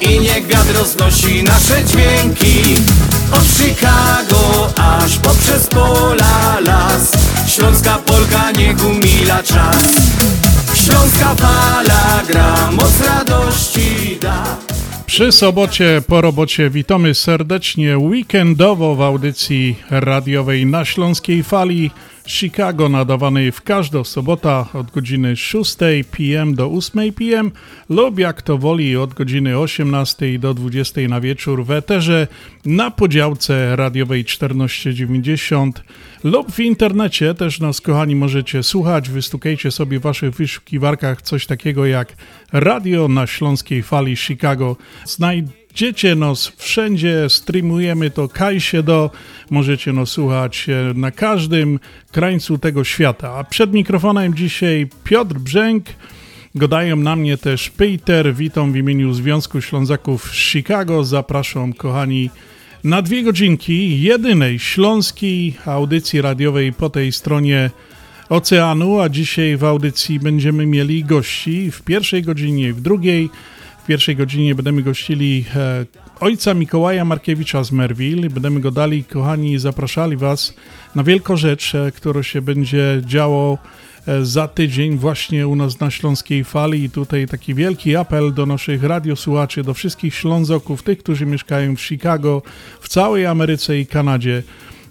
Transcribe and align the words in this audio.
I 0.00 0.20
niech 0.20 0.46
wiatr 0.46 0.74
roznosi 0.78 1.42
nasze 1.44 1.84
dźwięki. 1.84 2.74
Od 3.32 3.44
Chicago 3.58 4.72
aż 4.76 5.18
poprzez 5.18 5.66
pola 5.66 6.60
las. 6.60 7.12
Śląska 7.46 7.98
Polka 7.98 8.50
niech 8.50 8.86
umila 8.86 9.42
czas. 9.42 9.84
Śląska 10.74 11.34
fala 11.34 12.22
gra, 12.28 12.70
moc 12.70 13.00
radości 13.06 14.18
da. 14.20 14.56
Przy 15.06 15.32
sobocie 15.32 16.02
po 16.06 16.20
robocie 16.20 16.70
witamy 16.70 17.14
serdecznie 17.14 17.98
weekendowo 17.98 18.94
w 18.94 19.00
audycji 19.02 19.76
radiowej 19.90 20.66
na 20.66 20.84
Śląskiej 20.84 21.42
Fali 21.42 21.90
Chicago 22.30 22.88
nadawanej 22.88 23.52
w 23.52 23.62
każdą 23.62 24.04
sobotę 24.04 24.64
od 24.74 24.90
godziny 24.90 25.36
6 25.36 25.76
pm 26.10 26.54
do 26.54 26.66
8 26.66 27.12
pm 27.12 27.50
lub 27.88 28.18
jak 28.18 28.42
to 28.42 28.58
woli 28.58 28.96
od 28.96 29.14
godziny 29.14 29.58
18 29.58 30.38
do 30.38 30.54
20 30.54 31.00
na 31.00 31.20
wieczór 31.20 31.64
w 31.64 31.70
eterze 31.70 32.26
na 32.64 32.90
podziałce 32.90 33.76
radiowej 33.76 34.24
1490 34.24 35.84
lub 36.24 36.52
w 36.52 36.60
internecie 36.60 37.34
też 37.34 37.60
nas 37.60 37.80
kochani 37.80 38.16
możecie 38.16 38.62
słuchać. 38.62 39.08
Wystukajcie 39.08 39.70
sobie 39.70 39.98
w 39.98 40.02
waszych 40.02 40.34
wyszukiwarkach 40.34 41.22
coś 41.22 41.46
takiego 41.46 41.86
jak 41.86 42.16
Radio 42.52 43.08
na 43.08 43.26
Śląskiej 43.26 43.82
Fali 43.82 44.16
Chicago. 44.16 44.76
Znajdziecie 45.70 46.14
nas 46.14 46.52
wszędzie, 46.56 47.26
streamujemy 47.28 48.10
to 48.10 48.28
kaj 48.28 48.60
się 48.60 48.82
do, 48.82 49.10
możecie 49.50 49.92
nas 49.92 50.08
słuchać 50.08 50.66
e, 50.68 50.94
na 50.94 51.10
każdym 51.10 51.78
krańcu 52.12 52.58
tego 52.58 52.84
świata. 52.84 53.34
A 53.34 53.44
przed 53.44 53.72
mikrofonem 53.72 54.34
dzisiaj 54.34 54.88
Piotr 55.04 55.34
Brzęk, 55.34 55.84
Godają 56.54 56.96
na 56.96 57.16
mnie 57.16 57.38
też 57.38 57.70
Peter. 57.70 58.34
Witam 58.34 58.72
w 58.72 58.76
imieniu 58.76 59.12
Związku 59.12 59.60
Ślązaków 59.60 60.34
Chicago. 60.34 61.04
Zapraszam, 61.04 61.72
kochani, 61.72 62.30
na 62.84 63.02
dwie 63.02 63.22
godzinki 63.22 64.02
jedynej 64.02 64.58
śląskiej 64.58 65.56
audycji 65.66 66.20
radiowej 66.20 66.72
po 66.72 66.90
tej 66.90 67.12
stronie 67.12 67.70
oceanu, 68.28 69.00
a 69.00 69.08
dzisiaj 69.08 69.56
w 69.56 69.64
audycji 69.64 70.20
będziemy 70.20 70.66
mieli 70.66 71.04
gości 71.04 71.70
w 71.70 71.82
pierwszej 71.82 72.22
godzinie, 72.22 72.72
w 72.72 72.80
drugiej. 72.80 73.30
W 73.82 73.86
pierwszej 73.86 74.16
godzinie 74.16 74.54
będziemy 74.54 74.82
gościli 74.82 75.44
e, 75.56 75.86
ojca 76.20 76.54
Mikołaja 76.54 77.04
Markiewicza 77.04 77.64
z 77.64 77.72
Merville. 77.72 78.30
Będziemy 78.30 78.60
go 78.60 78.70
dali, 78.70 79.04
kochani, 79.04 79.58
zapraszali 79.58 80.16
Was 80.16 80.54
na 80.94 81.04
wielką 81.04 81.36
rzecz, 81.36 81.74
e, 81.74 81.92
która 81.92 82.22
się 82.22 82.42
będzie 82.42 83.02
działo 83.06 83.58
e, 84.06 84.24
za 84.24 84.48
tydzień 84.48 84.98
właśnie 84.98 85.48
u 85.48 85.56
nas 85.56 85.80
na 85.80 85.90
Śląskiej 85.90 86.44
Fali 86.44 86.84
i 86.84 86.90
tutaj 86.90 87.26
taki 87.26 87.54
wielki 87.54 87.96
apel 87.96 88.34
do 88.34 88.46
naszych 88.46 88.82
radiosłuchaczy, 88.82 89.62
do 89.62 89.74
wszystkich 89.74 90.14
Ślązoków, 90.14 90.82
tych, 90.82 90.98
którzy 90.98 91.26
mieszkają 91.26 91.76
w 91.76 91.80
Chicago, 91.80 92.42
w 92.80 92.88
całej 92.88 93.26
Ameryce 93.26 93.78
i 93.78 93.86
Kanadzie. 93.86 94.42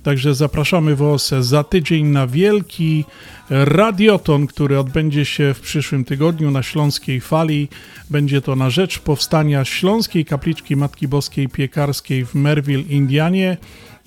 Także 0.03 0.35
zapraszamy 0.35 0.95
Was 0.95 1.33
za 1.39 1.63
tydzień 1.63 2.05
na 2.05 2.27
wielki 2.27 3.05
radioton, 3.49 4.47
który 4.47 4.79
odbędzie 4.79 5.25
się 5.25 5.53
w 5.53 5.59
przyszłym 5.59 6.05
tygodniu 6.05 6.51
na 6.51 6.63
Śląskiej 6.63 7.21
Fali. 7.21 7.67
Będzie 8.09 8.41
to 8.41 8.55
na 8.55 8.69
rzecz 8.69 8.99
powstania 8.99 9.65
Śląskiej 9.65 10.25
Kapliczki 10.25 10.75
Matki 10.75 11.07
Boskiej 11.07 11.49
Piekarskiej 11.49 12.25
w 12.25 12.35
Merville, 12.35 12.83
Indianie. 12.83 13.57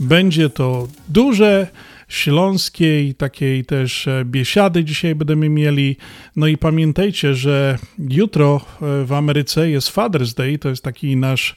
Będzie 0.00 0.50
to 0.50 0.88
duże 1.08 1.66
śląskiej, 2.08 3.14
takiej 3.14 3.64
też 3.64 4.08
e, 4.08 4.24
biesiady 4.24 4.84
dzisiaj 4.84 5.14
będziemy 5.14 5.48
mieli. 5.48 5.96
No 6.36 6.46
i 6.46 6.58
pamiętajcie, 6.58 7.34
że 7.34 7.78
jutro 7.98 8.60
e, 8.82 9.04
w 9.04 9.12
Ameryce 9.12 9.70
jest 9.70 9.94
Father's 9.94 10.36
Day, 10.36 10.58
to 10.58 10.68
jest 10.68 10.84
taki 10.84 11.16
nasz 11.16 11.56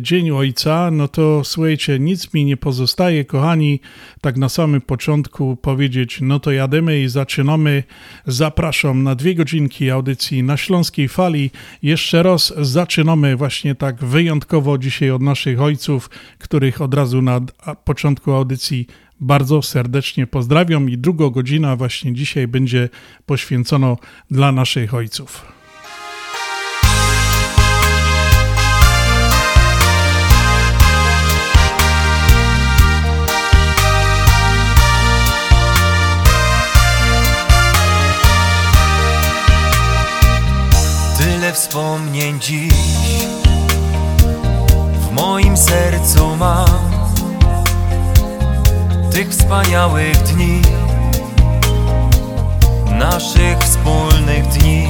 Dzień 0.00 0.30
Ojca, 0.30 0.90
no 0.90 1.08
to 1.08 1.44
słuchajcie, 1.44 1.98
nic 1.98 2.34
mi 2.34 2.44
nie 2.44 2.56
pozostaje, 2.56 3.24
kochani, 3.24 3.80
tak 4.20 4.36
na 4.36 4.48
samym 4.48 4.80
początku 4.80 5.56
powiedzieć, 5.56 6.18
no 6.20 6.40
to 6.40 6.52
jademy 6.52 7.00
i 7.00 7.08
zaczynamy. 7.08 7.82
Zapraszam 8.26 9.02
na 9.02 9.14
dwie 9.14 9.34
godzinki 9.34 9.90
audycji 9.90 10.42
na 10.42 10.56
Śląskiej 10.56 11.08
Fali. 11.08 11.50
Jeszcze 11.82 12.22
raz 12.22 12.52
zaczynamy 12.60 13.36
właśnie 13.36 13.74
tak 13.74 14.04
wyjątkowo 14.04 14.78
dzisiaj 14.78 15.10
od 15.10 15.22
naszych 15.22 15.60
ojców, 15.60 16.10
których 16.38 16.80
od 16.80 16.94
razu 16.94 17.22
na 17.22 17.40
początku 17.84 18.32
audycji 18.32 18.86
bardzo 19.20 19.62
serdecznie 19.62 20.26
pozdrawiam 20.26 20.90
i 20.90 20.98
druga 20.98 21.30
godzina 21.30 21.76
właśnie 21.76 22.14
dzisiaj 22.14 22.48
będzie 22.48 22.88
poświęcono 23.26 23.98
dla 24.30 24.52
naszych 24.52 24.94
ojców. 24.94 25.53
Wspomnień 41.54 42.40
dziś 42.40 42.72
w 45.00 45.12
moim 45.12 45.56
sercu 45.56 46.36
mam 46.36 46.90
tych 49.12 49.28
wspaniałych 49.28 50.22
dni, 50.22 50.62
naszych 52.98 53.58
wspólnych 53.58 54.48
dni. 54.48 54.86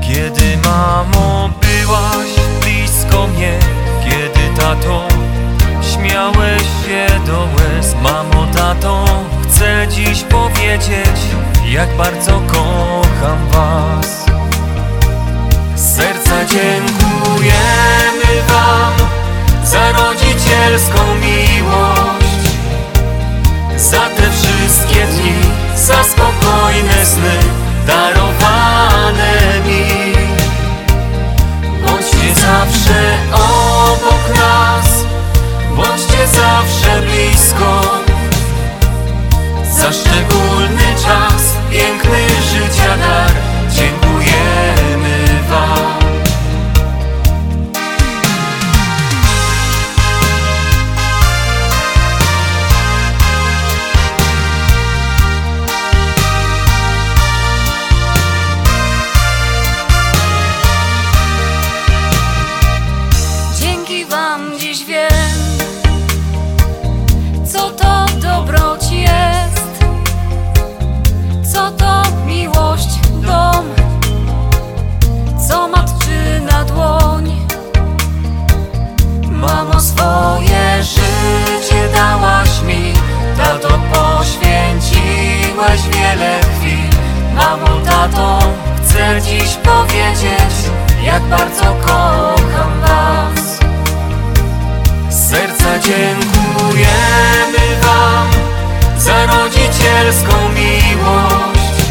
Kiedy 0.00 0.56
mamo 0.64 1.50
byłaś 1.60 2.28
blisko 2.62 3.26
mnie, 3.26 3.58
kiedy 4.04 4.60
tato 4.60 5.08
śmiałeś 5.82 6.62
się 6.62 7.06
do 7.26 7.38
łez. 7.40 7.94
Mamo, 8.02 8.46
tato, 8.56 9.04
chcę 9.42 9.86
dziś 9.90 10.22
powiedzieć, 10.22 11.20
jak 11.70 11.96
bardzo 11.96 12.40
kocham 12.52 13.48
was. 13.52 14.29
Serca 16.30 16.44
dziękujemy 16.44 18.42
wam 18.48 18.92
za 19.64 19.92
rodzicielską 19.92 20.98
miłość, 21.14 22.56
za 23.76 24.00
te 24.00 24.22
wszystkie 24.30 25.06
dni, 25.06 25.34
za 25.76 26.04
spokojne 26.04 27.06
sny 27.06 27.38
darowane 27.86 29.32
mi. 29.66 30.12
Bądźcie 31.86 32.34
zawsze 32.34 33.18
obok 33.32 34.38
nas, 34.38 35.04
bądźcie 35.76 36.26
zawsze 36.26 37.02
blisko, 37.02 37.82
za 39.78 39.92
szczególny 39.92 40.49
Tato, 88.00 88.38
chcę 88.76 89.20
dziś 89.22 89.54
powiedzieć, 89.54 90.54
jak 91.02 91.22
bardzo 91.22 91.74
kocham 91.86 92.80
Was. 92.80 93.58
Serca 95.28 95.78
dziękujemy 95.78 97.76
Wam 97.82 98.30
za 98.98 99.26
rodzicielską 99.26 100.32
miłość, 100.54 101.84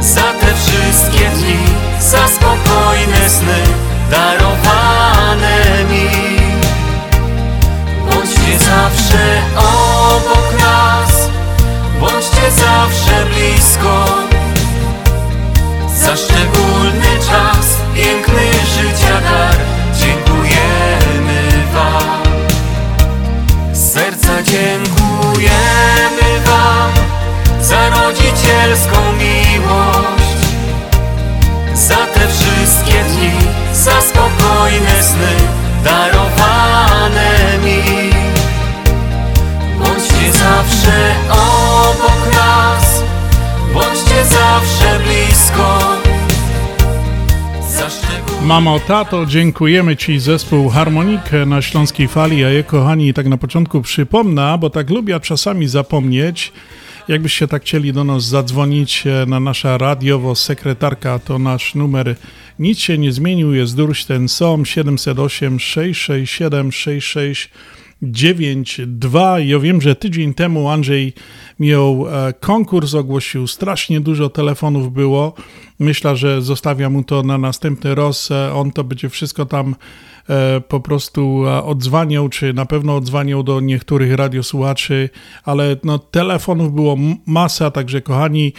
za 0.00 0.32
te 0.40 0.46
wszystkie 0.54 1.30
dni, 1.30 1.58
za 2.00 2.28
spokojne 2.28 3.28
sny 3.28 3.62
darowane 4.10 5.84
mi. 5.90 6.10
Bądźcie 8.10 8.58
zawsze 8.58 9.42
obok 9.56 10.60
nas, 10.60 11.28
bądźcie 12.00 12.50
zawsze 12.50 13.26
blisko. 13.26 14.29
Za 16.10 16.16
szczególny 16.16 17.18
czas, 17.28 17.76
piękny 17.94 18.42
życia 18.52 19.20
dar 19.20 19.56
Dziękujemy 20.00 21.66
Wam. 21.74 22.22
Z 23.72 23.92
serca 23.92 24.42
dziękujemy 24.42 26.40
Wam 26.46 26.92
Za 27.60 27.90
rodzicielską 27.90 28.96
miłość 29.12 30.40
Za 31.74 31.96
te 31.96 32.20
wszystkie 32.28 33.04
dni, 33.04 33.32
za 33.72 34.00
spokojne 34.00 35.02
sny 35.02 35.49
Mamo, 48.44 48.80
tato, 48.80 49.26
dziękujemy 49.26 49.96
Ci 49.96 50.18
zespół 50.18 50.68
Harmonikę 50.68 51.46
na 51.46 51.62
Śląskiej 51.62 52.08
Fali, 52.08 52.44
a 52.44 52.50
je 52.50 52.64
kochani 52.64 53.14
tak 53.14 53.26
na 53.26 53.36
początku 53.36 53.82
przypomnę, 53.82 54.58
bo 54.60 54.70
tak 54.70 54.90
lubię 54.90 55.20
czasami 55.20 55.68
zapomnieć, 55.68 56.52
jakbyście 57.08 57.48
tak 57.48 57.62
chcieli 57.62 57.92
do 57.92 58.04
nas 58.04 58.24
zadzwonić 58.24 59.06
e, 59.06 59.26
na 59.26 59.40
nasza 59.40 59.78
radiowo 59.78 60.34
sekretarka, 60.34 61.18
to 61.18 61.38
nasz 61.38 61.74
numer 61.74 62.16
nic 62.58 62.78
się 62.78 62.98
nie 62.98 63.12
zmienił, 63.12 63.54
jest 63.54 63.76
durś 63.76 64.04
ten 64.04 64.28
sam 64.28 64.66
708 64.66 65.60
667 65.60 66.72
66 66.72 67.50
9.2. 68.02 69.38
Ja 69.38 69.58
wiem, 69.58 69.80
że 69.80 69.94
tydzień 69.94 70.34
temu 70.34 70.68
Andrzej 70.68 71.12
miał 71.60 72.06
e, 72.08 72.32
konkurs, 72.32 72.94
ogłosił 72.94 73.46
strasznie 73.46 74.00
dużo 74.00 74.30
telefonów 74.30 74.92
było. 74.92 75.34
Myślę, 75.78 76.16
że 76.16 76.42
zostawia 76.42 76.90
mu 76.90 77.04
to 77.04 77.22
na 77.22 77.38
następny 77.38 77.94
raz. 77.94 78.30
E, 78.30 78.52
On 78.54 78.72
to 78.72 78.84
będzie 78.84 79.08
wszystko 79.08 79.46
tam 79.46 79.74
e, 80.28 80.60
po 80.60 80.80
prostu 80.80 81.42
odzwaniał, 81.64 82.28
czy 82.28 82.52
na 82.52 82.66
pewno 82.66 82.96
odzwaniał 82.96 83.42
do 83.42 83.60
niektórych 83.60 84.14
radiosłuchaczy, 84.14 85.10
ale 85.44 85.76
no, 85.84 85.98
telefonów 85.98 86.74
było 86.74 86.96
masa, 87.26 87.70
także 87.70 88.00
kochani, 88.00 88.52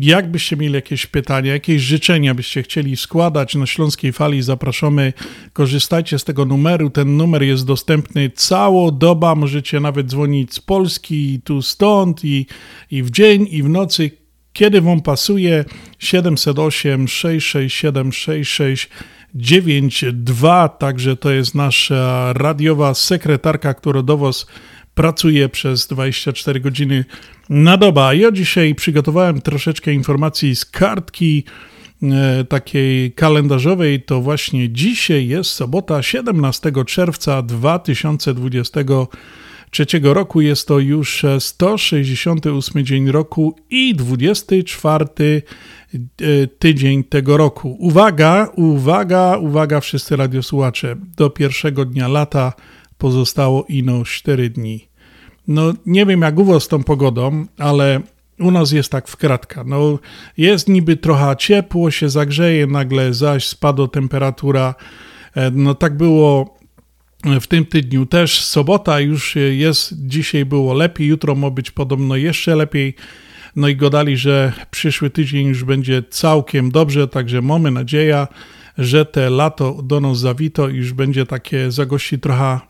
jakbyście 0.00 0.56
mieli 0.56 0.74
jakieś 0.74 1.06
pytania, 1.06 1.52
jakieś 1.52 1.82
życzenia 1.82 2.34
byście 2.34 2.62
chcieli 2.62 2.96
składać 2.96 3.54
na 3.54 3.66
Śląskiej 3.66 4.12
Fali, 4.12 4.42
zapraszamy, 4.42 5.12
korzystajcie 5.52 6.18
z 6.18 6.24
tego 6.24 6.44
numeru, 6.44 6.90
ten 6.90 7.16
numer 7.16 7.42
jest 7.42 7.66
dostępny. 7.66 8.30
Całą 8.34 8.98
dobę, 8.98 9.34
możecie 9.34 9.80
nawet 9.80 10.06
dzwonić 10.06 10.54
z 10.54 10.60
Polski, 10.60 11.34
i 11.34 11.40
tu 11.40 11.62
stąd, 11.62 12.24
i, 12.24 12.46
i 12.90 13.02
w 13.02 13.10
dzień, 13.10 13.46
i 13.50 13.62
w 13.62 13.68
nocy, 13.68 14.10
kiedy 14.52 14.80
wam 14.80 15.00
pasuje, 15.00 15.64
708 15.98 17.08
667 17.08 18.12
6692, 18.12 20.68
także 20.68 21.16
to 21.16 21.30
jest 21.30 21.54
nasza 21.54 22.32
radiowa 22.32 22.94
sekretarka, 22.94 23.74
która 23.74 24.02
do 24.02 24.16
was 24.16 24.46
pracuje 24.98 25.48
przez 25.48 25.86
24 25.86 26.60
godziny 26.60 27.04
na 27.48 27.76
dobę. 27.76 28.16
Ja 28.16 28.32
dzisiaj 28.32 28.74
przygotowałem 28.74 29.40
troszeczkę 29.40 29.92
informacji 29.92 30.56
z 30.56 30.64
kartki 30.64 31.44
e, 32.02 32.44
takiej 32.44 33.12
kalendarzowej. 33.12 34.02
To 34.02 34.20
właśnie 34.20 34.70
dzisiaj 34.70 35.28
jest 35.28 35.50
sobota, 35.50 36.02
17 36.02 36.72
czerwca 36.86 37.42
2023 37.42 39.86
roku. 40.02 40.40
Jest 40.40 40.68
to 40.68 40.78
już 40.78 41.24
168 41.38 42.84
dzień 42.84 43.10
roku 43.10 43.56
i 43.70 43.94
24 43.94 45.04
e, 45.14 45.42
tydzień 46.58 47.04
tego 47.04 47.36
roku. 47.36 47.76
Uwaga, 47.80 48.48
uwaga, 48.56 49.36
uwaga, 49.36 49.80
wszyscy 49.80 50.16
radiosłuchacze. 50.16 50.96
Do 51.16 51.30
pierwszego 51.30 51.84
dnia 51.84 52.08
lata 52.08 52.52
pozostało 52.98 53.64
ino 53.68 54.04
4 54.04 54.50
dni. 54.50 54.87
No 55.48 55.72
nie 55.86 56.06
wiem 56.06 56.20
jak 56.20 56.38
u 56.38 56.44
was 56.44 56.62
z 56.62 56.68
tą 56.68 56.84
pogodą, 56.84 57.46
ale 57.58 58.00
u 58.38 58.50
nas 58.50 58.72
jest 58.72 58.92
tak 58.92 59.08
w 59.08 59.16
kratka. 59.16 59.64
No 59.64 59.98
jest 60.36 60.68
niby 60.68 60.96
trochę 60.96 61.36
ciepło, 61.36 61.90
się 61.90 62.08
zagrzeje, 62.08 62.66
nagle 62.66 63.14
zaś 63.14 63.46
spadła 63.46 63.88
temperatura. 63.88 64.74
E, 65.34 65.50
No 65.50 65.74
tak 65.74 65.96
było 65.96 66.58
w 67.40 67.46
tym 67.46 67.66
tygodniu 67.66 68.06
też. 68.06 68.44
Sobota 68.44 69.00
już 69.00 69.36
jest, 69.36 70.06
dzisiaj 70.06 70.44
było 70.44 70.74
lepiej, 70.74 71.06
jutro 71.06 71.34
ma 71.34 71.50
być 71.50 71.70
podobno 71.70 72.16
jeszcze 72.16 72.56
lepiej. 72.56 72.94
No 73.56 73.68
i 73.68 73.76
gadali, 73.76 74.16
że 74.16 74.52
przyszły 74.70 75.10
tydzień 75.10 75.46
już 75.46 75.64
będzie 75.64 76.02
całkiem 76.10 76.70
dobrze, 76.70 77.08
także 77.08 77.42
mamy 77.42 77.70
nadzieję, 77.70 78.26
że 78.78 79.06
te 79.06 79.30
lato 79.30 79.82
do 79.82 80.00
nas 80.00 80.18
zawito 80.18 80.68
i 80.68 80.76
już 80.76 80.92
będzie 80.92 81.26
takie 81.26 81.70
zagości 81.70 82.18
trochę 82.18 82.60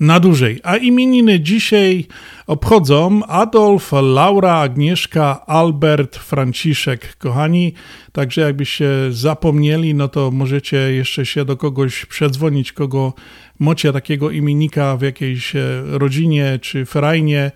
na 0.00 0.20
dłużej. 0.20 0.60
A 0.62 0.76
imieniny 0.76 1.40
dzisiaj 1.40 2.06
obchodzą 2.46 3.26
Adolf, 3.26 3.92
Laura, 3.92 4.54
Agnieszka, 4.54 5.46
Albert, 5.46 6.16
Franciszek. 6.16 7.16
Kochani, 7.16 7.72
także 8.12 8.40
jakbyście 8.40 8.88
zapomnieli, 9.10 9.94
no 9.94 10.08
to 10.08 10.30
możecie 10.30 10.76
jeszcze 10.76 11.26
się 11.26 11.44
do 11.44 11.56
kogoś 11.56 12.06
przedzwonić, 12.06 12.72
kogo 12.72 13.12
macie 13.58 13.92
takiego 13.92 14.30
imiennika 14.30 14.96
w 14.96 15.02
jakiejś 15.02 15.56
e, 15.56 15.82
rodzinie 15.84 16.58
czy 16.62 16.86
ferajnie, 16.86 17.50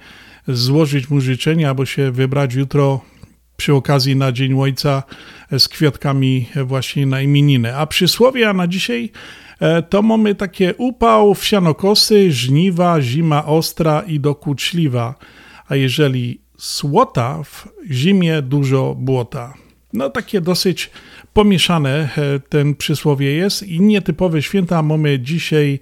złożyć 0.49 1.11
mu 1.11 1.21
życzenia, 1.21 1.69
albo 1.69 1.87
się 1.87 2.11
wybrać 2.11 2.55
jutro 2.55 3.01
przy 3.57 3.75
okazji 3.75 4.17
na 4.17 4.33
Dzień 4.33 4.61
Ojca 4.61 5.03
z 5.59 5.69
kwiatkami 5.69 6.49
właśnie 6.65 7.07
na 7.07 7.21
imieniny. 7.21 7.77
A 7.77 7.87
przysłowia 7.87 8.53
na 8.53 8.67
dzisiaj 8.67 9.05
e, 9.05 9.52
to 9.83 10.03
mamy 10.03 10.35
takie 10.35 10.75
upał, 10.75 11.35
wsianokosy, 11.35 12.33
żniwa, 12.33 13.03
zima 13.03 13.47
ostra 13.47 14.01
i 14.01 14.21
dokuczliwa. 14.21 15.15
A 15.69 15.77
jeżeli 15.77 16.41
słota, 16.59 17.43
w 17.45 17.69
zimie 17.91 18.43
dużo 18.43 18.95
błota. 18.99 19.55
No 19.93 20.11
takie 20.11 20.41
dosyć 20.41 20.91
pomieszane 21.33 22.09
e, 22.17 22.41
ten 22.49 22.75
przysłowie 22.75 23.33
jest 23.33 23.63
i 23.63 23.81
nietypowe 23.81 24.43
święta 24.43 24.83
mamy 24.83 25.21
dzisiaj 25.21 25.81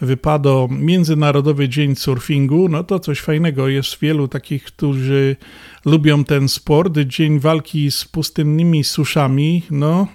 wypadło 0.00 0.68
Międzynarodowy 0.70 1.68
Dzień 1.68 1.96
Surfingu, 1.96 2.68
no 2.68 2.84
to 2.84 3.00
coś 3.00 3.20
fajnego. 3.20 3.68
Jest 3.68 3.98
wielu 4.00 4.28
takich, 4.28 4.64
którzy 4.64 5.36
lubią 5.84 6.24
ten 6.24 6.48
sport. 6.48 6.98
Dzień 6.98 7.40
walki 7.40 7.90
z 7.90 8.04
pustynnymi 8.04 8.84
suszami, 8.84 9.62
no 9.70 10.06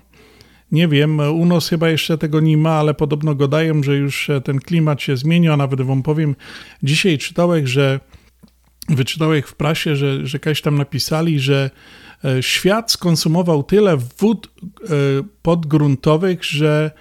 nie 0.73 0.87
wiem, 0.87 1.19
u 1.19 1.45
nas 1.45 1.69
chyba 1.69 1.89
jeszcze 1.89 2.17
tego 2.17 2.39
nie 2.39 2.57
ma, 2.57 2.71
ale 2.71 2.93
podobno 2.93 3.35
gadają, 3.35 3.83
że 3.83 3.95
już 3.95 4.29
ten 4.43 4.59
klimat 4.59 5.01
się 5.01 5.17
zmienił, 5.17 5.53
a 5.53 5.57
nawet 5.57 5.81
wam 5.81 6.03
powiem, 6.03 6.35
dzisiaj 6.83 7.17
czytałem, 7.17 7.67
że 7.67 7.99
wyczytałem 8.89 9.41
w 9.41 9.55
prasie, 9.55 9.95
że, 9.95 10.27
że 10.27 10.39
kiedyś 10.39 10.61
tam 10.61 10.77
napisali, 10.77 11.39
że 11.39 11.69
e, 12.25 12.43
świat 12.43 12.91
skonsumował 12.91 13.63
tyle 13.63 13.97
wód 13.97 14.47
e, 14.47 14.87
podgruntowych, 15.41 16.43
że 16.43 16.91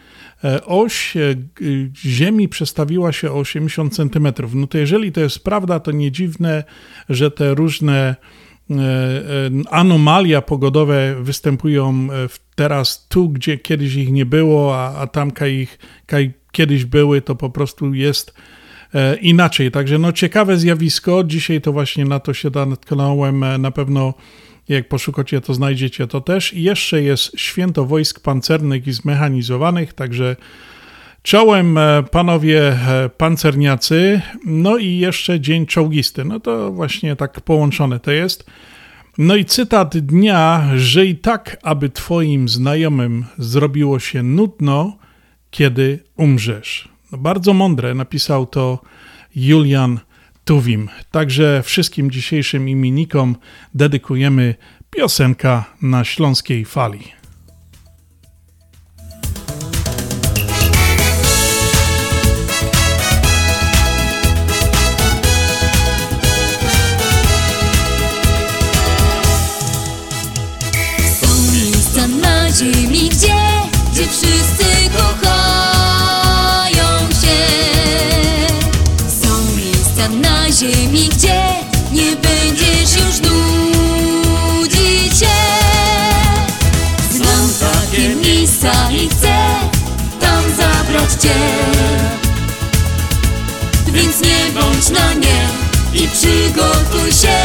e, 0.44 0.64
oś 0.64 1.16
e, 1.16 1.34
Ziemi 1.96 2.48
przestawiła 2.48 3.12
się 3.12 3.32
o 3.32 3.38
80 3.38 3.96
cm. 3.96 4.28
No 4.54 4.66
to 4.66 4.78
jeżeli 4.78 5.12
to 5.12 5.20
jest 5.20 5.44
prawda, 5.44 5.80
to 5.80 5.90
nie 5.90 6.12
dziwne, 6.12 6.64
że 7.08 7.30
te 7.30 7.54
różne 7.54 7.92
e, 7.98 8.10
e, 8.10 8.41
anomalia 9.71 10.42
pogodowe 10.42 11.14
występują 11.23 12.09
e, 12.12 12.28
teraz 12.54 13.07
tu, 13.09 13.28
gdzie 13.28 13.59
kiedyś 13.59 13.95
ich 13.95 14.12
nie 14.12 14.26
było, 14.26 14.78
a, 14.78 14.95
a 14.95 15.07
tam, 15.07 15.33
ich 15.50 15.78
kiedyś 16.52 16.85
były, 16.85 17.23
to 17.23 17.35
po 17.35 17.50
prostu 17.50 17.95
jest 17.95 18.35
e, 18.95 19.16
inaczej. 19.16 19.71
Także 19.71 19.99
no 19.99 20.12
ciekawe 20.12 20.57
zjawisko. 20.57 21.25
Dzisiaj 21.25 21.61
to 21.61 21.73
właśnie 21.73 22.04
na 22.04 22.21
to 22.21 22.35
się 22.35 22.50
natknąłem. 22.66 23.42
E, 23.45 23.59
Na 23.59 23.71
pewno 23.71 24.14
jak 24.69 24.88
poszukacie, 24.88 25.40
to 25.40 25.54
znajdziecie 25.54 26.07
to 26.07 26.21
też. 26.21 26.54
I 26.54 26.62
jeszcze 26.62 27.02
jest 27.02 27.33
Święto 27.37 27.85
Wojsk 27.85 28.21
Pancernych 28.21 28.87
i 28.87 28.92
Zmechanizowanych, 28.92 29.92
także 29.92 30.37
czołem 31.22 31.78
e, 31.78 32.02
panowie 32.02 32.68
e, 32.68 33.08
pancerniacy. 33.08 34.20
No 34.44 34.76
i 34.76 34.96
jeszcze 34.96 35.40
Dzień 35.40 35.66
Czołgisty. 35.66 36.24
No 36.24 36.40
to 36.40 36.72
właśnie 36.72 37.16
tak 37.16 37.40
połączone 37.40 38.00
to 38.00 38.10
jest. 38.10 38.46
No 39.18 39.36
i 39.36 39.44
cytat 39.44 39.98
dnia: 39.98 40.68
Żyj 40.76 41.16
tak, 41.16 41.56
aby 41.62 41.90
twoim 41.90 42.48
znajomym 42.48 43.24
zrobiło 43.38 43.98
się 43.98 44.22
nudno, 44.22 44.96
kiedy 45.50 46.04
umrzesz. 46.16 46.88
No 47.12 47.18
bardzo 47.18 47.54
mądre 47.54 47.94
napisał 47.94 48.46
to 48.46 48.82
Julian 49.36 50.00
Tuwim. 50.44 50.88
Także 51.10 51.62
wszystkim 51.62 52.10
dzisiejszym 52.10 52.68
imiennikom 52.68 53.36
dedykujemy 53.74 54.54
piosenka 54.90 55.64
na 55.82 56.04
śląskiej 56.04 56.64
fali. 56.64 57.21
Ziemi, 72.56 73.09
gdzie, 73.09 73.35
gdzie 73.92 74.06
wszyscy 74.06 74.64
kochają 74.97 76.09
się. 77.11 77.40
Są 79.23 79.56
miejsca 79.56 80.09
na 80.09 80.52
ziemi, 80.52 81.09
gdzie 81.09 81.42
nie 81.92 82.16
będziesz 82.16 82.97
już 82.97 83.21
nudzić 83.21 85.18
się. 85.18 85.26
Znam 87.11 87.49
takie 87.61 88.14
miejsca 88.14 88.90
i 88.90 89.09
chcę 89.09 89.37
tam 90.21 90.44
zabrać 90.56 91.12
cię. 91.23 91.35
Więc 93.92 94.21
nie 94.21 94.61
bądź 94.61 94.88
na 94.88 95.14
nie 95.14 95.49
i 95.94 96.09
przygotuj 96.09 97.12
się, 97.12 97.38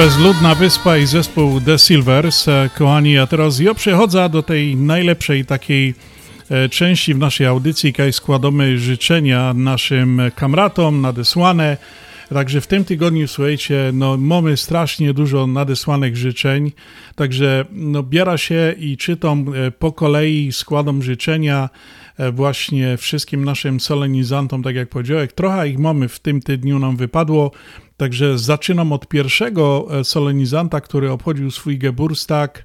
Bezludna 0.00 0.54
Wyspa 0.54 0.96
i 0.96 1.06
zespół 1.06 1.60
The 1.60 1.78
Silvers. 1.78 2.48
E, 2.48 2.70
Kochani, 2.78 3.18
a 3.18 3.26
teraz 3.26 3.58
ja 3.58 3.74
przechodzę 3.74 4.28
do 4.28 4.42
tej 4.42 4.76
najlepszej 4.76 5.44
takiej 5.44 5.94
e, 6.50 6.68
części 6.68 7.14
w 7.14 7.18
naszej 7.18 7.46
audycji, 7.46 7.92
kaj 7.92 8.12
składamy 8.12 8.78
życzenia 8.78 9.54
naszym 9.54 10.22
kamratom 10.36 11.00
nadesłane. 11.00 11.76
Także 12.28 12.60
w 12.60 12.66
tym 12.66 12.84
tygodniu, 12.84 13.28
słuchajcie, 13.28 13.90
no 13.94 14.16
mamy 14.16 14.56
strasznie 14.56 15.14
dużo 15.14 15.46
nadesłanych 15.46 16.16
życzeń, 16.16 16.72
także 17.14 17.64
no 17.72 18.02
biera 18.02 18.38
się 18.38 18.74
i 18.78 18.96
czytam 18.96 19.52
e, 19.54 19.70
po 19.70 19.92
kolei, 19.92 20.52
składam 20.52 21.02
życzenia 21.02 21.68
właśnie 22.32 22.96
wszystkim 22.96 23.44
naszym 23.44 23.80
solenizantom, 23.80 24.62
tak 24.62 24.74
jak 24.74 24.88
powiedziałem. 24.88 25.28
Trochę 25.34 25.68
ich 25.68 25.78
mamy 25.78 26.08
w 26.08 26.20
tym 26.20 26.42
tygodniu 26.42 26.78
nam 26.78 26.96
wypadło, 26.96 27.50
Także 28.00 28.38
zaczynam 28.38 28.92
od 28.92 29.08
pierwszego 29.08 29.86
e, 29.90 30.04
solenizanta, 30.04 30.80
który 30.80 31.10
obchodził 31.10 31.50
swój 31.50 31.78
Geburstag 31.78 32.64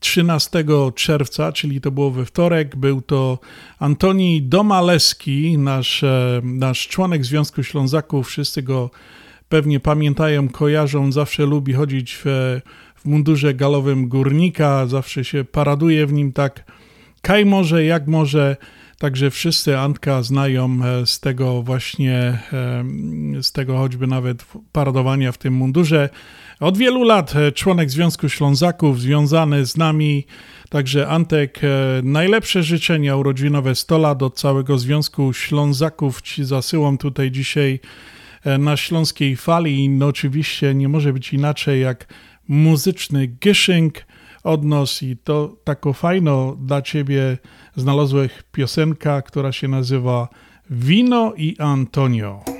13 0.00 0.64
czerwca, 0.94 1.52
czyli 1.52 1.80
to 1.80 1.90
było 1.90 2.10
we 2.10 2.24
wtorek. 2.24 2.76
Był 2.76 3.02
to 3.02 3.38
Antoni 3.78 4.42
Domaleski, 4.42 5.58
nasz, 5.58 6.04
e, 6.04 6.40
nasz 6.44 6.88
członek 6.88 7.24
Związku 7.24 7.62
Ślązaków. 7.62 8.28
Wszyscy 8.28 8.62
go 8.62 8.90
pewnie 9.48 9.80
pamiętają, 9.80 10.48
kojarzą. 10.48 11.12
Zawsze 11.12 11.46
lubi 11.46 11.72
chodzić 11.72 12.18
w, 12.24 12.60
w 12.94 13.04
mundurze 13.04 13.54
galowym 13.54 14.08
górnika, 14.08 14.86
zawsze 14.86 15.24
się 15.24 15.44
paraduje 15.44 16.06
w 16.06 16.12
nim 16.12 16.32
tak 16.32 16.64
kaj 17.22 17.46
może, 17.46 17.84
jak 17.84 18.06
może. 18.06 18.56
Także 18.98 19.30
wszyscy 19.30 19.78
Antka 19.78 20.22
znają 20.22 20.78
e, 20.84 21.06
z 21.06 21.20
tego 21.20 21.62
właśnie, 21.62 22.18
e, 22.18 22.84
z 23.42 23.52
tego 23.52 23.78
choćby 23.78 24.06
nawet 24.06 24.44
paradowania 24.72 25.32
w 25.32 25.38
tym 25.38 25.54
mundurze. 25.54 26.08
Od 26.60 26.78
wielu 26.78 27.04
lat 27.04 27.36
e, 27.36 27.52
członek 27.52 27.90
Związku 27.90 28.28
Ślązaków, 28.28 29.00
związany 29.00 29.66
z 29.66 29.76
nami. 29.76 30.26
Także 30.68 31.08
Antek, 31.08 31.60
najlepsze 32.02 32.62
życzenia 32.62 33.16
urodzinowe 33.16 33.74
100 33.74 33.98
lat 33.98 34.22
od 34.22 34.38
całego 34.38 34.78
Związku 34.78 35.32
Ślązaków 35.32 36.22
Ci 36.22 36.44
zasyłam 36.44 36.98
tutaj 36.98 37.30
dzisiaj 37.30 37.80
na 38.58 38.76
śląskiej 38.76 39.36
fali. 39.36 39.88
No 39.88 40.06
oczywiście 40.06 40.74
nie 40.74 40.88
może 40.88 41.12
być 41.12 41.32
inaczej 41.32 41.80
jak 41.80 42.06
muzyczny 42.48 43.26
gyszynk 43.26 44.04
od 44.42 44.64
nas 44.64 45.02
i 45.02 45.16
to 45.16 45.56
tako 45.64 45.92
fajno 45.92 46.56
dla 46.60 46.82
Ciebie 46.82 47.38
znalazłeś 47.76 48.32
piosenka, 48.52 49.22
która 49.22 49.52
się 49.52 49.68
nazywa 49.68 50.28
Wino 50.70 51.32
i 51.36 51.56
Antonio. 51.58 52.57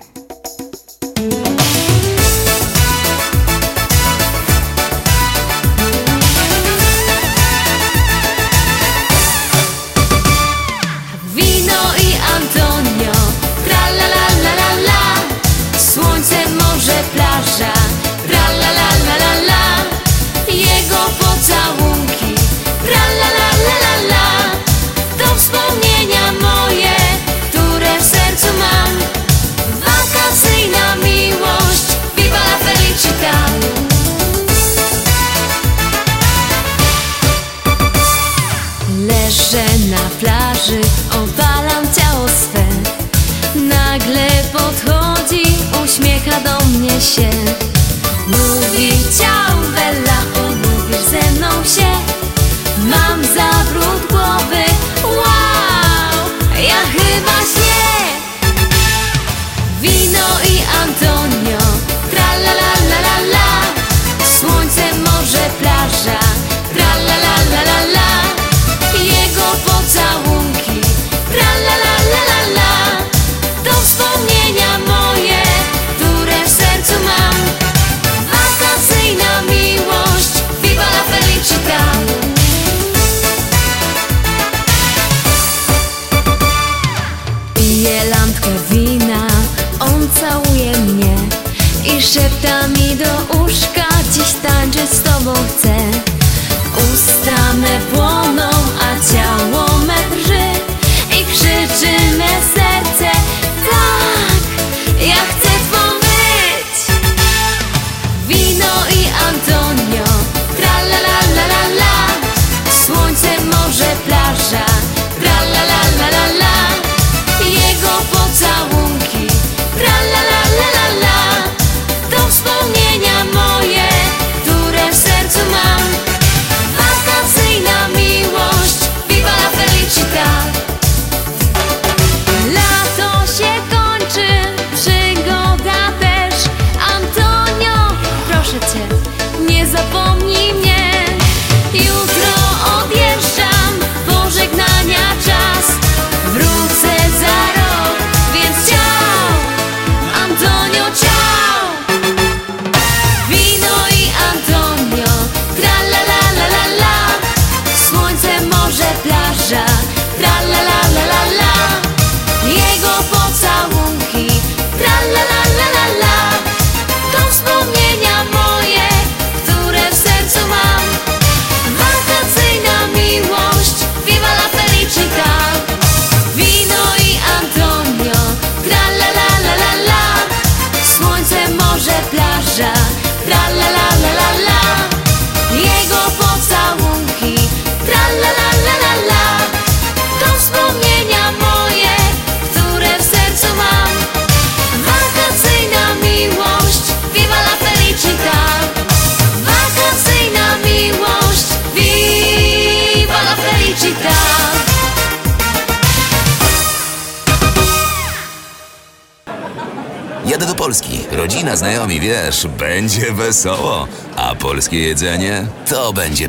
Polskie 214.68 214.88
jedzenie 214.88 215.46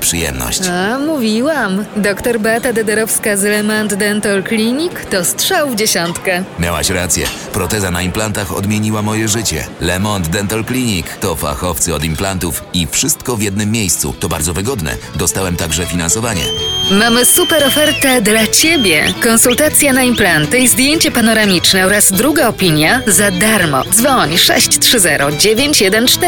przyjemność. 0.10 0.62
A, 0.68 1.00
mówiłam. 1.00 1.86
Doktor 1.96 2.40
Beata 2.40 2.74
Dederowska 2.74 3.38
z 3.38 3.44
Lemant 3.44 3.94
Dental 3.94 4.44
Clinic 4.44 4.92
to 5.10 5.26
strzał 5.26 5.70
w 5.70 5.76
dziesiątkę. 5.76 6.44
Miałaś 6.60 6.90
rację. 6.90 7.26
Proteza 7.54 7.92
na 7.92 8.02
implantach 8.02 8.58
odmieniła 8.58 9.02
moje 9.02 9.28
życie. 9.28 9.68
Lemont 9.82 10.28
Dental 10.28 10.66
Clinic 10.66 11.06
to 11.20 11.36
fachowcy 11.36 11.96
od 11.96 12.04
implantów 12.04 12.64
i 12.74 12.88
wszystko 12.88 13.38
w 13.38 13.42
jednym 13.42 13.72
miejscu. 13.72 14.14
To 14.20 14.30
bardzo 14.30 14.54
wygodne. 14.54 14.96
Dostałem 15.16 15.56
także 15.56 15.86
finansowanie. 15.86 16.44
Mamy 16.92 17.26
super 17.26 17.64
ofertę 17.64 18.22
dla 18.22 18.48
Ciebie. 18.48 19.04
Konsultacja 19.24 19.94
na 19.94 20.04
implanty 20.04 20.60
i 20.60 20.68
zdjęcie 20.68 21.12
panoramiczne 21.12 21.86
oraz 21.86 22.12
druga 22.12 22.48
opinia 22.48 23.02
za 23.08 23.32
darmo. 23.32 23.84
Dzwoń 23.84 24.38
630 24.38 25.08
914 25.40 26.20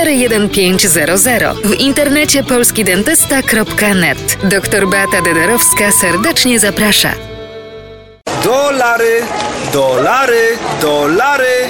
1500. 0.49 1.57
W 1.63 1.73
internecie 1.73 2.43
polskidentysta.net. 3.71 4.51
Doktor 4.51 4.87
Beata 4.87 5.21
Dederowska 5.21 5.91
serdecznie 5.91 6.59
zaprasza. 6.59 7.13
Dolary, 8.43 9.23
dolary, 9.73 10.57
dolary, 10.81 11.69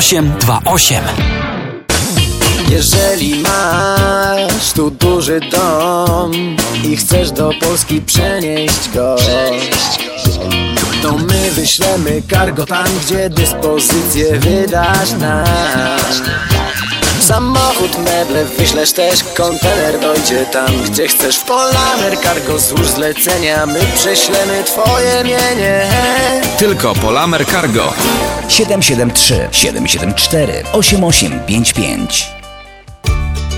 0828. 0.00 1.04
Jeżeli 2.68 3.42
masz 3.42 4.72
tu 4.72 4.90
duży 4.90 5.40
dom 5.40 6.32
i 6.84 6.96
chcesz 6.96 7.30
do 7.30 7.50
Polski 7.60 8.00
przenieść 8.00 8.88
go, 8.94 9.16
to 11.02 11.12
my 11.12 11.50
wyślemy 11.50 12.22
cargo 12.30 12.66
tam, 12.66 12.86
gdzie 13.06 13.30
dyspozycję 13.30 14.38
wydasz 14.38 15.12
nam. 15.12 16.57
Samochód, 17.28 17.98
meble 17.98 18.44
wyślesz 18.44 18.92
też, 18.92 19.24
kontener 19.24 20.00
dojdzie 20.00 20.46
tam, 20.46 20.82
gdzie 20.84 21.08
chcesz. 21.08 21.36
W 21.36 21.44
Polamer 21.44 22.18
Cargo 22.22 22.58
złóż 22.58 22.86
zlecenia, 22.86 23.66
my 23.66 23.80
prześlemy 23.94 24.64
twoje 24.64 25.24
mienie. 25.24 25.86
Tylko 26.58 26.94
Polamer 26.94 27.46
Cargo. 27.46 27.92
773 28.48 29.48
774 29.52 30.64
8855 30.72 32.37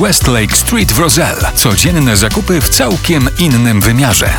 West 0.00 0.28
Lake 0.28 0.56
Street 0.56 0.92
w 0.92 0.98
Roselle. 0.98 1.52
Codzienne 1.54 2.16
zakupy 2.16 2.60
w 2.60 2.68
całkiem 2.68 3.28
innym 3.38 3.80
wymiarze. 3.80 4.30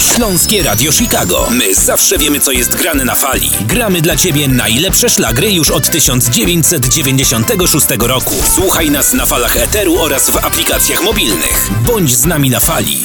Śląskie 0.00 0.62
Radio 0.62 0.92
Chicago. 0.92 1.48
My 1.50 1.74
zawsze 1.74 2.18
wiemy, 2.18 2.40
co 2.40 2.52
jest 2.52 2.76
grane 2.76 3.04
na 3.04 3.14
fali. 3.14 3.50
Gramy 3.66 4.02
dla 4.02 4.16
Ciebie 4.16 4.48
najlepsze 4.48 5.10
szlagry 5.10 5.52
już 5.52 5.70
od 5.70 5.90
1996 5.90 7.86
roku. 8.00 8.34
Słuchaj 8.54 8.90
nas 8.90 9.12
na 9.12 9.26
falach 9.26 9.56
Eteru 9.56 9.98
oraz 10.00 10.30
w 10.30 10.36
aplikacjach 10.36 11.02
mobilnych. 11.02 11.70
Bądź 11.86 12.16
z 12.16 12.26
nami 12.26 12.50
na 12.50 12.60
fali. 12.60 12.98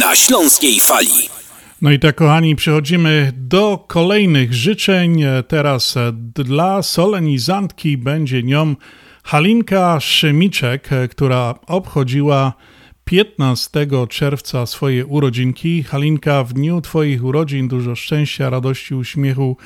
Na 0.00 0.16
Śląskiej 0.16 0.80
Fali. 0.80 1.28
No 1.82 1.90
i 1.90 1.98
tak, 1.98 2.16
kochani, 2.16 2.56
przechodzimy 2.56 3.32
do 3.36 3.84
kolejnych 3.88 4.54
życzeń. 4.54 5.24
Teraz 5.48 5.94
dla 6.34 6.82
solenizantki 6.82 7.96
będzie 7.96 8.42
nią 8.42 8.74
Halinka 9.22 10.00
Szymiczek, 10.00 10.88
która 11.10 11.54
obchodziła 11.66 12.52
15 13.04 13.86
czerwca 14.08 14.66
swoje 14.66 15.06
urodzinki. 15.06 15.82
Halinka, 15.82 16.44
w 16.44 16.52
dniu 16.52 16.80
Twoich 16.80 17.24
urodzin 17.24 17.68
dużo 17.68 17.96
szczęścia, 17.96 18.50
radości, 18.50 18.94
uśmiechu, 18.94 19.56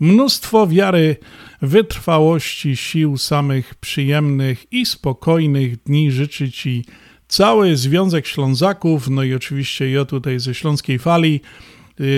mnóstwo 0.00 0.66
wiary, 0.66 1.16
wytrwałości, 1.62 2.76
sił 2.76 3.18
samych 3.18 3.74
przyjemnych 3.74 4.72
i 4.72 4.86
spokojnych 4.86 5.82
dni 5.82 6.12
życzy 6.12 6.52
Ci 6.52 6.84
cały 7.28 7.76
Związek 7.76 8.26
Ślązaków, 8.26 9.08
no 9.08 9.22
i 9.22 9.34
oczywiście 9.34 9.90
ja 9.90 10.04
tutaj 10.04 10.40
ze 10.40 10.54
Śląskiej 10.54 10.98
Fali. 10.98 11.40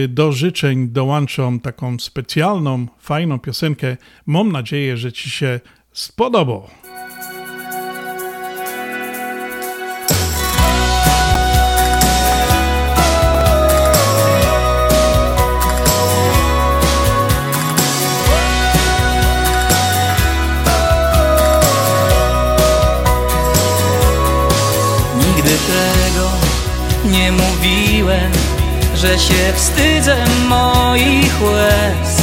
Do 0.09 0.33
życzeń 0.33 0.89
dołączam 0.89 1.61
taką 1.61 1.99
specjalną, 1.99 2.87
fajną 2.99 3.39
piosenkę. 3.39 3.97
Mam 4.27 4.53
nadzieję, 4.53 4.97
że 4.97 5.13
Ci 5.13 5.31
się 5.31 5.61
spodoba. 5.93 6.80
Że 29.01 29.19
się 29.19 29.53
wstydzę 29.57 30.17
moich 30.49 31.43
łez, 31.43 32.23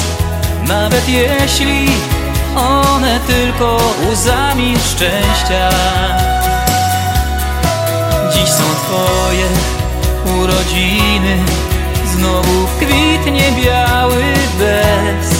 nawet 0.67 1.09
jeśli 1.09 1.89
one 2.55 3.19
tylko 3.27 3.77
łzami 4.11 4.75
szczęścia. 4.91 5.69
Dziś 8.33 8.49
są 8.49 8.63
Twoje 8.63 9.47
urodziny, 10.39 11.37
znowu 12.11 12.67
kwitnie 12.79 13.51
biały 13.63 14.23
bez. 14.59 15.39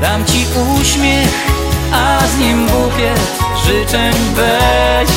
Dam 0.00 0.24
Ci 0.24 0.46
uśmiech, 0.80 1.46
a 1.92 2.18
z 2.26 2.38
nim 2.38 2.66
bukiet 2.66 3.38
życzeń 3.66 4.14
weź. 4.34 5.08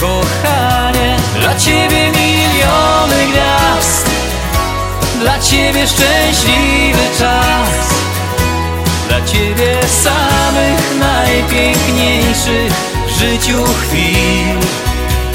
Kochanie, 0.00 1.16
dla 1.40 1.54
Ciebie 1.54 2.10
miliony 2.10 3.26
gwiazd, 3.32 3.75
dla 5.20 5.38
Ciebie 5.38 5.86
szczęśliwy 5.86 7.02
czas. 7.18 7.70
Dla 9.08 9.26
Ciebie 9.26 9.78
samych 10.02 10.98
najpiękniejszych 10.98 12.72
w 13.06 13.10
życiu 13.18 13.64
chwil. 13.64 14.56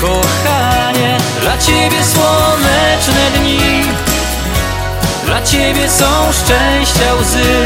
Kochanie, 0.02 1.18
dla 1.42 1.58
Ciebie 1.58 2.04
słoneczne 2.04 3.40
dni. 3.40 3.84
Dla 5.26 5.42
Ciebie 5.42 5.90
są 5.90 6.32
szczęścia 6.32 7.14
łzy. 7.22 7.66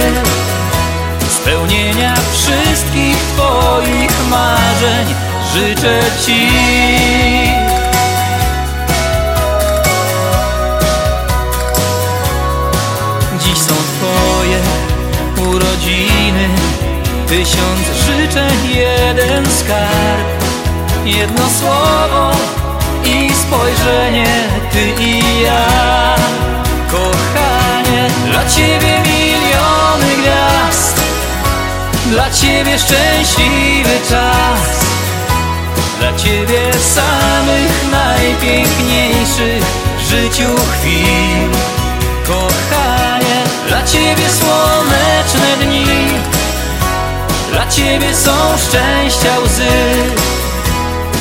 Spełnienia 1.30 2.14
wszystkich 2.34 3.18
Twoich 3.18 4.30
marzeń 4.30 5.16
życzę 5.54 6.00
Ci 6.26 6.48
Tysiąc 17.36 17.88
życzeń, 18.06 18.70
jeden 18.76 19.46
skarb. 19.52 20.44
Jedno 21.06 21.44
słowo 21.60 22.32
i 23.06 23.34
spojrzenie 23.34 24.26
Ty 24.72 25.04
i 25.04 25.42
ja. 25.42 26.16
Kochanie, 26.92 28.10
dla 28.32 28.50
Ciebie 28.50 29.00
miliony 29.00 30.16
gwiazd. 30.22 31.02
Dla 32.06 32.32
Ciebie 32.32 32.80
szczęśliwy 32.80 34.00
czas. 34.10 34.86
Dla 36.00 36.14
Ciebie 36.18 36.74
samych 36.74 37.92
najpiękniejszych 37.92 39.64
w 39.98 40.10
życiu 40.10 40.56
chwil. 40.72 41.50
Kochanie, 42.28 43.44
dla 43.68 43.84
Ciebie 43.84 44.30
słoneczne 44.30 45.66
dni 45.66 46.35
Dla 47.56 47.68
Ciebie 47.68 48.16
są 48.16 48.32
szczęścia 48.58 49.40
łzy 49.40 49.72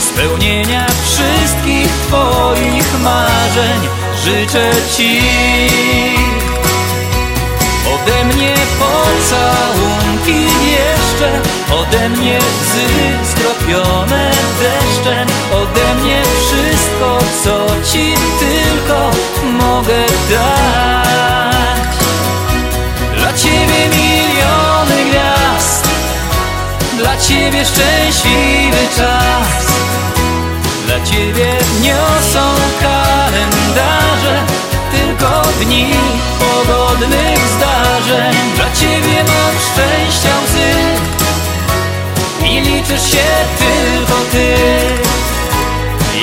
Spełnienia 0.01 0.87
wszystkich 1.05 1.89
Twoich 1.89 3.01
marzeń. 3.03 3.81
Życzę 4.25 4.71
Ci 4.97 5.21
Ode 7.95 8.25
mnie 8.25 8.55
pocałunki 8.79 10.45
jeszcze 10.71 11.41
Ode 11.75 12.09
mnie 12.09 12.39
łzy 12.39 12.89
skropione 13.31 14.31
deszczem 14.61 15.29
Ode 15.53 16.03
mnie 16.03 16.23
wszystko, 16.23 17.19
co 17.45 17.67
Ci 17.93 18.15
tylko 18.41 19.11
mogę 19.59 20.07
dać 20.31 21.04
Ciebie 27.29 27.65
szczęśliwy 27.65 28.89
czas. 28.97 29.67
Dla 30.87 31.01
Ciebie 31.05 31.53
niosą 31.81 32.55
kalendarze 32.81 34.43
Tylko 34.93 35.43
dni 35.61 35.87
pogodnych 36.39 37.39
zdarzeń. 37.57 38.35
Dla 38.57 38.65
Ciebie 38.73 39.25
mam 39.25 39.55
szczęścia 39.61 40.31
łzy 40.45 40.73
I 42.47 42.61
liczysz 42.61 43.11
się 43.11 43.27
tylko 43.59 44.21
Ty. 44.33 44.55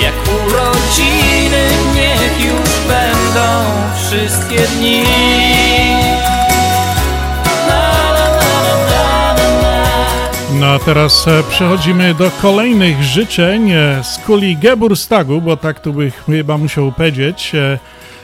Jak 0.01 0.13
urodziny 0.45 1.69
niech 1.95 2.45
już 2.45 2.69
będą 2.87 3.65
wszystkie 4.07 4.67
dni 4.67 5.70
No 10.61 10.67
a 10.67 10.79
teraz 10.79 11.27
e, 11.27 11.43
przechodzimy 11.49 12.13
do 12.13 12.31
kolejnych 12.41 13.03
życzeń 13.03 13.71
e, 13.71 14.03
z 14.03 14.17
kuli 14.17 14.57
Geburstagu, 14.57 15.41
bo 15.41 15.57
tak 15.57 15.79
tu 15.79 15.93
bych 15.93 16.23
chyba 16.25 16.57
musiał 16.57 16.91
powiedzieć. 16.91 17.55
E, 17.55 17.79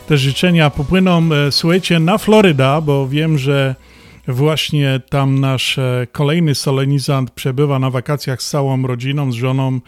Te 0.07 0.17
życzenia 0.17 0.69
popłyną, 0.69 1.29
słuchajcie, 1.51 1.99
na 1.99 2.17
Floryda, 2.17 2.81
bo 2.81 3.07
wiem, 3.07 3.37
że 3.37 3.75
właśnie 4.27 5.01
tam 5.09 5.39
nasz 5.39 5.79
kolejny 6.11 6.55
solenizant 6.55 7.31
przebywa 7.31 7.79
na 7.79 7.89
wakacjach 7.89 8.41
z 8.41 8.49
całą 8.49 8.87
rodziną, 8.87 9.31
z 9.31 9.35
żoną. 9.35 9.79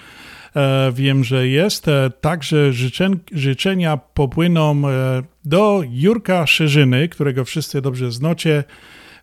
Wiem, 0.94 1.24
że 1.24 1.48
jest. 1.48 1.86
Także 2.22 2.74
życzen, 2.74 3.20
życzenia 3.32 3.98
popłyną 3.98 4.82
do 5.46 5.82
Jurka 5.92 6.48
Szerzyny, 6.48 7.10
którego 7.10 7.46
wszyscy 7.46 7.82
dobrze 7.82 8.12
znacie. 8.12 8.64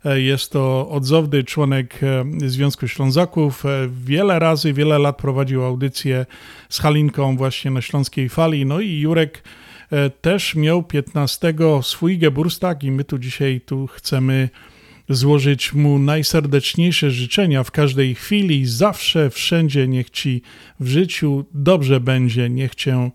E, 0.07 0.21
Jest 0.21 0.53
to 0.53 0.89
odzowny 0.91 1.45
członek 1.45 2.01
e, 2.03 2.25
Związku 2.49 2.89
Ślązaków. 2.89 3.67
E, 3.67 3.89
Wiele 4.05 4.39
razy, 4.39 4.73
wiele 4.73 4.99
lat 4.99 5.17
prowadził 5.17 5.65
audycję 5.65 6.27
z 6.69 6.81
Halinką 6.81 7.37
właśnie 7.37 7.71
na 7.71 7.83
Śląskiej 7.83 8.29
Fali. 8.29 8.67
No 8.67 8.81
i 8.81 8.99
Jurek 8.99 9.43
też 10.21 10.55
miał 10.55 10.83
15 10.83 11.55
swój 11.83 12.19
Geburstag 12.19 12.85
i 12.85 12.91
my 12.91 13.05
tu 13.05 13.19
dzisiaj 13.19 13.61
tu 13.67 13.87
chcemy 13.87 14.49
złożyć 15.09 15.73
mu 15.73 15.99
najserdeczniejsze 15.99 17.11
życzenia 17.11 17.65
w 17.65 17.71
każdej 17.71 18.15
chwili, 18.15 18.67
zawsze, 18.67 19.31
wszędzie. 19.31 19.89
Niech 19.89 20.11
ci 20.11 20.43
w 20.81 20.89
życiu 20.89 21.45
dobrze 21.55 22.01
będzie, 22.01 22.51
niech 22.51 22.75
cię 22.75 23.11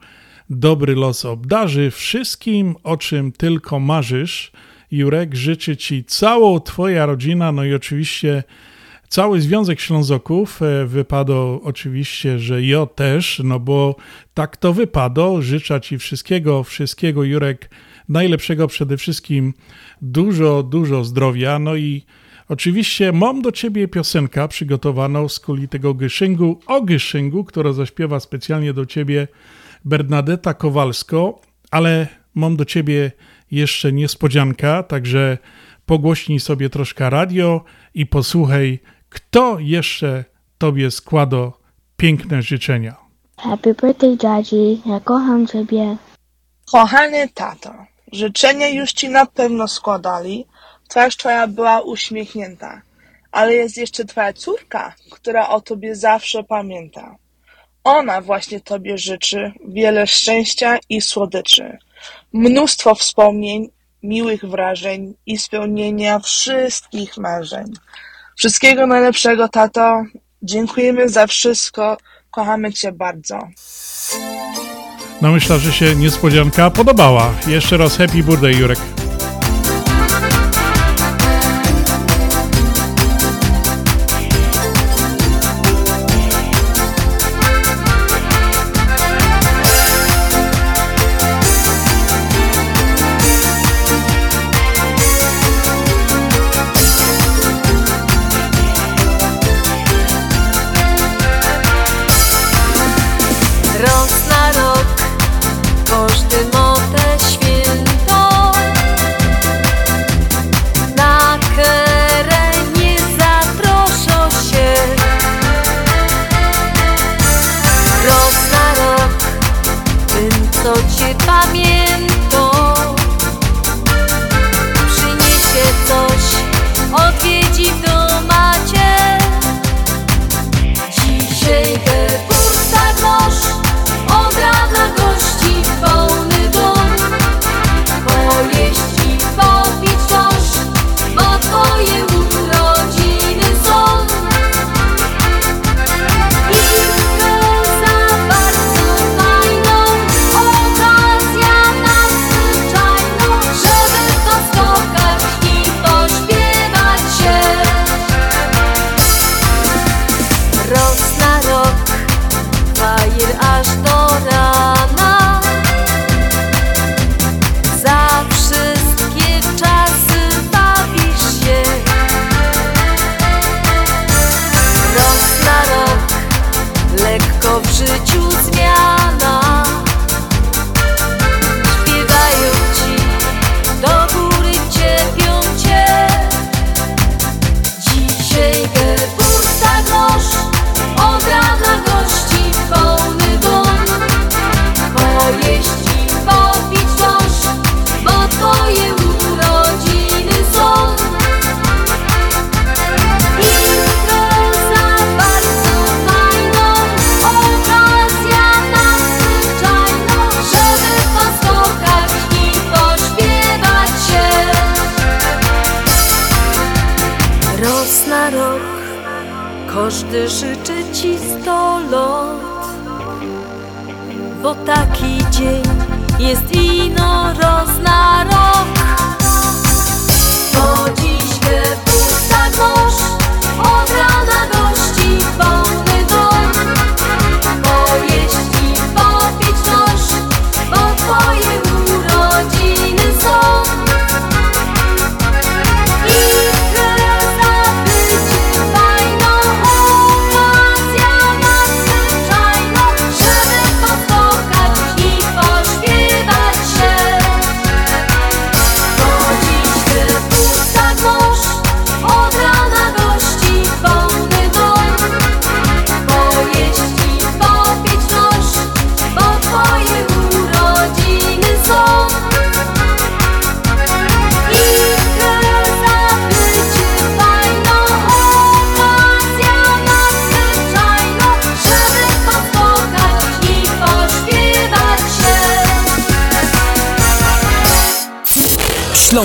dobry 0.49 0.95
los 0.95 1.25
obdarzy 1.25 1.91
wszystkim, 1.91 2.75
o 2.83 2.97
czym 2.97 3.31
tylko 3.31 3.79
marzysz. 3.79 4.51
Jurek, 4.91 5.35
życzy 5.35 5.77
ci 5.77 6.03
całą 6.03 6.59
twoja 6.59 7.05
rodzina, 7.05 7.51
no 7.51 7.63
i 7.63 7.73
oczywiście 7.73 8.43
cały 9.09 9.41
Związek 9.41 9.79
Ślązoków. 9.79 10.61
E, 10.61 10.85
Wypadło 10.85 11.61
oczywiście, 11.63 12.39
że 12.39 12.63
ja 12.63 12.85
też, 12.85 13.41
no 13.43 13.59
bo 13.59 13.95
tak 14.33 14.57
to 14.57 14.73
wypadło. 14.73 15.41
Życzę 15.41 15.81
ci 15.81 15.97
wszystkiego, 15.97 16.63
wszystkiego, 16.63 17.23
Jurek, 17.23 17.69
najlepszego 18.09 18.67
przede 18.67 18.97
wszystkim, 18.97 19.53
dużo, 20.01 20.63
dużo 20.63 21.03
zdrowia. 21.03 21.59
No 21.59 21.75
i 21.75 22.05
oczywiście 22.49 23.11
mam 23.11 23.41
do 23.41 23.51
ciebie 23.51 23.87
piosenkę 23.87 24.47
przygotowaną 24.47 25.29
z 25.29 25.39
kuli 25.39 25.67
tego 25.67 25.93
Gyszyngu, 25.93 26.59
o 26.67 26.81
Gyszyngu, 26.81 27.43
która 27.43 27.73
zaśpiewa 27.73 28.19
specjalnie 28.19 28.73
do 28.73 28.85
ciebie 28.85 29.27
Bernadetta 29.85 30.53
Kowalsko, 30.53 31.41
ale 31.71 32.20
mam 32.35 32.55
do 32.55 32.65
ciebie 32.65 33.11
jeszcze 33.51 33.91
niespodzianka, 33.91 34.83
także 34.83 35.37
pogłośnij 35.85 36.39
sobie 36.39 36.69
troszkę 36.69 37.09
radio 37.09 37.63
i 37.93 38.05
posłuchaj, 38.05 38.79
kto 39.09 39.59
jeszcze 39.59 40.25
tobie 40.57 40.91
składa 40.91 41.51
piękne 41.97 42.41
życzenia. 42.41 42.95
Happy 43.37 43.73
birthday, 43.73 44.17
Daddy. 44.17 44.77
Ja 44.85 44.99
kocham 44.99 45.47
ciebie. 45.47 45.97
Kochany 46.71 47.29
tato, 47.33 47.73
życzenia 48.11 48.69
już 48.69 48.91
ci 48.91 49.09
na 49.09 49.25
pewno 49.25 49.67
składali. 49.67 50.45
Twarz 50.89 51.17
twoja 51.17 51.47
była 51.47 51.81
uśmiechnięta. 51.81 52.81
Ale 53.31 53.53
jest 53.53 53.77
jeszcze 53.77 54.05
twoja 54.05 54.33
córka, 54.33 54.93
która 55.11 55.49
o 55.49 55.61
tobie 55.61 55.95
zawsze 55.95 56.43
pamięta. 56.43 57.15
Ona 57.83 58.21
właśnie 58.21 58.59
tobie 58.59 58.97
życzy 58.97 59.51
wiele 59.67 60.07
szczęścia 60.07 60.79
i 60.89 61.01
słodyczy. 61.01 61.77
Mnóstwo 62.33 62.95
wspomnień, 62.95 63.69
miłych 64.03 64.45
wrażeń 64.45 65.13
i 65.25 65.37
spełnienia 65.37 66.19
wszystkich 66.19 67.17
marzeń. 67.17 67.65
Wszystkiego 68.37 68.87
najlepszego, 68.87 69.49
tato. 69.49 70.03
Dziękujemy 70.43 71.09
za 71.09 71.27
wszystko. 71.27 71.97
Kochamy 72.31 72.73
cię 72.73 72.91
bardzo. 72.91 73.39
No 75.21 75.31
myślę, 75.31 75.59
że 75.59 75.71
się 75.71 75.95
niespodzianka 75.95 76.69
podobała. 76.69 77.33
Jeszcze 77.47 77.77
raz 77.77 77.97
happy 77.97 78.23
birthday, 78.23 78.51
Jurek. 78.51 78.79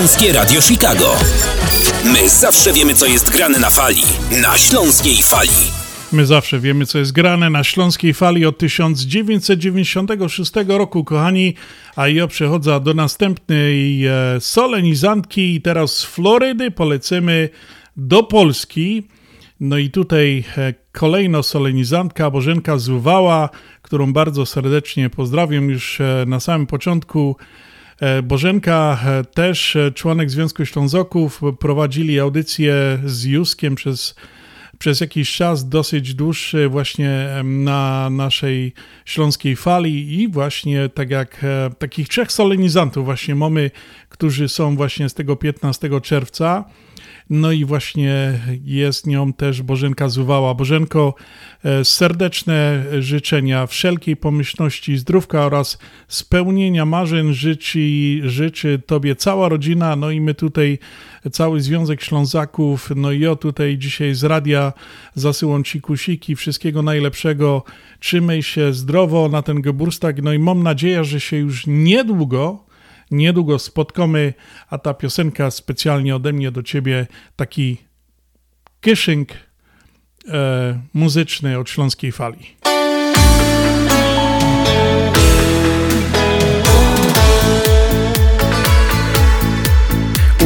Śląskie 0.07 0.33
Radio 0.33 0.61
Chicago. 0.61 1.15
My 2.05 2.29
zawsze 2.29 2.73
wiemy, 2.73 2.95
co 2.95 3.07
jest 3.07 3.31
grane 3.31 3.59
na 3.59 3.71
fali. 3.71 4.03
Na 4.43 4.59
Śląskiej 4.59 5.23
Fali. 5.23 5.51
My 6.13 6.27
zawsze 6.27 6.61
wiemy, 6.61 6.87
co 6.87 6.99
jest 6.99 7.13
grane 7.13 7.51
na 7.51 7.65
Śląskiej 7.65 8.15
Fali 8.15 8.47
od 8.47 8.59
1996 8.59 10.53
roku, 10.69 11.05
kochani. 11.05 11.55
A 11.97 12.09
ja 12.09 12.27
przechodzę 12.27 12.81
do 12.81 12.95
następnej 12.95 14.07
e, 14.07 14.13
solenizantki 14.41 15.55
i 15.55 15.61
teraz 15.61 15.97
z 15.97 16.05
Florydy 16.05 16.71
polecimy 16.71 17.49
do 17.97 18.23
Polski. 18.23 19.09
No 19.61 19.79
i 19.79 19.91
tutaj 19.91 20.45
e, 20.57 20.75
kolejno 20.93 21.43
solenizantka 21.43 22.31
Bożenka 22.31 22.79
Zuwała, 22.79 23.51
którą 23.83 24.13
bardzo 24.13 24.47
serdecznie 24.47 25.11
pozdrawiam 25.11 25.71
już 25.71 26.01
e, 26.01 26.25
na 26.27 26.41
samym 26.41 26.67
początku. 26.67 27.37
E, 28.01 28.23
Bożenka, 28.23 28.99
e, 29.07 29.25
też 29.25 29.77
e, 29.77 29.93
członek 29.93 30.31
Związku 30.31 30.67
Ślązoków, 30.67 31.41
prowadzili 31.61 32.21
audycję 32.21 32.99
z 33.05 33.25
Juskiem 33.25 33.75
przez, 33.75 34.15
przez 34.79 35.01
jakiś 35.01 35.33
czas 35.33 35.69
dosyć 35.69 36.15
dłuższy 36.15 36.69
właśnie 36.69 37.29
na 37.45 38.11
naszej 38.11 38.73
śląskiej 39.05 39.57
fali 39.57 40.21
i 40.21 40.29
właśnie 40.29 40.89
tak 40.89 41.11
jak 41.11 41.45
takich 41.79 42.09
trzech 42.09 42.33
solenizantów 42.33 43.05
właśnie 43.05 43.35
mamy, 43.35 43.71
którzy 44.09 44.49
są 44.49 44.77
właśnie 44.77 45.09
z 45.09 45.15
tego 45.15 45.37
15 45.37 46.01
czerwca. 46.01 46.65
No 47.31 47.53
i 47.53 47.65
właśnie 47.65 48.41
jest 48.65 49.07
nią 49.07 49.33
też 49.33 49.63
Bożenka 49.63 50.09
Zuwała. 50.09 50.55
Bożenko, 50.55 51.15
e, 51.65 51.85
serdeczne 51.85 52.85
życzenia, 52.99 53.67
wszelkiej 53.67 54.17
pomyślności, 54.17 54.97
zdrówka 54.97 55.47
oraz 55.47 55.79
spełnienia 56.09 56.87
marzeń 56.87 57.35
życzy, 57.35 57.79
życzy 58.25 58.83
Tobie 58.87 59.17
cała 59.17 59.49
rodzina, 59.49 59.97
no 59.97 60.11
i 60.11 60.21
my 60.21 60.35
tutaj, 60.35 60.79
cały 61.33 61.61
Związek 61.61 62.03
Ślązaków, 62.03 62.91
no 62.97 63.13
i 63.13 63.21
ja 63.21 63.37
tutaj 63.37 63.79
dzisiaj 63.79 64.15
z 64.15 64.25
radia 64.25 64.73
zasyłam 65.15 65.65
Ci 65.65 65.81
kusiki, 65.81 66.37
wszystkiego 66.37 66.83
najlepszego, 66.83 67.65
trzymaj 68.01 68.43
się 68.43 68.73
zdrowo 68.73 69.29
na 69.29 69.43
ten 69.43 69.63
Geburstag, 69.63 70.23
no 70.23 70.33
i 70.33 70.39
mam 70.39 70.63
nadzieję, 70.63 71.05
że 71.05 71.21
się 71.21 71.37
już 71.37 71.67
niedługo 71.67 72.66
niedługo 73.11 73.59
spotkamy, 73.59 74.35
a 74.71 74.79
ta 74.79 74.95
piosenka 74.95 75.51
specjalnie 75.51 76.17
ode 76.17 76.33
mnie 76.33 76.51
do 76.51 76.63
ciebie, 76.63 77.07
taki 77.37 77.77
kishing 78.81 79.29
e, 80.29 80.81
muzyczny 80.95 81.59
od 81.59 81.71
Śląskiej 81.71 82.13
Fali. 82.13 82.57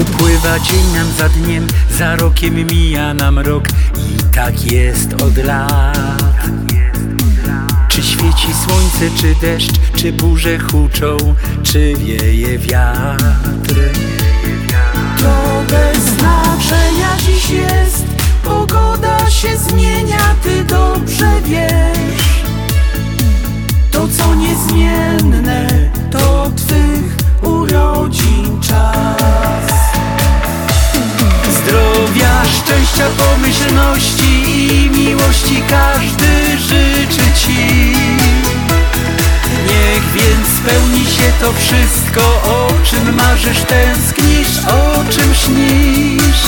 Upływa 0.01 0.59
dzień 0.59 0.93
nam 0.95 1.13
za 1.13 1.29
dniem, 1.29 1.67
za 1.91 2.17
rokiem 2.17 2.67
mija 2.67 3.15
nam 3.15 3.39
rok 3.39 3.65
i 3.97 4.35
tak 4.35 4.73
jest 4.73 5.23
od 5.23 5.37
lat. 5.37 6.70
Czy 7.91 8.03
świeci 8.03 8.49
słońce, 8.65 9.17
czy 9.21 9.35
deszcz, 9.47 9.73
czy 9.97 10.13
burze 10.13 10.59
huczą, 10.59 11.17
czy 11.63 11.95
wieje 11.99 12.59
wiatr? 12.59 13.75
To 15.19 15.63
bez 15.69 16.05
znaczenia 16.05 17.17
dziś 17.19 17.51
jest, 17.51 18.07
pogoda 18.45 19.31
się 19.31 19.57
zmienia, 19.57 20.35
ty 20.43 20.65
dobrze 20.65 21.31
wiesz. 21.45 22.45
To 23.91 24.09
co 24.09 24.35
niezmienne, 24.35 25.69
to 26.11 26.51
twych 26.57 27.17
urodzin 27.43 28.61
czas. 28.61 29.20
Zdrowia, 31.71 32.43
szczęścia, 32.45 33.05
pomyślności 33.19 34.43
i 34.75 34.91
miłości 34.91 35.63
każdy 35.69 36.59
życzy 36.59 37.23
Ci. 37.35 37.95
Niech 39.67 40.13
więc 40.15 40.49
spełni 40.59 41.05
się 41.07 41.33
to 41.41 41.53
wszystko, 41.53 42.21
o 42.43 42.69
czym 42.85 43.15
marzysz, 43.15 43.61
tęsknisz, 43.61 44.67
o 44.67 45.05
czym 45.11 45.35
śnisz. 45.35 46.43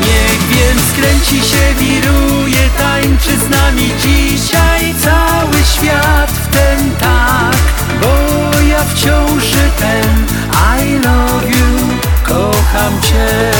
Niech 0.00 0.48
więc 0.48 0.82
kręci 0.96 1.48
się, 1.50 1.74
wiruje, 1.78 2.70
tańczy 2.78 3.38
z 3.38 3.48
nami 3.50 3.90
dzisiaj 4.02 4.94
cały 5.00 5.56
świat 5.74 6.30
w 6.30 6.48
ten 6.56 6.90
tak, 7.00 7.56
bo 8.00 8.60
ja 8.62 8.84
wciąż 8.84 9.44
ten 9.78 10.26
I 10.80 10.94
love 10.94 11.48
you, 11.48 12.13
kocham 12.24 13.00
Cię. 13.02 13.50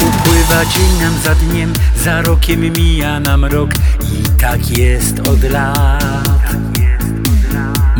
Upływa 0.00 0.64
dzień 0.64 1.00
nam 1.00 1.14
za 1.24 1.34
dniem, 1.34 1.72
za 2.04 2.22
rokiem 2.22 2.60
mija 2.60 3.20
nam 3.20 3.44
rok 3.44 3.70
i 4.02 4.40
tak 4.40 4.78
jest 4.78 5.28
od 5.28 5.50
lat. 5.50 6.56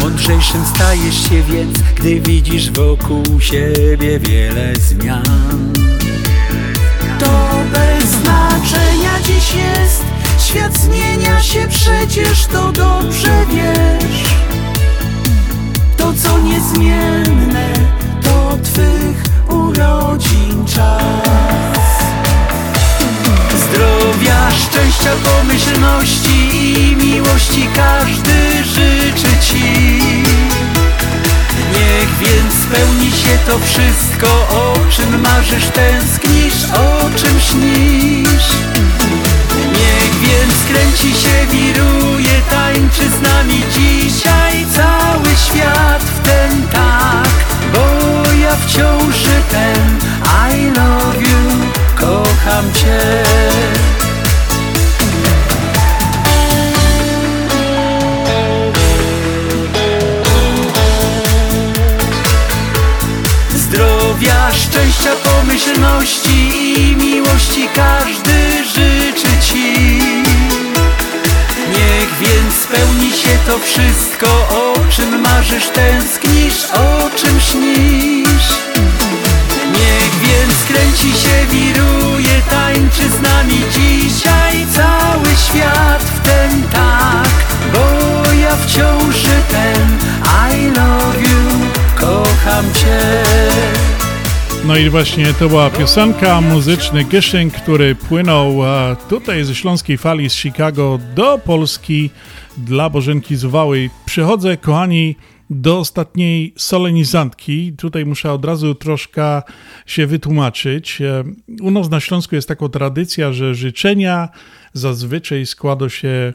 Mądrzejszym 0.01 0.67
stajesz 0.75 1.29
się 1.29 1.43
więc, 1.43 1.79
gdy 1.79 2.21
widzisz 2.21 2.71
wokół 2.71 3.41
siebie 3.41 4.19
wiele 4.19 4.73
zmian. 4.77 5.73
To 7.19 7.57
bez 7.73 8.05
znaczenia 8.05 9.21
dziś 9.23 9.55
jest, 9.55 10.05
świat 10.39 10.79
zmienia 10.79 11.43
się 11.43 11.69
przecież, 11.69 12.47
to 12.47 12.73
dobrze 12.73 13.47
wiesz. 13.51 14.27
To 16.07 16.13
co 16.13 16.39
niezmienne, 16.39 17.73
to 18.23 18.59
twych 18.63 19.23
urodzin 19.49 20.67
czas. 20.67 21.91
Zdrowia, 23.55 24.51
szczęścia, 24.51 25.11
pomyślności 25.25 26.51
i 26.81 26.97
miłości 26.97 27.69
każdy 27.75 28.65
życzy 28.65 29.29
Ci. 29.41 30.01
Niech 31.73 32.19
więc 32.21 32.55
spełni 32.55 33.11
się 33.11 33.39
to 33.47 33.59
wszystko, 33.59 34.29
o 34.51 34.75
czym 34.91 35.21
marzysz, 35.21 35.67
tęsknisz, 35.67 36.71
o 36.73 37.11
czym 37.19 37.41
śnisz. 37.41 38.76
Więc 40.21 40.55
kręci 40.69 41.21
się, 41.23 41.47
wiruje, 41.51 42.41
tańczy 42.51 43.11
z 43.11 43.21
nami 43.21 43.63
dzisiaj 43.71 44.67
cały 44.75 45.29
świat 45.37 46.03
w 46.03 46.21
ten 46.29 46.69
tak, 46.69 47.29
bo 47.73 48.33
ja 48.35 48.57
wciąż 48.57 49.17
ten 49.51 49.99
I 50.25 50.67
love 50.67 51.21
you, 51.21 51.67
kocham 51.97 52.73
Cię. 52.73 53.23
Zdrowia, 63.55 64.53
szczęścia, 64.53 65.11
pomyślności 65.25 66.51
i 66.81 66.97
miłości 66.97 67.69
każdy 67.75 68.65
życzy 68.65 69.36
więc 72.21 72.55
spełni 72.55 73.11
się 73.11 73.39
to 73.47 73.59
wszystko, 73.59 74.27
o 74.49 74.75
czym 74.91 75.21
marzysz, 75.21 75.69
tęsknisz, 75.69 76.65
o 76.73 77.11
czym 77.17 77.41
śnisz. 77.41 78.49
Niech 79.73 80.11
więc 80.21 80.55
kręci 80.69 81.13
się, 81.13 81.47
wiruje, 81.51 82.43
tańczy 82.51 83.11
z 83.11 83.21
nami 83.21 83.65
dzisiaj 83.71 84.67
cały 84.73 85.29
świat 85.37 86.03
w 86.03 86.21
ten 86.21 86.63
tak, 86.63 87.47
bo 87.73 88.33
ja 88.33 88.57
wciąż 88.57 89.17
ten 89.51 89.99
I 90.53 90.67
love 90.67 91.21
you, 91.21 91.67
kocham 91.97 92.75
Cię. 92.75 94.06
No 94.67 94.77
i 94.77 94.91
właśnie 94.91 95.35
to 95.35 95.49
była 95.49 95.71
piosenka, 95.71 96.41
muzyczny 96.41 97.05
Gyszyn, 97.05 97.51
który 97.51 97.95
płynął 97.95 98.65
e, 98.65 98.97
tutaj 99.09 99.45
ze 99.45 99.55
Śląskiej 99.55 99.99
Fali 99.99 100.31
z 100.31 100.35
Chicago 100.35 100.99
do 101.15 101.39
Polski 101.39 102.11
dla 102.57 102.91
Bożenki 102.91 103.37
Zuwały. 103.37 103.91
Przychodzę, 104.07 104.57
kochani, 104.57 105.17
do 105.51 105.79
ostatniej 105.79 106.55
solenizantki. 106.57 107.73
Tutaj 107.73 108.07
muszę 108.07 108.33
od 108.33 108.45
razu 108.45 108.75
troszkę 108.75 109.43
się 109.87 110.07
wytłumaczyć. 110.07 111.01
E, 111.01 111.25
U 111.61 111.71
nas 111.71 111.91
na 111.91 112.01
Śląsku 112.01 112.35
jest 112.35 112.49
taka 112.49 112.69
tradycja, 112.69 113.33
że 113.33 113.55
życzenia 113.55 114.29
zazwyczaj 114.73 115.47
składa 115.47 115.89
się 115.89 116.33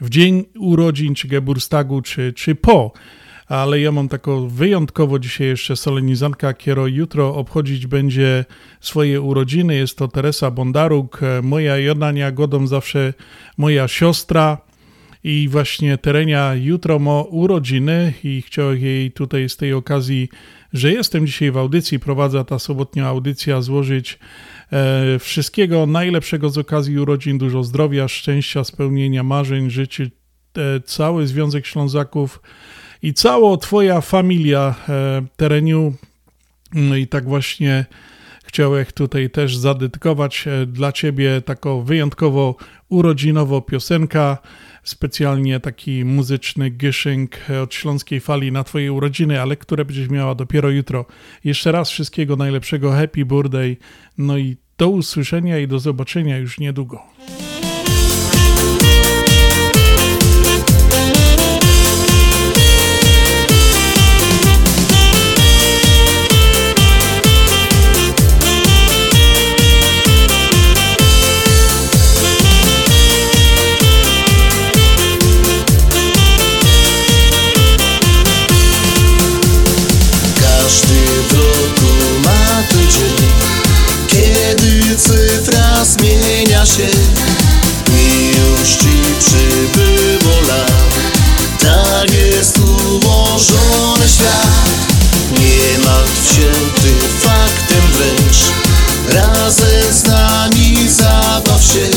w 0.00 0.10
dzień 0.10 0.44
urodzin, 0.58 1.14
czy 1.14 1.28
Geburstagu, 1.28 2.02
czy, 2.02 2.32
czy 2.32 2.54
po 2.54 2.92
ale 3.50 3.80
ja 3.80 3.92
mam 3.92 4.08
taką 4.08 4.48
wyjątkowo 4.48 5.18
dzisiaj 5.18 5.46
jeszcze 5.46 5.76
solenizantka, 5.76 6.52
która 6.52 6.88
jutro 6.88 7.34
obchodzić 7.34 7.86
będzie 7.86 8.44
swoje 8.80 9.20
urodziny. 9.20 9.74
Jest 9.74 9.98
to 9.98 10.08
Teresa 10.08 10.50
Bondaruk, 10.50 11.20
moja 11.42 11.76
Jodania 11.76 12.32
Godą 12.32 12.66
zawsze 12.66 13.14
moja 13.56 13.88
siostra 13.88 14.58
i 15.24 15.48
właśnie 15.50 15.98
Terenia 15.98 16.54
jutro 16.54 16.98
ma 16.98 17.22
urodziny 17.22 18.12
i 18.24 18.42
chciałem 18.42 18.78
jej 18.78 19.12
tutaj 19.12 19.48
z 19.48 19.56
tej 19.56 19.72
okazji, 19.72 20.28
że 20.72 20.92
jestem 20.92 21.26
dzisiaj 21.26 21.50
w 21.50 21.56
audycji, 21.56 22.00
prowadzę 22.00 22.44
ta 22.44 22.58
sobotnia 22.58 23.06
audycja, 23.06 23.62
złożyć 23.62 24.18
e, 24.72 25.18
wszystkiego 25.18 25.86
najlepszego 25.86 26.50
z 26.50 26.58
okazji 26.58 26.98
urodzin, 26.98 27.38
dużo 27.38 27.64
zdrowia, 27.64 28.08
szczęścia, 28.08 28.64
spełnienia 28.64 29.22
marzeń, 29.22 29.70
życzy 29.70 30.10
e, 30.56 30.80
cały 30.80 31.26
Związek 31.26 31.66
Ślązaków 31.66 32.40
i 33.02 33.14
cała 33.14 33.56
twoja 33.56 34.00
familia 34.00 34.74
e, 34.88 35.22
Tereniu. 35.36 35.94
No 36.74 36.96
i 36.96 37.06
tak 37.06 37.24
właśnie 37.24 37.84
chciałem 38.44 38.86
tutaj 38.94 39.30
też 39.30 39.56
zadedykować 39.56 40.46
e, 40.46 40.66
dla 40.66 40.92
ciebie 40.92 41.42
taką 41.42 41.82
wyjątkowo 41.82 42.56
urodzinowo 42.88 43.60
piosenka 43.60 44.38
specjalnie 44.84 45.60
taki 45.60 46.04
muzyczny 46.04 46.70
gyszynk 46.70 47.36
od 47.62 47.74
Śląskiej 47.74 48.20
Fali 48.20 48.52
na 48.52 48.64
Twoje 48.64 48.92
urodziny, 48.92 49.40
ale 49.40 49.56
które 49.56 49.84
będziesz 49.84 50.08
miała 50.08 50.34
dopiero 50.34 50.70
jutro. 50.70 51.06
Jeszcze 51.44 51.72
raz 51.72 51.90
wszystkiego 51.90 52.36
najlepszego, 52.36 52.92
happy 52.92 53.24
birthday, 53.24 53.76
no 54.18 54.38
i 54.38 54.56
do 54.78 54.88
usłyszenia 54.88 55.58
i 55.58 55.68
do 55.68 55.78
zobaczenia 55.78 56.38
już 56.38 56.58
niedługo. 56.58 57.02
Zmienia 85.90 86.66
się. 86.66 86.88
I 87.92 88.32
już 88.38 88.68
ci 88.68 89.02
przybyło 89.18 90.40
lat. 90.48 90.94
Tak 91.60 92.14
jest 92.14 92.58
ułożony 92.58 94.08
świat. 94.08 94.80
Nie 95.38 95.78
martw 95.84 96.34
się 96.34 96.80
ty 96.82 96.92
faktem 97.20 97.92
wręcz. 97.92 98.38
Razem 99.14 99.92
z 99.92 100.04
nami 100.04 100.88
zabaw 100.88 101.62
się. 101.64 101.88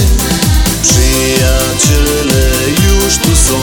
Przyjaciele 0.83 2.51
już 2.87 3.17
tu 3.17 3.35
są. 3.35 3.59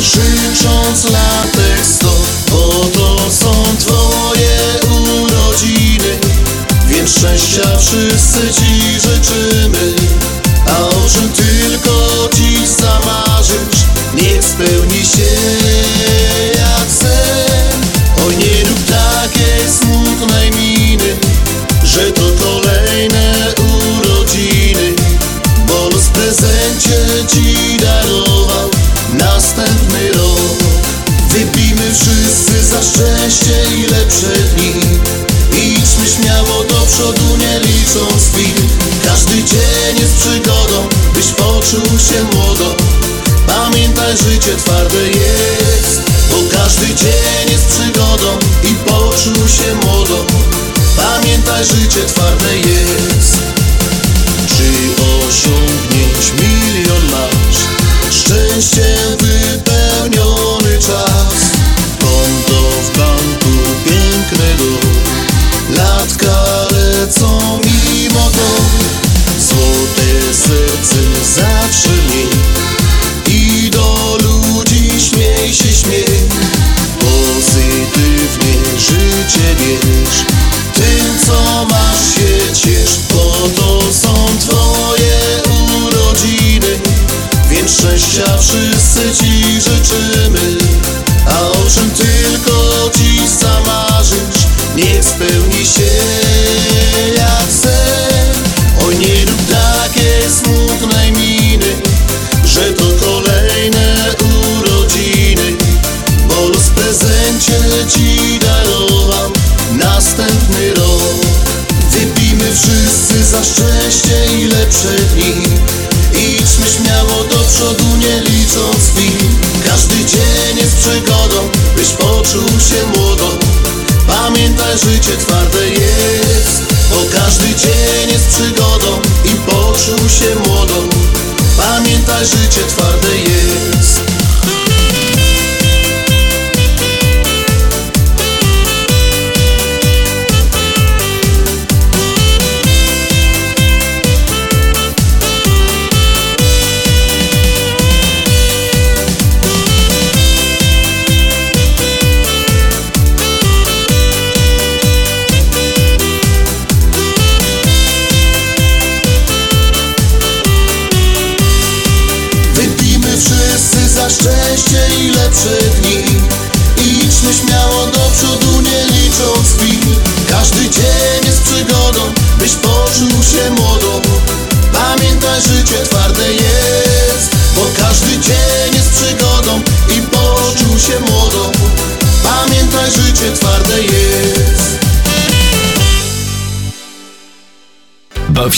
Życząc 0.00 1.04
latek 1.04 1.86
sto. 1.86 2.12
Bo 2.50 2.84
to 2.94 3.30
są 3.30 3.52
twoje 3.78 4.58
urodziny 4.90 6.11
Więc 7.02 7.18
szczęścia 7.18 7.78
wszyscy 7.78 8.54
ci 8.54 9.00
życzymy 9.00 9.94
A 10.66 10.80
o 10.84 11.08
czym 11.12 11.32
tylko 11.32 12.28
dziś 12.34 12.68
zamarzysz 12.68 13.86
Niech 14.14 14.44
spełni 14.44 15.06
się 15.06 15.61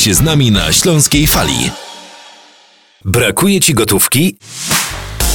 się 0.05 0.15
z 0.15 0.21
nami 0.21 0.51
na 0.51 0.73
Śląskiej 0.73 1.27
Fali. 1.27 1.71
Brakuje 3.05 3.61
Ci 3.61 3.75
gotówki? 3.75 4.37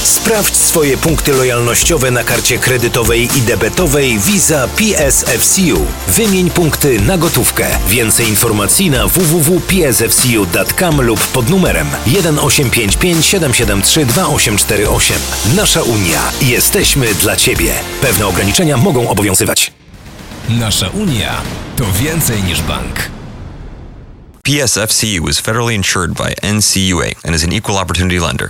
Sprawdź 0.03 0.55
swoje 0.55 0.97
punkty 0.97 1.34
lojalnościowe 1.34 2.11
na 2.11 2.24
karcie 2.24 2.57
kredytowej 2.57 3.30
i 3.38 3.41
debetowej 3.41 4.20
Visa 4.20 4.67
PSFCU. 4.67 5.86
Wymień 6.07 6.49
punkty 6.49 7.01
na 7.01 7.17
gotówkę. 7.17 7.67
Więcej 7.88 8.28
informacji 8.28 8.89
na 8.89 9.07
www.psfcu.com 9.07 11.01
lub 11.01 11.28
pod 11.28 11.49
numerem 11.49 11.88
1855 12.05 13.26
773 13.26 14.05
2848. 14.05 15.17
Nasza 15.55 15.84
Unia. 15.84 16.22
Jesteśmy 16.41 17.13
dla 17.13 17.36
Ciebie. 17.36 17.74
Pewne 18.01 18.28
ograniczenia 18.28 18.78
mogą 18.78 19.09
obowiązywać. 19.09 19.72
Nasza 20.49 20.89
Unia 20.89 21.41
to 21.78 21.86
więcej 21.91 22.43
niż 22.43 22.61
bank. 22.61 23.18
PSFCU 24.50 25.30
is 25.30 25.39
federally 25.39 25.76
insured 25.76 26.16
by 26.16 26.32
NCUA 26.41 27.24
and 27.24 27.36
is 27.36 27.43
an 27.43 27.54
equal 27.54 27.78
opportunity 27.78 28.20
lender. 28.20 28.50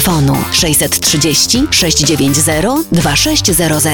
630 0.00 1.66
690 1.70 2.86
2600. 2.92 3.92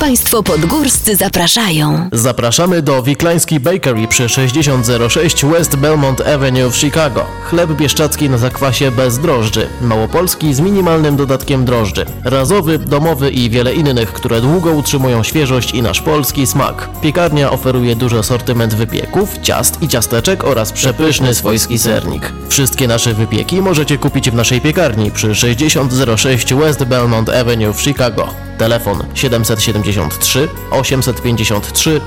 Państwo 0.00 0.42
podgórscy 0.42 1.16
zapraszają. 1.16 2.08
Zapraszamy 2.12 2.82
do 2.82 3.02
Wiklański 3.02 3.60
Bakery 3.60 4.08
przy 4.08 4.28
6006 4.28 5.44
West 5.44 5.76
Belmont 5.76 6.20
Avenue 6.20 6.70
w 6.70 6.76
Chicago. 6.76 7.26
Chleb 7.44 7.72
bieszczacki 7.72 8.30
na 8.30 8.38
zakwasie 8.38 8.90
bez 8.90 9.18
drożdży. 9.18 9.66
Małopolski 9.80 10.54
z 10.54 10.60
minimalnym 10.60 11.16
dodatkiem 11.16 11.64
drożdży. 11.64 12.06
Razowy, 12.24 12.78
domowy 12.78 13.30
i 13.30 13.50
wiele 13.50 13.74
innych, 13.74 14.12
które 14.12 14.40
długo 14.40 14.70
utrzymują 14.70 15.22
świeżość 15.22 15.74
i 15.74 15.82
nasz 15.82 16.00
polski 16.00 16.46
smak. 16.46 16.88
Piekarnia 17.02 17.50
oferuje 17.50 17.96
duży 17.96 18.18
asortyment 18.18 18.74
wypieków, 18.74 19.38
ciast 19.42 19.82
i 19.82 19.88
ciasteczek 19.88 20.44
oraz 20.44 20.72
przepyszny 20.72 21.34
swojski 21.34 21.78
sernik. 21.78 22.32
Wszystkie 22.48 22.88
nasze 22.88 23.14
wypieki 23.14 23.62
możecie 23.62 23.98
kupić 23.98 24.30
w 24.30 24.34
naszej 24.34 24.60
piekarni 24.60 25.10
przy 25.10 25.34
6006 25.36 26.54
West 26.54 26.84
Belmont 26.84 27.28
Avenue 27.28 27.72
w 27.72 27.80
Chicago. 27.80 28.28
Telefon 28.58 29.04
773 29.14 30.48
853 30.70 32.00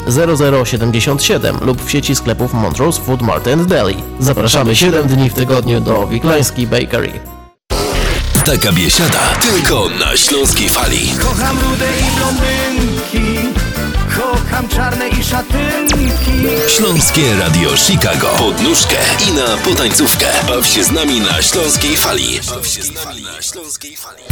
0077 0.66 1.58
lub 1.62 1.86
w 1.86 1.92
sieci 1.92 2.16
sklepów 2.16 2.54
Montrose 2.54 3.02
Food 3.02 3.22
Mart 3.22 3.48
and 3.48 3.64
Deli. 3.64 3.96
Zapraszamy 4.20 4.76
7 4.76 5.08
dni 5.08 5.30
w 5.30 5.34
tygodniu 5.34 5.82
do 5.82 6.08
Wiklański 6.08 6.68
Bakery. 6.68 7.20
Taka 8.46 8.72
biesiada 8.72 9.20
tylko 9.42 9.90
na 9.90 10.18
Śląskiej 10.18 10.70
Fali. 10.70 11.10
Kocham 11.20 11.58
rude 11.60 11.86
i 12.00 12.16
blondynki 12.16 13.29
Kocham 14.50 14.68
czarne 14.68 15.10
i 15.10 15.24
szatynki 15.24 16.12
Śląskie 16.68 17.36
Radio 17.36 17.78
Chicago. 17.78 18.28
Pod 18.38 18.62
nóżkę 18.62 18.96
i 19.30 19.32
na 19.32 19.58
potańcówkę. 19.58 20.26
Baw 20.48 20.68
się 20.68 20.84
z 20.84 20.92
nami 20.92 21.22
na 21.22 21.42
Śląskiej 21.42 21.98
Fali. 21.98 22.40
Baw 22.56 22.68
się 22.68 22.84
z 22.84 23.06
nami 23.06 23.24
na 23.24 23.42
Śląskiej 23.42 23.96
Fali. 23.98 24.24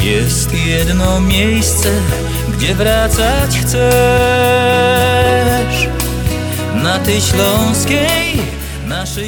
Jest 0.00 0.54
jedno 0.66 1.20
miejsce, 1.20 1.88
gdzie 2.56 2.74
wracać 2.74 3.58
chcesz 3.58 3.76
Na 6.74 6.98
tej 6.98 7.20
śląskiej, 7.20 8.42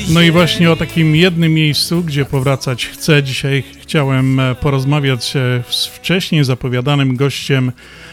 No 0.09 0.23
i 0.23 0.31
właśnie 0.31 0.71
o 0.71 0.77
takim 0.77 1.17
jednym 1.17 1.55
miejscu, 1.55 2.03
gdzie 2.03 2.25
powracać 2.25 2.87
chcę. 2.87 3.23
Dzisiaj 3.23 3.65
chciałem 3.81 4.41
e, 4.41 4.55
porozmawiać 4.55 5.37
e, 5.37 5.63
z 5.69 5.87
wcześniej 5.87 6.45
zapowiadanym 6.45 7.17
gościem 7.17 7.73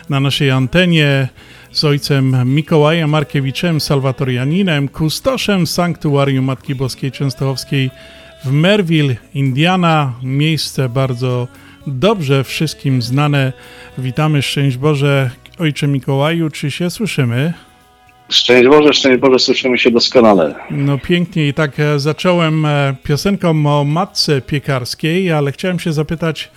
na 0.09 0.19
naszej 0.19 0.51
antenie, 0.51 1.27
z 1.71 1.83
ojcem 1.83 2.55
Mikołajem 2.55 3.09
Markiewiczem, 3.09 3.81
salwatorianinem, 3.81 4.87
kustoszem 4.87 5.67
Sanktuarium 5.67 6.45
Matki 6.45 6.75
Boskiej 6.75 7.11
Częstochowskiej 7.11 7.89
w 8.45 8.51
Merville, 8.51 9.15
Indiana. 9.33 10.13
Miejsce 10.23 10.89
bardzo 10.89 11.47
dobrze 11.87 12.43
wszystkim 12.43 13.01
znane. 13.01 13.53
Witamy, 13.97 14.41
szczęść 14.41 14.77
Boże. 14.77 15.31
Ojcze 15.59 15.87
Mikołaju, 15.87 16.49
czy 16.49 16.71
się 16.71 16.89
słyszymy? 16.89 17.53
Szczęść 18.29 18.69
Boże, 18.69 18.93
szczęść 18.93 19.21
Boże, 19.21 19.39
słyszymy 19.39 19.77
się 19.77 19.91
doskonale. 19.91 20.55
No 20.71 20.97
pięknie 20.97 21.47
i 21.47 21.53
tak 21.53 21.79
e, 21.79 21.99
zacząłem 21.99 22.65
e, 22.65 22.95
piosenką 23.03 23.79
o 23.79 23.83
matce 23.83 24.41
piekarskiej, 24.41 25.31
ale 25.31 25.51
chciałem 25.51 25.79
się 25.79 25.93
zapytać, 25.93 26.51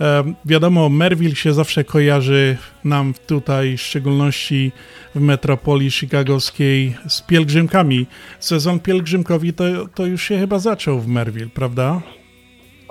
e, 0.00 0.24
wiadomo, 0.44 0.88
Merville 0.88 1.36
się 1.36 1.52
zawsze 1.52 1.84
kojarzy 1.84 2.56
nam 2.84 3.14
tutaj, 3.26 3.76
w 3.76 3.82
szczególności 3.82 4.72
w 5.14 5.20
metropolii 5.20 5.90
chicagowskiej, 5.90 6.94
z 7.08 7.20
pielgrzymkami. 7.20 8.06
Sezon 8.40 8.80
pielgrzymkowi 8.80 9.52
to, 9.52 9.64
to 9.94 10.06
już 10.06 10.22
się 10.22 10.38
chyba 10.38 10.58
zaczął 10.58 11.00
w 11.00 11.08
Merville, 11.08 11.50
prawda? 11.54 12.02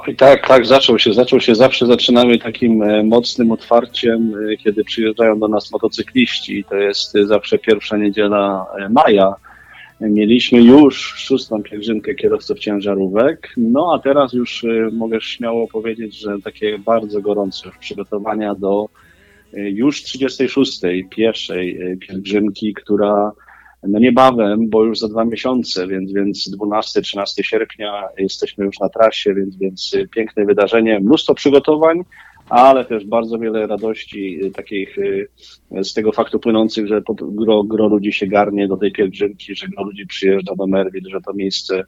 I 0.07 0.15
tak, 0.15 0.47
tak, 0.47 0.65
zaczął 0.65 0.99
się. 0.99 1.13
Zaczął 1.13 1.39
się 1.39 1.55
zawsze, 1.55 1.85
zaczynamy 1.85 2.37
takim 2.37 2.83
e, 2.83 3.03
mocnym 3.03 3.51
otwarciem, 3.51 4.33
e, 4.51 4.57
kiedy 4.57 4.83
przyjeżdżają 4.83 5.39
do 5.39 5.47
nas 5.47 5.71
motocykliści. 5.71 6.63
To 6.69 6.75
jest 6.75 7.15
e, 7.15 7.25
zawsze 7.25 7.57
pierwsza 7.57 7.97
niedziela 7.97 8.65
maja. 8.89 9.35
Mieliśmy 10.01 10.61
już 10.61 11.13
szóstą 11.17 11.63
pielgrzymkę 11.63 12.15
kierowców 12.15 12.59
ciężarówek, 12.59 13.53
no 13.57 13.93
a 13.95 13.99
teraz 13.99 14.33
już 14.33 14.65
mogę 14.91 15.21
śmiało 15.21 15.67
powiedzieć, 15.67 16.19
że 16.19 16.37
takie 16.43 16.79
bardzo 16.79 17.21
gorące 17.21 17.69
przygotowania 17.79 18.55
do 18.55 18.89
już 19.53 20.03
36. 20.03 20.81
pierwszej 21.09 21.97
pielgrzymki, 21.99 22.73
która 22.73 23.31
no 23.87 23.99
niebawem, 23.99 24.69
bo 24.69 24.83
już 24.83 24.99
za 24.99 25.07
dwa 25.07 25.25
miesiące, 25.25 25.87
więc, 25.87 26.13
więc 26.13 26.51
12-13 26.61 27.43
sierpnia 27.43 28.03
jesteśmy 28.17 28.65
już 28.65 28.79
na 28.79 28.89
trasie, 28.89 29.33
więc, 29.33 29.57
więc 29.57 29.95
piękne 30.11 30.45
wydarzenie, 30.45 30.99
mnóstwo 30.99 31.35
przygotowań, 31.35 32.03
ale 32.49 32.85
też 32.85 33.05
bardzo 33.05 33.39
wiele 33.39 33.67
radości 33.67 34.39
takich 34.55 34.97
y, 34.97 35.27
z 35.83 35.93
tego 35.93 36.11
faktu 36.11 36.39
płynących, 36.39 36.87
że 36.87 37.01
gro, 37.21 37.63
gro 37.63 37.87
ludzi 37.87 38.13
się 38.13 38.27
garnie 38.27 38.67
do 38.67 38.77
tej 38.77 38.91
pielgrzymki, 38.91 39.55
że 39.55 39.67
gro 39.67 39.83
ludzi 39.83 40.07
przyjeżdża 40.07 40.55
do 40.55 40.67
Merwil, 40.67 41.03
że 41.09 41.21
to 41.21 41.33
miejsce 41.33 41.83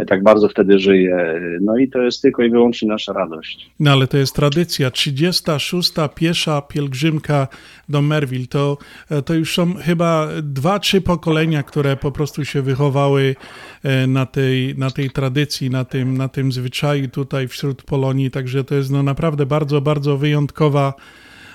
y, 0.00 0.06
tak 0.06 0.22
bardzo 0.22 0.48
wtedy 0.48 0.78
żyje. 0.78 1.40
No 1.60 1.76
i 1.76 1.88
to 1.88 2.02
jest 2.02 2.22
tylko 2.22 2.42
i 2.42 2.50
wyłącznie 2.50 2.88
nasza 2.88 3.12
radość. 3.12 3.70
No 3.80 3.92
ale 3.92 4.06
to 4.06 4.16
jest 4.16 4.36
tradycja. 4.36 4.90
36. 4.90 5.92
piesza 6.14 6.62
pielgrzymka 6.62 7.48
do 7.88 8.02
Merville. 8.02 8.46
To, 8.46 8.78
e, 9.10 9.22
to 9.22 9.34
już 9.34 9.54
są 9.54 9.74
chyba 9.74 10.28
dwa, 10.42 10.78
trzy 10.78 11.00
pokolenia, 11.00 11.62
które 11.62 11.96
po 11.96 12.12
prostu 12.12 12.44
się 12.44 12.62
wychowały 12.62 13.36
e, 13.82 14.06
na 14.06 14.26
tej, 14.26 14.74
na 14.78 14.90
tej 14.90 15.10
tradycji, 15.10 15.70
na 15.70 15.84
tym, 15.84 16.16
na 16.16 16.28
tym 16.28 16.52
zwyczaju 16.52 17.08
tutaj 17.08 17.48
wśród 17.48 17.82
Polonii. 17.82 18.30
Także 18.30 18.64
to 18.64 18.74
jest 18.74 18.90
no 18.90 19.02
naprawdę 19.02 19.46
bardzo, 19.46 19.80
bardzo 19.80 20.18
wyjątkowa, 20.18 20.94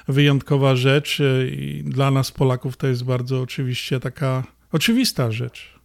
wyjątkowa 0.08 0.76
rzecz. 0.76 1.22
e, 1.22 1.48
I 1.48 1.84
dla 1.84 2.12
nas 2.12 2.32
Polaków 2.32 2.78
to 2.78 2.88
jest 2.88 3.06
bardzo 3.06 3.42
oczywiście 3.42 4.00
taka 4.00 4.44
oczywista 4.72 5.32
rzecz. 5.32 5.78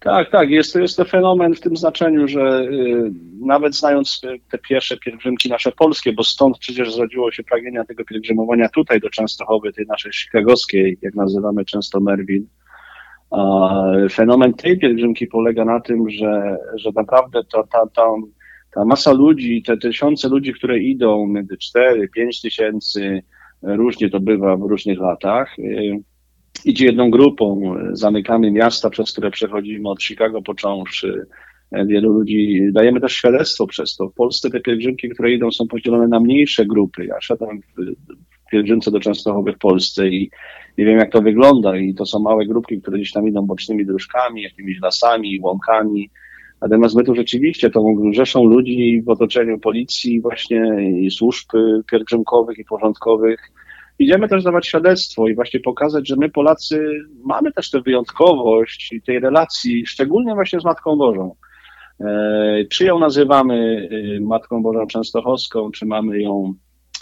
Tak, 0.00 0.30
tak, 0.30 0.50
jest 0.50 0.72
to, 0.72 0.78
jest 0.78 0.96
to 0.96 1.04
fenomen 1.04 1.54
w 1.54 1.60
tym 1.60 1.76
znaczeniu, 1.76 2.28
że 2.28 2.60
y, 2.60 3.10
nawet 3.40 3.76
znając 3.76 4.20
te 4.50 4.58
pierwsze 4.58 4.96
pielgrzymki 4.96 5.48
nasze 5.48 5.72
polskie, 5.72 6.12
bo 6.12 6.24
stąd 6.24 6.58
przecież 6.58 6.94
zrodziło 6.94 7.32
się 7.32 7.42
pragnienia 7.42 7.84
tego 7.84 8.04
pielgrzymowania 8.04 8.68
tutaj 8.68 9.00
do 9.00 9.10
Częstochowy, 9.10 9.72
tej 9.72 9.86
naszej 9.86 10.12
chicagowskiej, 10.12 10.98
jak 11.02 11.14
nazywamy 11.14 11.64
często 11.64 12.00
Merwin, 12.00 12.46
A 13.30 13.82
fenomen 14.10 14.54
tej 14.54 14.78
pielgrzymki 14.78 15.26
polega 15.26 15.64
na 15.64 15.80
tym, 15.80 16.10
że, 16.10 16.56
że 16.76 16.90
naprawdę 16.94 17.40
ta, 17.52 17.62
ta, 17.62 17.86
ta, 17.94 18.06
ta 18.74 18.84
masa 18.84 19.12
ludzi, 19.12 19.62
te 19.62 19.76
tysiące 19.76 20.28
ludzi, 20.28 20.52
które 20.54 20.78
idą, 20.78 21.26
między 21.26 21.56
4, 21.56 22.08
5 22.08 22.40
tysięcy, 22.40 23.22
różnie 23.62 24.10
to 24.10 24.20
bywa 24.20 24.56
w 24.56 24.62
różnych 24.62 24.98
latach, 24.98 25.58
y, 25.58 26.02
idzie 26.64 26.86
jedną 26.86 27.10
grupą, 27.10 27.74
zamykamy 27.92 28.50
miasta, 28.50 28.90
przez 28.90 29.12
które 29.12 29.30
przechodzimy 29.30 29.88
od 29.88 30.02
Chicago 30.02 30.42
począwszy, 30.42 31.26
wielu 31.72 32.12
ludzi, 32.12 32.60
dajemy 32.72 33.00
też 33.00 33.12
świadectwo 33.12 33.66
przez 33.66 33.96
to. 33.96 34.08
W 34.08 34.14
Polsce 34.14 34.50
te 34.50 34.60
pielgrzymki, 34.60 35.08
które 35.08 35.32
idą, 35.32 35.50
są 35.50 35.68
podzielone 35.68 36.08
na 36.08 36.20
mniejsze 36.20 36.66
grupy. 36.66 37.04
Ja 37.04 37.20
szedłem 37.20 37.60
w 38.46 38.50
pielgrzymce 38.50 38.90
do 38.90 39.00
Częstochowy 39.00 39.52
w 39.52 39.58
Polsce 39.58 40.08
i 40.08 40.30
nie 40.78 40.84
wiem, 40.84 40.98
jak 40.98 41.12
to 41.12 41.22
wygląda. 41.22 41.76
I 41.76 41.94
to 41.94 42.06
są 42.06 42.18
małe 42.18 42.46
grupki, 42.46 42.80
które 42.80 42.98
gdzieś 42.98 43.12
tam 43.12 43.28
idą 43.28 43.46
bocznymi 43.46 43.86
dróżkami, 43.86 44.42
jakimiś 44.42 44.80
lasami, 44.80 45.40
łąkami. 45.40 46.10
Natomiast 46.60 46.96
my 46.96 47.04
tu 47.04 47.14
rzeczywiście 47.14 47.70
tą 47.70 47.96
rzeszą 48.12 48.44
ludzi 48.44 49.02
w 49.06 49.08
otoczeniu 49.08 49.58
policji, 49.58 50.20
właśnie 50.20 50.90
i 51.00 51.10
służb 51.10 51.48
pielgrzymkowych 51.90 52.58
i 52.58 52.64
porządkowych. 52.64 53.40
Idziemy 53.98 54.28
też 54.28 54.44
dawać 54.44 54.66
świadectwo 54.66 55.28
i 55.28 55.34
właśnie 55.34 55.60
pokazać, 55.60 56.08
że 56.08 56.16
my 56.16 56.28
Polacy 56.28 56.90
mamy 57.24 57.52
też 57.52 57.70
tę 57.70 57.80
wyjątkowość 57.80 58.94
tej 59.06 59.20
relacji, 59.20 59.86
szczególnie 59.86 60.34
właśnie 60.34 60.60
z 60.60 60.64
Matką 60.64 60.96
Bożą. 60.96 61.34
E, 62.00 62.64
czy 62.70 62.84
ją 62.84 62.98
nazywamy 62.98 63.88
e, 64.16 64.20
Matką 64.20 64.62
Bożą 64.62 64.86
Częstochowską, 64.86 65.70
czy 65.70 65.86
mamy 65.86 66.20
ją 66.20 66.54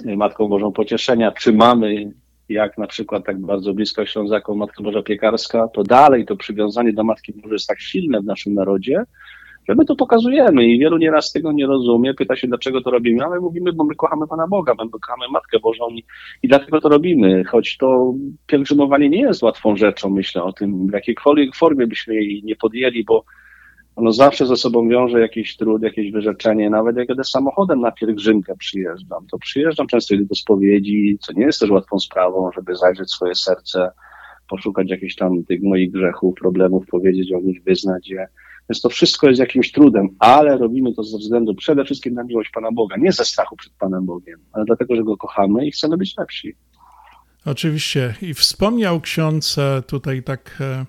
e, 0.07 0.17
Matką 0.17 0.49
Bożą 0.49 0.73
Pocieszenia, 0.73 1.33
czy 1.33 1.53
mamy, 1.53 2.13
jak 2.49 2.79
na 2.79 2.87
przykład 2.87 3.27
tak 3.27 3.41
bardzo 3.41 3.75
blisko 3.75 4.07
Ślązaką, 4.07 4.55
Matka 4.55 4.83
Boża 4.83 5.03
Piekarska, 5.03 5.69
to 5.69 5.83
dalej 5.83 6.27
to 6.27 6.37
przywiązanie 6.37 6.93
do 6.93 7.05
Matki 7.05 7.33
Bożej 7.33 7.53
jest 7.53 7.67
tak 7.67 7.81
silne 7.81 8.21
w 8.21 8.25
naszym 8.25 8.55
narodzie, 8.55 9.03
że 9.69 9.75
my 9.75 9.85
to 9.85 9.97
pokazujemy 9.97 10.67
i 10.67 10.79
wielu 10.79 10.99
nieraz 10.99 11.33
tego 11.33 11.53
nie 11.53 11.67
rozumie, 11.67 12.15
pyta 12.15 12.37
się, 12.37 12.49
dlaczego 12.49 12.81
to 12.81 12.91
robimy, 12.91 13.25
a 13.25 13.31
my 13.31 13.41
mówimy, 13.41 13.73
bo 13.73 13.85
my 13.85 13.95
kochamy 13.95 14.27
Pana 14.27 14.47
Boga, 14.47 14.75
my 14.85 14.91
kochamy 14.91 15.29
Matkę 15.33 15.61
Bożą 15.61 15.89
i, 15.89 16.05
i 16.43 16.49
dlatego 16.49 16.81
to 16.81 16.89
robimy, 16.89 17.45
choć 17.45 17.77
to 17.77 18.15
pielgrzymowanie 18.47 19.09
nie 19.09 19.21
jest 19.21 19.43
łatwą 19.43 19.77
rzeczą, 19.77 20.11
myślę 20.11 20.43
o 20.43 20.53
tym, 20.53 20.87
w 20.87 20.93
jakiejkolwiek 20.93 21.57
formie 21.57 21.87
byśmy 21.87 22.15
jej 22.15 22.43
nie 22.45 22.57
podjęli, 22.57 23.05
bo 23.05 23.25
ono 23.97 24.13
zawsze 24.13 24.47
ze 24.47 24.57
sobą 24.57 24.89
wiąże 24.89 25.21
jakiś 25.21 25.57
trud, 25.57 25.83
jakieś 25.83 26.13
wyrzeczenie. 26.13 26.71
Nawet 26.71 26.97
jak 26.97 27.09
jadę 27.09 27.25
samochodem 27.25 27.81
na 27.81 27.93
pielgrzymkę 27.93 28.57
przyjeżdżam, 28.57 29.27
to 29.31 29.39
przyjeżdżam 29.39 29.87
często 29.87 30.15
do 30.21 30.35
spowiedzi, 30.35 31.19
co 31.21 31.33
nie 31.33 31.45
jest 31.45 31.61
też 31.61 31.71
łatwą 31.71 31.99
sprawą, 31.99 32.51
żeby 32.53 32.77
zajrzeć 32.77 33.11
swoje 33.11 33.35
serce, 33.35 33.91
poszukać 34.49 34.91
jakichś 34.91 35.15
tam 35.17 35.45
tych 35.45 35.63
moich 35.63 35.91
grzechów, 35.91 36.35
problemów, 36.35 36.87
powiedzieć 36.87 37.33
o 37.33 37.41
nich, 37.41 37.63
wyznać 37.65 38.09
je. 38.09 38.29
Więc 38.69 38.81
to 38.81 38.89
wszystko 38.89 39.29
jest 39.29 39.41
jakimś 39.41 39.73
trudem, 39.73 40.09
ale 40.19 40.59
robimy 40.59 40.95
to 40.95 41.03
ze 41.03 41.19
względu 41.19 41.55
przede 41.55 41.85
wszystkim 41.85 42.15
na 42.15 42.25
miłość 42.25 42.51
Pana 42.51 42.73
Boga, 42.73 42.97
nie 42.97 43.13
ze 43.13 43.25
strachu 43.25 43.57
przed 43.57 43.73
Panem 43.73 44.07
Bogiem, 44.07 44.41
ale 44.53 44.65
dlatego, 44.65 44.97
że 44.97 45.05
Go 45.05 45.17
kochamy 45.17 45.67
i 45.67 45.71
chcemy 45.71 45.97
być 45.97 46.17
lepsi. 46.17 46.55
Oczywiście. 47.45 48.15
I 48.23 48.35
wspomniał 48.35 49.01
ksiądz 49.01 49.59
e, 49.59 49.83
tutaj 49.87 50.23
tak 50.23 50.59
e, 50.61 50.87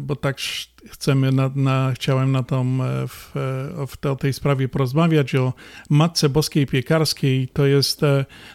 bo 0.00 0.16
tak 0.16 0.38
chcemy, 0.86 1.32
na, 1.32 1.50
na, 1.54 1.92
chciałem 1.94 2.32
na 2.32 2.42
tą, 2.42 2.84
e, 2.84 3.08
w, 3.08 3.36
e, 3.36 3.86
w, 3.86 4.06
o 4.06 4.16
tej 4.16 4.32
sprawie 4.32 4.68
porozmawiać, 4.68 5.34
o 5.34 5.52
Matce 5.90 6.28
Boskiej 6.28 6.66
Piekarskiej. 6.66 7.48
To 7.48 7.66
jest, 7.66 8.00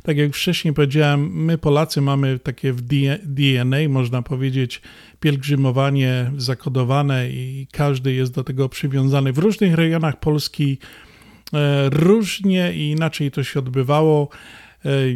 tak 0.04 0.18
jak 0.18 0.34
wcześniej 0.34 0.74
powiedziałem, 0.74 1.46
my 1.46 1.58
Polacy 1.58 2.02
mamy 2.02 2.40
takie 2.40 2.74
w 2.74 2.82
DNA, 2.82 3.78
można 3.90 4.22
powiedzieć, 4.22 4.82
pielgrzymowanie 5.20 6.32
zakodowane 6.38 7.30
i 7.30 7.68
każdy 7.72 8.14
jest 8.14 8.34
do 8.34 8.44
tego 8.44 8.70
przywiązany. 8.70 9.34
W 9.34 9.38
różnych 9.38 9.76
rejonach 9.76 10.20
Polski 10.20 10.78
różnie 11.92 12.74
i 12.74 12.90
inaczej 12.90 13.32
to 13.32 13.44
się 13.44 13.60
odbywało. 13.60 14.30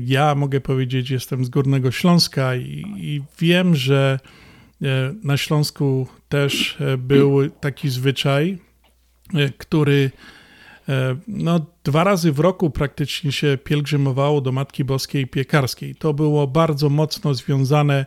Ja 0.05 0.35
mogę 0.35 0.61
powiedzieć, 0.61 1.09
jestem 1.09 1.45
z 1.45 1.49
Górnego 1.49 1.91
Śląska 1.91 2.55
i, 2.55 2.85
i 2.97 3.21
wiem, 3.39 3.75
że 3.75 4.19
E, 4.19 4.38
na 5.23 5.37
Śląsku 5.37 6.07
też 6.29 6.77
e, 6.81 6.97
był 6.97 7.49
taki 7.49 7.89
zwyczaj, 7.89 8.57
e, 9.33 9.49
który 9.49 10.11
no, 11.27 11.65
dwa 11.83 12.03
razy 12.03 12.31
w 12.31 12.39
roku 12.39 12.69
praktycznie 12.69 13.31
się 13.31 13.57
pielgrzymowało 13.63 14.41
do 14.41 14.51
Matki 14.51 14.83
Boskiej 14.83 15.27
Piekarskiej. 15.27 15.95
To 15.95 16.13
było 16.13 16.47
bardzo 16.47 16.89
mocno 16.89 17.33
związane 17.33 18.05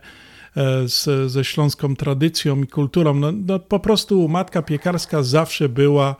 z, 0.86 1.32
ze 1.32 1.44
śląską 1.44 1.96
tradycją 1.96 2.62
i 2.62 2.66
kulturą. 2.66 3.14
No, 3.14 3.32
no, 3.32 3.58
po 3.58 3.80
prostu 3.80 4.28
Matka 4.28 4.62
Piekarska 4.62 5.22
zawsze 5.22 5.68
była 5.68 6.16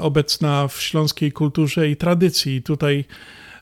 obecna 0.00 0.68
w 0.68 0.80
śląskiej 0.80 1.32
kulturze 1.32 1.88
i 1.88 1.96
tradycji. 1.96 2.62
Tutaj 2.62 3.04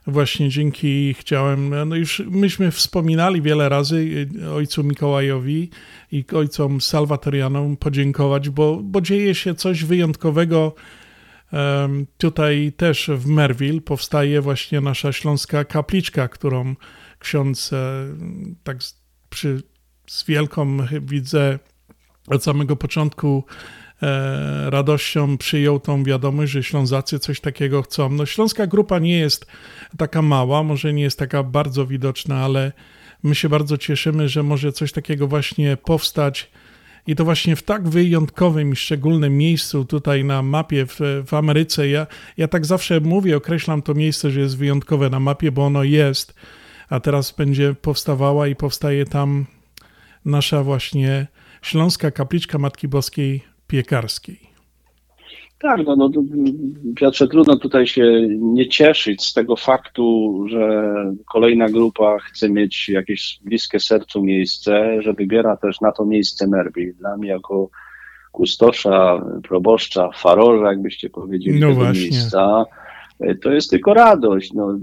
właśnie 0.07 0.49
dzięki 0.49 1.13
chciałem, 1.13 1.89
no 1.89 1.95
już 1.95 2.23
myśmy 2.29 2.71
wspominali 2.71 3.41
wiele 3.41 3.69
razy 3.69 4.27
ojcu 4.55 4.83
Mikołajowi 4.83 5.69
i 6.11 6.25
ojcom 6.33 6.81
salwatorianom 6.81 7.77
podziękować, 7.77 8.49
bo, 8.49 8.79
bo 8.83 9.01
dzieje 9.01 9.35
się 9.35 9.55
coś 9.55 9.83
wyjątkowego. 9.83 10.75
Tutaj 12.17 12.73
też 12.77 13.09
w 13.13 13.27
Merville 13.27 13.81
powstaje 13.81 14.41
właśnie 14.41 14.81
nasza 14.81 15.11
śląska 15.11 15.65
kapliczka, 15.65 16.27
którą 16.27 16.75
ksiądz 17.19 17.73
e, 17.73 18.05
tak 18.63 18.77
przy, 19.29 19.63
z 20.07 20.25
wielką 20.25 20.77
widzę 21.01 21.59
od 22.27 22.43
samego 22.43 22.75
początku 22.75 23.43
radością 24.65 25.37
przyjął 25.37 25.79
tą 25.79 26.03
wiadomość, 26.03 26.51
że 26.51 26.63
Ślązacy 26.63 27.19
coś 27.19 27.39
takiego 27.39 27.81
chcą. 27.81 28.09
No, 28.09 28.25
Śląska 28.25 28.67
grupa 28.67 28.99
nie 28.99 29.17
jest 29.17 29.45
taka 29.97 30.21
mała, 30.21 30.63
może 30.63 30.93
nie 30.93 31.03
jest 31.03 31.19
taka 31.19 31.43
bardzo 31.43 31.85
widoczna, 31.85 32.35
ale 32.35 32.71
my 33.23 33.35
się 33.35 33.49
bardzo 33.49 33.77
cieszymy, 33.77 34.29
że 34.29 34.43
może 34.43 34.71
coś 34.71 34.91
takiego 34.91 35.27
właśnie 35.27 35.77
powstać. 35.77 36.51
I 37.07 37.15
to 37.15 37.25
właśnie 37.25 37.55
w 37.55 37.63
tak 37.63 37.89
wyjątkowym 37.89 38.73
i 38.73 38.75
szczególnym 38.75 39.37
miejscu 39.37 39.85
tutaj 39.85 40.23
na 40.25 40.41
mapie 40.41 40.85
w, 40.85 40.99
w 41.27 41.33
Ameryce. 41.33 41.87
Ja, 41.87 42.07
ja 42.37 42.47
tak 42.47 42.65
zawsze 42.65 42.99
mówię, 42.99 43.37
określam 43.37 43.81
to 43.81 43.93
miejsce, 43.93 44.31
że 44.31 44.39
jest 44.39 44.57
wyjątkowe 44.57 45.09
na 45.09 45.19
mapie, 45.19 45.51
bo 45.51 45.65
ono 45.65 45.83
jest, 45.83 46.33
a 46.89 46.99
teraz 46.99 47.31
będzie 47.31 47.75
powstawała 47.81 48.47
i 48.47 48.55
powstaje 48.55 49.05
tam 49.05 49.45
nasza 50.25 50.63
właśnie 50.63 51.27
Śląska 51.61 52.11
Kapliczka 52.11 52.57
Matki 52.57 52.87
Boskiej 52.87 53.52
piekarskiej. 53.73 54.39
Tak, 55.59 55.85
no, 55.85 55.95
no 55.95 56.09
Piotrze, 56.95 57.27
trudno 57.27 57.55
tutaj 57.55 57.87
się 57.87 58.27
nie 58.29 58.69
cieszyć 58.69 59.25
z 59.25 59.33
tego 59.33 59.55
faktu, 59.55 60.45
że 60.49 60.93
kolejna 61.31 61.69
grupa 61.69 62.19
chce 62.19 62.49
mieć 62.49 62.89
jakieś 62.89 63.39
bliskie 63.43 63.79
sercu 63.79 64.23
miejsce, 64.23 65.01
że 65.01 65.13
wybiera 65.13 65.57
też 65.57 65.81
na 65.81 65.91
to 65.91 66.05
miejsce 66.05 66.47
Merbi. 66.47 66.93
Dla 66.93 67.17
mnie 67.17 67.29
jako 67.29 67.69
kustosza, 68.31 69.25
proboszcza, 69.43 70.09
farorza, 70.15 70.67
jakbyście 70.67 71.09
powiedzieli, 71.09 71.59
no 71.59 71.67
tego 71.67 71.79
właśnie. 71.79 72.01
miejsca, 72.01 72.65
to 73.41 73.51
jest 73.51 73.69
tylko 73.69 73.93
radość. 73.93 74.53
No, 74.53 74.79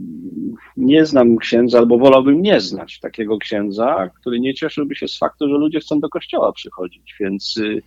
nie 0.77 1.07
znam 1.07 1.37
księdza, 1.37 1.79
albo 1.79 1.99
wolałbym 1.99 2.43
nie 2.43 2.61
znać 2.61 3.01
takiego 3.01 3.39
księdza, 3.39 4.11
który 4.21 4.41
nie 4.41 4.55
cieszyłby 4.55 4.95
się 4.95 5.09
z 5.09 5.19
faktu, 5.19 5.49
że 5.49 5.55
ludzie 5.55 5.81
chcą 5.81 6.01
do 6.01 6.09
kościoła 6.09 6.53
przychodzić, 6.53 7.15
więc 7.21 7.57
y, 7.57 7.83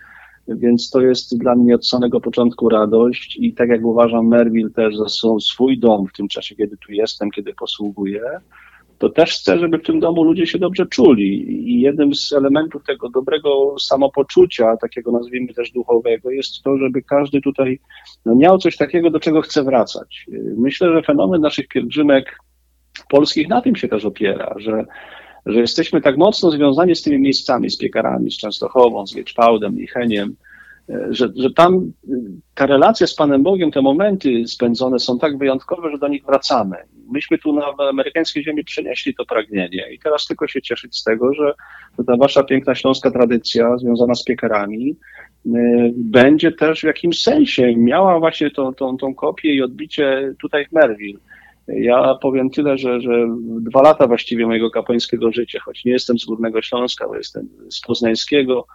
więc 0.47 0.89
to 0.89 1.01
jest 1.01 1.37
dla 1.37 1.55
mnie 1.55 1.75
od 1.75 1.87
samego 1.87 2.21
początku 2.21 2.69
radość 2.69 3.37
i 3.39 3.53
tak 3.53 3.69
jak 3.69 3.85
uważam 3.85 4.27
Merville 4.27 4.69
też 4.69 4.95
za 4.95 5.05
swój 5.39 5.79
dom 5.79 6.07
w 6.07 6.13
tym 6.13 6.27
czasie, 6.27 6.55
kiedy 6.55 6.77
tu 6.77 6.91
jestem, 6.91 7.31
kiedy 7.31 7.53
posługuję, 7.53 8.21
to 8.97 9.09
też 9.09 9.33
chcę, 9.33 9.59
żeby 9.59 9.77
w 9.77 9.83
tym 9.83 9.99
domu 9.99 10.23
ludzie 10.23 10.47
się 10.47 10.59
dobrze 10.59 10.85
czuli. 10.85 11.51
I 11.71 11.81
jednym 11.81 12.15
z 12.15 12.33
elementów 12.33 12.83
tego 12.83 13.09
dobrego 13.09 13.75
samopoczucia, 13.79 14.77
takiego 14.77 15.11
nazwijmy 15.11 15.53
też 15.53 15.71
duchowego, 15.71 16.31
jest 16.31 16.63
to, 16.63 16.77
żeby 16.77 17.01
każdy 17.01 17.41
tutaj 17.41 17.79
no, 18.25 18.35
miał 18.35 18.57
coś 18.57 18.77
takiego, 18.77 19.09
do 19.09 19.19
czego 19.19 19.41
chce 19.41 19.63
wracać. 19.63 20.25
Myślę, 20.57 20.93
że 20.93 21.01
fenomen 21.01 21.41
naszych 21.41 21.67
pielgrzymek 21.67 22.37
polskich 23.09 23.47
na 23.47 23.61
tym 23.61 23.75
się 23.75 23.87
też 23.87 24.05
opiera, 24.05 24.55
że 24.57 24.85
że 25.45 25.59
jesteśmy 25.59 26.01
tak 26.01 26.17
mocno 26.17 26.51
związani 26.51 26.95
z 26.95 27.01
tymi 27.01 27.19
miejscami, 27.19 27.69
z 27.69 27.77
piekarami, 27.77 28.31
z 28.31 28.37
Częstochową, 28.37 29.07
z 29.07 29.13
Wieczpałdem, 29.13 29.75
Licheniem, 29.75 30.35
e, 30.89 31.07
że, 31.09 31.29
że 31.35 31.51
tam 31.51 31.75
e, 31.75 32.11
ta 32.55 32.65
relacja 32.65 33.07
z 33.07 33.15
Panem 33.15 33.43
Bogiem, 33.43 33.71
te 33.71 33.81
momenty 33.81 34.47
spędzone 34.47 34.99
są 34.99 35.19
tak 35.19 35.37
wyjątkowe, 35.37 35.91
że 35.91 35.97
do 35.97 36.07
nich 36.07 36.25
wracamy. 36.25 36.75
Myśmy 37.11 37.37
tu 37.37 37.53
na 37.53 37.65
amerykańskiej 37.89 38.43
ziemi 38.43 38.63
przenieśli 38.63 39.15
to 39.15 39.25
pragnienie 39.25 39.93
i 39.93 39.99
teraz 39.99 40.27
tylko 40.27 40.47
się 40.47 40.61
cieszyć 40.61 40.97
z 40.97 41.03
tego, 41.03 41.33
że 41.33 41.53
ta 42.07 42.17
wasza 42.17 42.43
piękna 42.43 42.75
śląska 42.75 43.11
tradycja 43.11 43.77
związana 43.77 44.15
z 44.15 44.23
piekarami 44.23 44.95
e, 45.45 45.49
będzie 45.95 46.51
też 46.51 46.81
w 46.81 46.83
jakimś 46.83 47.21
sensie 47.21 47.75
miała 47.75 48.19
właśnie 48.19 48.51
tą, 48.51 48.73
tą, 48.73 48.97
tą 48.97 49.15
kopię 49.15 49.53
i 49.53 49.61
odbicie 49.61 50.33
tutaj 50.39 50.65
w 50.65 50.71
Merville. 50.71 51.19
Ja 51.68 52.16
powiem 52.22 52.49
tyle, 52.49 52.78
że, 52.78 53.01
że 53.01 53.28
dwa 53.61 53.82
lata 53.82 54.07
właściwie 54.07 54.47
mojego 54.47 54.72
kapłańskiego 54.72 55.32
życia, 55.32 55.59
choć 55.66 55.86
nie 55.86 55.91
jestem 55.91 56.20
z 56.20 56.26
Górnego 56.26 56.61
Śląska, 56.61 57.07
bo 57.07 57.16
jestem 57.16 57.49
z 57.70 57.82
Poznańskiego, 57.82 58.66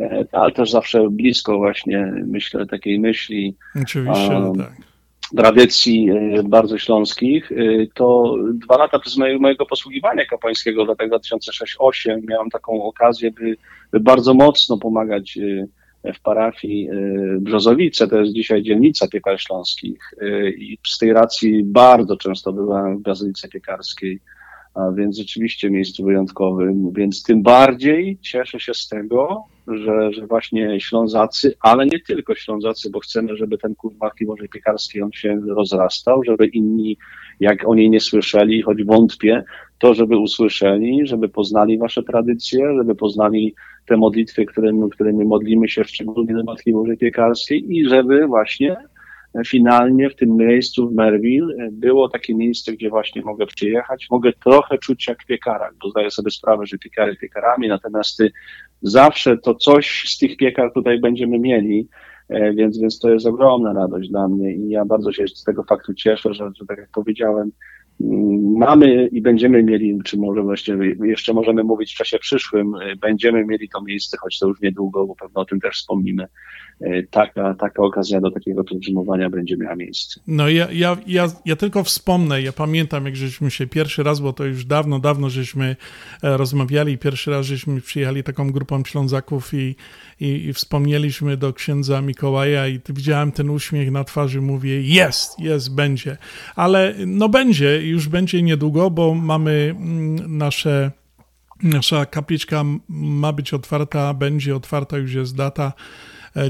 e, 0.00 0.24
ale 0.32 0.52
też 0.52 0.70
zawsze 0.70 1.08
blisko 1.10 1.58
właśnie, 1.58 2.12
myślę, 2.26 2.66
takiej 2.66 3.00
myśli. 3.00 3.56
Oczywiście, 3.82 4.38
um, 4.38 4.58
tak 4.58 4.90
tradycji 5.36 6.10
e, 6.10 6.42
bardzo 6.42 6.78
śląskich, 6.78 7.52
e, 7.52 7.56
to 7.94 8.36
dwa 8.54 8.78
lata 8.78 8.98
przez 8.98 9.16
mojego 9.16 9.66
posługiwania 9.66 10.26
kapłańskiego 10.26 10.84
w 10.84 10.88
latach 10.88 11.08
2006-2008 11.08 12.20
miałem 12.28 12.50
taką 12.50 12.82
okazję, 12.82 13.30
by, 13.30 13.56
by, 13.92 14.00
bardzo 14.00 14.34
mocno 14.34 14.78
pomagać 14.78 15.38
w 16.14 16.20
parafii 16.22 16.88
Brzozowice, 17.40 18.08
to 18.08 18.20
jest 18.20 18.32
dzisiaj 18.32 18.62
dzielnica 18.62 19.08
piekar 19.08 19.40
śląskich 19.40 19.98
i 20.58 20.78
z 20.86 20.98
tej 20.98 21.12
racji 21.12 21.62
bardzo 21.64 22.16
często 22.16 22.52
byłem 22.52 22.98
w 22.98 23.02
Bazylice 23.02 23.48
Piekarskiej, 23.48 24.20
więc 24.94 25.18
rzeczywiście 25.18 25.70
miejscu 25.70 26.04
wyjątkowym, 26.04 26.92
więc 26.92 27.22
tym 27.22 27.42
bardziej 27.42 28.18
cieszę 28.20 28.60
się 28.60 28.74
z 28.74 28.88
tego, 28.88 29.44
że, 29.66 30.12
że 30.12 30.26
właśnie 30.26 30.80
Ślązacy, 30.80 31.54
ale 31.60 31.86
nie 31.86 32.00
tylko 32.00 32.34
Ślązacy, 32.34 32.90
bo 32.90 33.00
chcemy, 33.00 33.36
żeby 33.36 33.58
ten 33.58 33.74
kult 33.74 33.94
marki 34.00 34.26
Bożej 34.26 34.48
Piekarskiej 34.48 35.02
on 35.02 35.12
się 35.12 35.40
rozrastał, 35.48 36.24
żeby 36.24 36.46
inni, 36.46 36.96
jak 37.40 37.68
o 37.68 37.74
niej 37.74 37.90
nie 37.90 38.00
słyszeli, 38.00 38.62
choć 38.62 38.84
wątpię, 38.84 39.44
to 39.78 39.94
żeby 39.94 40.18
usłyszeli, 40.18 41.06
żeby 41.06 41.28
poznali 41.28 41.78
wasze 41.78 42.02
tradycje, 42.02 42.74
żeby 42.78 42.94
poznali 42.94 43.54
te 43.90 43.96
modlitwy, 43.96 44.46
którymi, 44.46 44.90
którymi 44.90 45.24
modlimy 45.24 45.68
się 45.68 45.84
szczególnie 45.84 46.34
do 46.34 46.44
Matki 46.44 46.72
Bożej 46.72 46.96
Piekarskiej 46.96 47.76
i 47.76 47.88
żeby 47.88 48.26
właśnie 48.26 48.76
finalnie 49.46 50.10
w 50.10 50.16
tym 50.16 50.36
miejscu 50.36 50.88
w 50.88 50.94
Merville 50.94 51.54
było 51.72 52.08
takie 52.08 52.34
miejsce, 52.34 52.72
gdzie 52.72 52.90
właśnie 52.90 53.22
mogę 53.22 53.46
przyjechać, 53.46 54.06
mogę 54.10 54.32
trochę 54.32 54.78
czuć 54.78 55.08
jak 55.08 55.24
piekara, 55.24 55.70
bo 55.82 55.90
zdaję 55.90 56.10
sobie 56.10 56.30
sprawę, 56.30 56.66
że 56.66 56.78
piekary 56.78 57.16
piekarami, 57.16 57.68
natomiast 57.68 58.22
zawsze 58.82 59.38
to 59.38 59.54
coś 59.54 60.04
z 60.08 60.18
tych 60.18 60.36
piekar 60.36 60.72
tutaj 60.72 61.00
będziemy 61.00 61.38
mieli, 61.38 61.88
e, 62.28 62.52
więc, 62.52 62.78
więc 62.78 62.98
to 62.98 63.10
jest 63.10 63.26
ogromna 63.26 63.72
radość 63.72 64.08
dla 64.08 64.28
mnie 64.28 64.54
i 64.54 64.68
ja 64.68 64.84
bardzo 64.84 65.12
się 65.12 65.28
z 65.28 65.44
tego 65.44 65.64
faktu 65.64 65.94
cieszę, 65.94 66.34
że, 66.34 66.50
że 66.58 66.66
tak 66.66 66.78
jak 66.78 66.90
powiedziałem, 66.90 67.52
mamy 68.58 69.06
i 69.06 69.22
będziemy 69.22 69.62
mieli, 69.62 69.98
czy 70.04 70.16
może 70.16 70.42
właściwie 70.42 70.94
jeszcze 71.06 71.32
możemy 71.32 71.64
mówić 71.64 71.92
w 71.92 71.96
czasie 71.96 72.18
przyszłym, 72.18 72.74
e, 72.74 72.96
będziemy 72.96 73.44
mieli 73.44 73.68
to 73.68 73.82
miejsce, 73.82 74.16
choć 74.20 74.38
to 74.38 74.48
już 74.48 74.60
niedługo, 74.60 75.06
bo 75.06 75.14
pewno 75.14 75.40
o 75.40 75.44
tym 75.44 75.60
też 75.60 75.76
wspomnimy, 75.76 76.26
taka, 77.10 77.54
taka 77.54 77.82
okazja 77.82 78.20
do 78.20 78.30
takiego 78.30 78.64
pielgrzymowania 78.64 79.30
będzie 79.30 79.56
miała 79.56 79.76
miejsce. 79.76 80.20
No 80.26 80.48
ja, 80.48 80.68
ja, 80.72 80.96
ja, 81.06 81.26
ja 81.44 81.56
tylko 81.56 81.84
wspomnę, 81.84 82.42
ja 82.42 82.52
pamiętam 82.52 83.06
jak 83.06 83.16
żeśmy 83.16 83.50
się 83.50 83.66
pierwszy 83.66 84.02
raz, 84.02 84.20
bo 84.20 84.32
to 84.32 84.44
już 84.44 84.64
dawno, 84.64 84.98
dawno 84.98 85.30
żeśmy 85.30 85.76
e, 86.22 86.36
rozmawiali, 86.36 86.98
pierwszy 86.98 87.30
raz 87.30 87.46
żeśmy 87.46 87.80
przyjechali 87.80 88.22
taką 88.22 88.52
grupą 88.52 88.84
Ślązaków 88.84 89.54
i, 89.54 89.76
i, 90.20 90.26
i 90.26 90.52
wspomnieliśmy 90.52 91.36
do 91.36 91.52
księdza 91.52 92.02
Mikołaja 92.02 92.68
i 92.68 92.80
widziałem 92.88 93.32
ten 93.32 93.50
uśmiech 93.50 93.90
na 93.90 94.04
twarzy, 94.04 94.40
mówię 94.40 94.82
jest, 94.82 95.40
jest, 95.40 95.74
będzie. 95.74 96.16
Ale 96.56 96.94
no 97.06 97.28
będzie, 97.28 97.86
już 97.86 98.08
będzie 98.08 98.42
niedługo, 98.42 98.90
bo 98.90 99.14
mamy 99.14 99.74
mm, 99.76 100.38
nasze 100.38 100.90
Nasza 101.62 102.06
kapliczka 102.06 102.64
ma 102.88 103.32
być 103.32 103.54
otwarta, 103.54 104.14
będzie 104.14 104.56
otwarta, 104.56 104.98
już 104.98 105.14
jest 105.14 105.36
data 105.36 105.72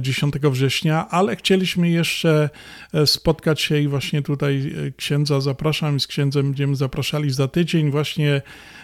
10 0.01 0.35
e, 0.37 0.51
września, 0.51 1.09
ale 1.09 1.37
chcieliśmy 1.37 1.91
jeszcze 1.91 2.51
e, 2.93 3.07
spotkać 3.07 3.61
się 3.61 3.79
i 3.79 3.89
właśnie 3.89 4.23
tutaj 4.23 4.73
e, 4.87 4.91
księdza 4.91 5.41
zapraszam, 5.41 6.01
z 6.01 6.07
księdzem 6.07 6.47
będziemy 6.47 6.77
zapraszali 6.77 7.31
za 7.31 7.49
tydzień 7.49 7.91
właśnie 7.91 8.43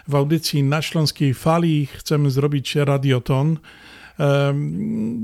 w 0.08 0.14
audycji 0.14 0.62
na 0.62 0.82
Śląskiej 0.82 1.34
Fali. 1.34 1.86
Chcemy 1.86 2.30
zrobić 2.30 2.74
radioton 2.74 3.58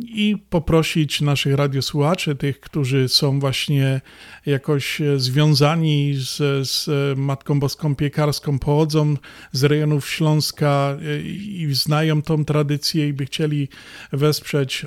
i 0.03 0.37
poprosić 0.51 1.20
naszych 1.20 1.55
radiosłuchaczy, 1.55 2.37
tych, 2.37 2.61
którzy 2.61 3.09
są 3.09 3.41
właśnie 3.41 4.01
jakoś 4.47 5.03
związani 5.16 6.14
z, 6.14 6.68
z 6.68 6.89
Matką 7.18 7.61
Boską 7.61 7.97
Piekarską, 7.97 8.59
pochodzą 8.59 9.16
z 9.53 9.64
rejonów 9.64 10.11
Śląska 10.11 10.97
i 11.25 11.68
znają 11.73 12.23
tą 12.23 12.45
tradycję 12.45 13.09
i 13.09 13.12
by 13.12 13.27
chcieli 13.27 13.68
wesprzeć 14.12 14.85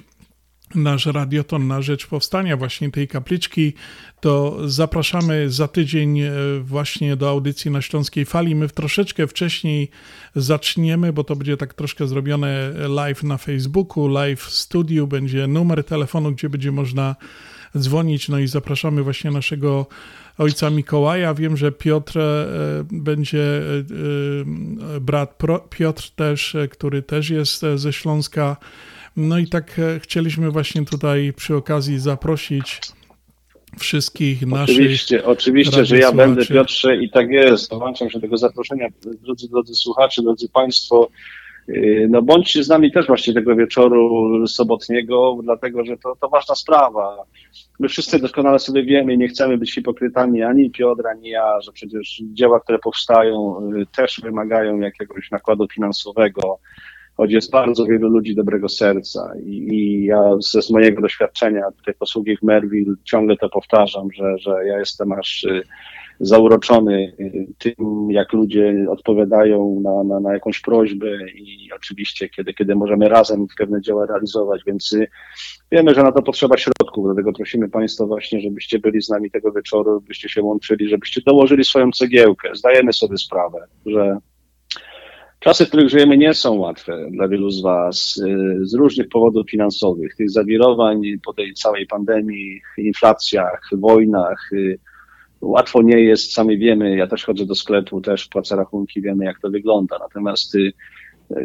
nasz 0.76 1.06
radioton 1.06 1.68
na 1.68 1.82
rzecz 1.82 2.08
powstania 2.08 2.58
właśnie 2.58 2.92
tej 2.92 3.08
kapliczki, 3.08 3.74
to 4.20 4.58
zapraszamy 4.70 5.50
za 5.50 5.68
tydzień 5.68 6.20
e, 6.20 6.32
właśnie 6.62 7.16
do 7.16 7.30
audycji 7.30 7.72
na 7.72 7.82
Śląskiej 7.82 8.26
Fali. 8.26 8.56
My 8.56 8.70
troszeczkę 8.70 9.28
wcześniej 9.28 9.90
zaczniemy, 10.36 11.14
bo 11.14 11.24
to 11.24 11.36
będzie 11.36 11.58
tak 11.58 11.74
troszkę 11.74 12.08
zrobione 12.08 12.72
live 12.90 13.24
na 13.24 13.38
Facebooku, 13.38 14.08
live 14.08 14.42
w 14.42 14.52
studiu, 14.52 15.08
będzie 15.08 15.48
numer 15.48 15.84
telefonu, 15.84 16.32
gdzie 16.32 16.50
będzie 16.50 16.72
można 16.72 17.16
dzwonić, 17.78 18.30
no 18.30 18.40
i 18.40 18.48
zapraszamy 18.48 19.04
właśnie 19.04 19.32
naszego 19.32 19.88
ojca 20.38 20.70
Mikołaja. 20.70 21.34
Wiem, 21.34 21.58
że 21.58 21.72
Piotr 21.72 22.20
e, 22.20 22.48
będzie, 22.92 23.62
e, 24.96 25.00
brat 25.02 25.38
Piotr 25.70 26.10
też, 26.16 26.56
który 26.72 27.02
też 27.02 27.30
jest 27.30 27.66
ze 27.76 27.94
Śląska, 27.94 28.58
no 29.18 29.38
i 29.38 29.48
tak 29.48 29.80
e, 29.80 30.00
chcieliśmy 30.00 30.52
właśnie 30.52 30.86
tutaj 30.86 31.34
przy 31.36 31.56
okazji 31.56 32.00
zaprosić 32.00 32.82
wszystkich 33.80 34.48
naszych. 34.48 34.76
Oczywiście, 34.76 35.26
oczywiście, 35.26 35.86
że 35.86 35.98
ja 35.98 36.12
będę 36.12 36.46
Piotrze 36.46 36.96
i 36.96 37.10
tak 37.10 37.30
jest. 37.30 37.70
Dołączam 37.70 38.10
się 38.10 38.20
do 38.20 38.22
tego 38.22 38.38
zaproszenia. 38.38 38.88
Drodzy, 39.24 39.50
drodzy 39.50 39.76
słuchacze, 39.76 40.22
drodzy 40.22 40.50
Państwo, 40.50 41.10
y, 41.70 42.08
no 42.10 42.22
bądźcie 42.22 42.64
z 42.64 42.70
nami 42.70 42.92
też 42.92 43.08
właśnie 43.08 43.34
tego 43.34 43.56
wieczoru 43.56 44.48
sobotniego, 44.48 45.38
dlatego 45.44 45.86
że 45.86 45.98
to, 45.98 46.16
to 46.22 46.30
ważna 46.30 46.56
sprawa. 46.56 47.18
My 47.80 47.90
wszyscy 47.90 48.20
doskonale 48.20 48.60
sobie 48.60 48.84
wiemy, 48.84 49.18
nie 49.18 49.28
chcemy 49.28 49.58
być 49.58 49.74
hipokrytami, 49.74 50.44
ani 50.44 50.72
Piotr, 50.72 51.08
ani 51.08 51.30
ja, 51.30 51.62
że 51.62 51.72
przecież 51.72 52.22
dzieła, 52.34 52.60
które 52.60 52.80
powstają, 52.80 53.60
y, 53.82 53.86
też 53.96 54.22
wymagają 54.24 54.80
jakiegoś 54.80 55.32
nakładu 55.32 55.68
finansowego 55.74 56.60
choć 57.18 57.32
jest 57.32 57.52
bardzo 57.52 57.86
wielu 57.86 58.10
ludzi 58.10 58.36
dobrego 58.36 58.70
serca 58.70 59.32
i, 59.46 59.50
i 59.50 60.04
ja 60.06 60.22
ze 60.52 60.62
z 60.62 60.70
mojego 60.70 61.02
doświadczenia 61.02 61.72
tutaj 61.78 61.94
posługi 61.94 62.38
w 62.38 62.44
Merville 62.44 62.96
ciągle 63.04 63.38
to 63.38 63.50
powtarzam, 63.50 64.08
że, 64.12 64.38
że 64.38 64.52
ja 64.66 64.80
jestem 64.80 65.12
aż 65.12 65.44
y, 65.44 65.64
zauroczony 66.20 67.14
y, 67.20 67.48
tym, 67.58 68.08
jak 68.10 68.34
ludzie 68.34 68.86
odpowiadają 68.90 69.80
na, 69.84 70.04
na, 70.04 70.20
na 70.20 70.34
jakąś 70.34 70.62
prośbę 70.62 71.08
i 71.36 71.70
oczywiście, 71.76 72.30
kiedy, 72.30 72.54
kiedy 72.54 72.76
możemy 72.76 73.10
razem 73.10 73.48
pewne 73.58 73.82
dzieła 73.82 74.06
realizować, 74.06 74.62
więc 74.68 74.94
y, 74.94 75.08
wiemy, 75.72 75.96
że 75.96 76.04
na 76.04 76.12
to 76.12 76.22
potrzeba 76.22 76.58
środków, 76.58 77.06
dlatego 77.06 77.34
prosimy 77.34 77.70
Państwa 77.70 78.06
właśnie, 78.06 78.42
żebyście 78.42 78.80
byli 78.80 79.02
z 79.02 79.10
nami 79.10 79.32
tego 79.32 79.52
wieczoru, 79.52 80.02
byście 80.02 80.30
się 80.30 80.42
łączyli, 80.42 80.90
żebyście 80.90 81.22
dołożyli 81.26 81.64
swoją 81.64 81.92
cegiełkę. 81.92 82.50
Zdajemy 82.54 82.94
sobie 82.94 83.18
sprawę, 83.18 83.68
że 83.86 84.18
Czasy, 85.46 85.66
w 85.66 85.68
których 85.68 85.90
żyjemy, 85.90 86.18
nie 86.18 86.34
są 86.34 86.54
łatwe 86.54 87.08
dla 87.12 87.28
wielu 87.28 87.50
z 87.50 87.62
Was 87.62 88.18
y, 88.18 88.60
z 88.62 88.74
różnych 88.74 89.10
powodów 89.10 89.50
finansowych. 89.50 90.16
Tych 90.16 90.30
zawirowań 90.30 91.02
po 91.26 91.34
tej 91.34 91.54
całej 91.54 91.88
pandemii, 91.88 92.62
inflacjach, 92.78 93.70
wojnach. 93.72 94.50
Y, 94.54 94.80
łatwo 95.42 95.82
nie 95.82 96.00
jest, 96.00 96.34
sami 96.34 96.58
wiemy. 96.58 96.98
Ja 96.98 97.08
też 97.08 97.26
chodzę 97.26 97.46
do 97.46 97.56
sklepu, 97.56 98.02
też 98.02 98.26
płacę 98.26 98.56
rachunki, 98.56 99.02
wiemy 99.02 99.26
jak 99.26 99.40
to 99.40 99.50
wygląda. 99.50 99.98
Natomiast 100.00 100.56
y, 100.56 100.74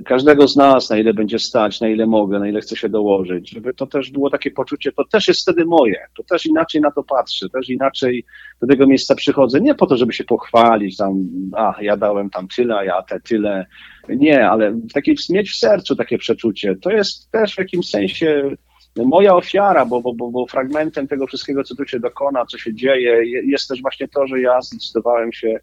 każdego 0.05 0.49
z 0.49 0.57
nas, 0.57 0.91
na 0.91 0.99
ile 0.99 1.15
będzie 1.15 1.39
stać, 1.39 1.81
na 1.81 1.89
ile 1.89 2.07
mogę, 2.07 2.39
na 2.39 2.49
ile 2.49 2.61
chcę 2.61 2.77
się 2.77 2.89
dołożyć, 2.89 3.51
żeby 3.51 3.75
to 3.75 3.87
też 3.87 4.11
było 4.11 4.31
takie 4.31 4.51
poczucie, 4.51 4.93
to 4.93 5.05
też 5.05 5.29
jest 5.29 5.41
wtedy 5.41 5.65
moje, 5.65 6.07
to 6.17 6.23
też 6.23 6.47
inaczej 6.47 6.81
na 6.81 6.91
to 6.91 7.03
patrzę, 7.03 7.49
też 7.49 7.69
inaczej 7.69 8.25
do 8.61 8.67
tego 8.67 8.87
miejsca 8.87 9.15
przychodzę, 9.15 9.61
nie 9.61 9.75
po 9.75 9.87
to, 9.87 9.97
żeby 9.97 10.13
się 10.13 10.25
pochwalić, 10.25 10.97
tam, 10.97 11.29
a 11.57 11.75
ja 11.81 11.97
dałem 11.97 12.31
tam 12.31 12.49
tyle, 12.49 12.77
a 12.77 12.85
ja 12.85 13.03
te 13.03 13.21
tyle, 13.21 13.67
nie, 14.09 14.49
ale 14.49 14.81
takie, 14.95 15.15
mieć 15.31 15.51
w 15.51 15.57
sercu 15.57 15.97
takie 15.97 16.19
przeczucie, 16.19 16.77
to 16.77 16.91
jest 16.91 17.31
też 17.31 17.55
w 17.55 17.59
jakimś 17.59 17.91
sensie 17.91 18.57
moja 18.97 19.35
ofiara, 19.35 19.87
bo, 19.87 20.01
bo, 20.01 20.15
bo, 20.15 20.31
bo 20.31 20.47
fragmentem 20.47 21.09
tego 21.09 21.27
wszystkiego, 21.27 21.65
co 21.65 21.77
tu 21.77 21.87
się 21.87 22.01
dokona, 22.01 22.47
co 22.47 22.59
się 22.59 22.75
dzieje, 22.75 23.43
jest 23.47 23.69
też 23.69 23.83
właśnie 23.83 24.09
to, 24.09 24.27
że 24.27 24.41
ja 24.41 24.61
zdecydowałem 24.61 25.33
się 25.33 25.61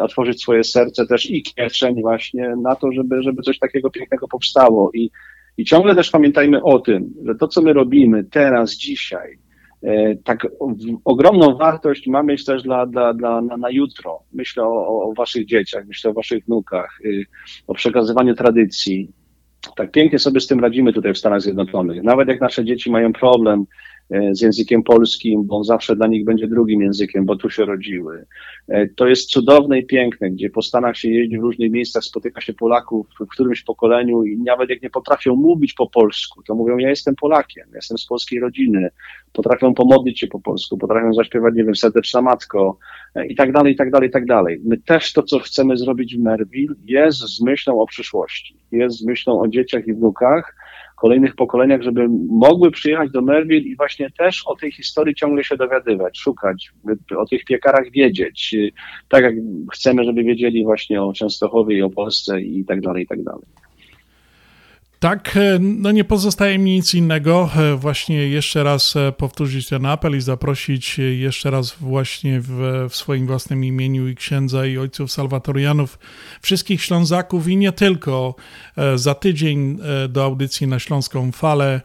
otworzyć 0.00 0.42
swoje 0.42 0.64
serce 0.64 1.06
też 1.06 1.30
i 1.30 1.42
kieszeń 1.42 2.00
właśnie 2.00 2.54
na 2.62 2.76
to, 2.76 2.92
żeby, 2.92 3.22
żeby 3.22 3.42
coś 3.42 3.58
takiego 3.58 3.90
pięknego 3.90 4.28
powstało. 4.28 4.90
I, 4.94 5.10
I 5.58 5.64
ciągle 5.64 5.94
też 5.94 6.10
pamiętajmy 6.10 6.62
o 6.62 6.78
tym, 6.78 7.14
że 7.24 7.34
to, 7.34 7.48
co 7.48 7.62
my 7.62 7.72
robimy 7.72 8.24
teraz, 8.24 8.76
dzisiaj, 8.76 9.38
e, 9.82 10.16
tak 10.16 10.46
ogromną 11.04 11.56
wartość 11.56 12.06
ma 12.06 12.22
mieć 12.22 12.44
też 12.44 12.62
dla, 12.62 12.86
dla, 12.86 13.14
dla, 13.14 13.40
na, 13.40 13.56
na 13.56 13.70
jutro. 13.70 14.20
Myślę 14.32 14.64
o, 14.64 15.02
o 15.02 15.14
waszych 15.16 15.46
dzieciach, 15.46 15.86
myślę 15.86 16.10
o 16.10 16.14
waszych 16.14 16.44
wnukach, 16.44 16.98
y, 17.04 17.24
o 17.66 17.74
przekazywaniu 17.74 18.34
tradycji. 18.34 19.10
Tak 19.76 19.90
pięknie 19.90 20.18
sobie 20.18 20.40
z 20.40 20.46
tym 20.46 20.60
radzimy 20.60 20.92
tutaj 20.92 21.14
w 21.14 21.18
Stanach 21.18 21.40
Zjednoczonych. 21.40 22.02
Nawet 22.02 22.28
jak 22.28 22.40
nasze 22.40 22.64
dzieci 22.64 22.90
mają 22.90 23.12
problem 23.12 23.60
e, 23.60 23.66
z 24.32 24.40
językiem 24.40 24.82
polskim, 24.82 25.44
bo 25.44 25.56
on 25.56 25.64
zawsze 25.64 25.96
dla 25.96 26.06
nich 26.06 26.24
będzie 26.24 26.48
drugim 26.48 26.82
językiem, 26.82 27.24
bo 27.24 27.36
tu 27.36 27.50
się 27.50 27.64
rodziły. 27.64 28.26
E, 28.68 28.86
To 28.88 29.06
jest 29.06 29.30
cudowne 29.30 29.78
i 29.78 29.86
piękne, 29.86 30.30
gdzie 30.30 30.50
po 30.50 30.62
Stanach 30.62 30.96
się 30.96 31.08
jeździ 31.08 31.38
w 31.38 31.42
różnych 31.42 31.70
miejscach, 31.70 32.04
spotyka 32.04 32.40
się 32.40 32.52
Polaków 32.52 33.06
w 33.20 33.26
którymś 33.26 33.62
pokoleniu 33.62 34.22
i 34.24 34.38
nawet 34.38 34.70
jak 34.70 34.82
nie 34.82 34.90
potrafią 34.90 35.36
mówić 35.36 35.74
po 35.74 35.86
polsku, 35.86 36.42
to 36.42 36.54
mówią, 36.54 36.76
ja 36.76 36.88
jestem 36.88 37.14
Polakiem, 37.14 37.64
ja 37.70 37.76
jestem 37.76 37.98
z 37.98 38.06
polskiej 38.06 38.40
rodziny, 38.40 38.88
potrafią 39.32 39.74
pomodlić 39.74 40.20
się 40.20 40.26
po 40.26 40.40
polsku, 40.40 40.78
potrafią 40.78 41.14
zaśpiewać, 41.14 41.54
nie 41.54 41.64
wiem, 41.64 41.76
serdeczna 41.76 42.22
matko 42.22 42.78
e, 43.14 43.26
i 43.26 43.34
tak 43.34 43.52
dalej, 43.52 43.72
i 43.72 43.76
tak 43.76 43.90
dalej, 43.90 44.08
i 44.08 44.12
tak 44.12 44.26
dalej. 44.26 44.60
My 44.64 44.76
też 44.78 45.12
to, 45.12 45.22
co 45.22 45.38
chcemy 45.38 45.76
zrobić 45.76 46.16
w 46.16 46.20
Merville, 46.20 46.74
jest 46.84 47.18
z 47.18 47.40
myślą 47.40 47.80
o 47.80 47.86
przyszłości, 47.86 48.56
jest 48.72 48.98
z 48.98 49.04
myślą 49.04 49.40
o 49.40 49.48
dzieciach 49.48 49.86
i 49.86 49.94
wnukach, 49.94 50.61
kolejnych 51.02 51.34
pokoleniach, 51.34 51.82
żeby 51.82 52.08
mogły 52.28 52.70
przyjechać 52.70 53.10
do 53.10 53.22
Merville 53.22 53.68
i 53.68 53.76
właśnie 53.76 54.10
też 54.10 54.42
o 54.46 54.56
tej 54.56 54.72
historii 54.72 55.14
ciągle 55.14 55.44
się 55.44 55.56
dowiadywać, 55.56 56.18
szukać, 56.18 56.70
o 57.16 57.26
tych 57.26 57.44
piekarach 57.44 57.90
wiedzieć, 57.90 58.56
tak 59.08 59.22
jak 59.22 59.34
chcemy, 59.72 60.04
żeby 60.04 60.22
wiedzieli 60.22 60.64
właśnie 60.64 61.02
o 61.02 61.12
Częstochowie 61.12 61.76
i 61.76 61.82
o 61.82 61.90
Polsce 61.90 62.40
i 62.40 62.64
tak 62.64 62.80
dalej, 62.80 63.04
i 63.04 63.06
tak 63.06 63.22
dalej. 63.22 63.44
Tak, 65.02 65.36
e, 65.36 65.58
no 65.60 65.90
nie 65.90 66.04
pozostaje 66.04 66.58
mi 66.58 66.70
nic 66.70 66.94
innego. 66.94 67.50
e, 67.56 67.76
Właśnie 67.76 68.28
jeszcze 68.28 68.62
raz 68.62 68.96
e, 68.96 69.12
powtórzyć 69.12 69.68
ten 69.68 69.86
apel 69.86 70.16
i 70.16 70.20
zaprosić 70.20 70.98
jeszcze 70.98 71.50
raz 71.50 71.74
właśnie 71.80 72.40
w, 72.40 72.86
w 72.90 72.96
swoim 72.96 73.26
własnym 73.26 73.64
imieniu 73.64 74.08
i 74.08 74.16
księdza 74.16 74.66
i 74.66 74.78
ojców 74.78 75.12
salwatorianów, 75.12 75.98
wszystkich 76.42 76.82
Ślązaków 76.82 77.48
i 77.48 77.56
nie 77.56 77.72
tylko. 77.72 78.34
Za 78.94 79.14
tydzień 79.14 79.78
do 80.08 80.24
audycji 80.24 80.66
na 80.66 80.78
Śląską 80.78 81.32
Falę. 81.32 81.80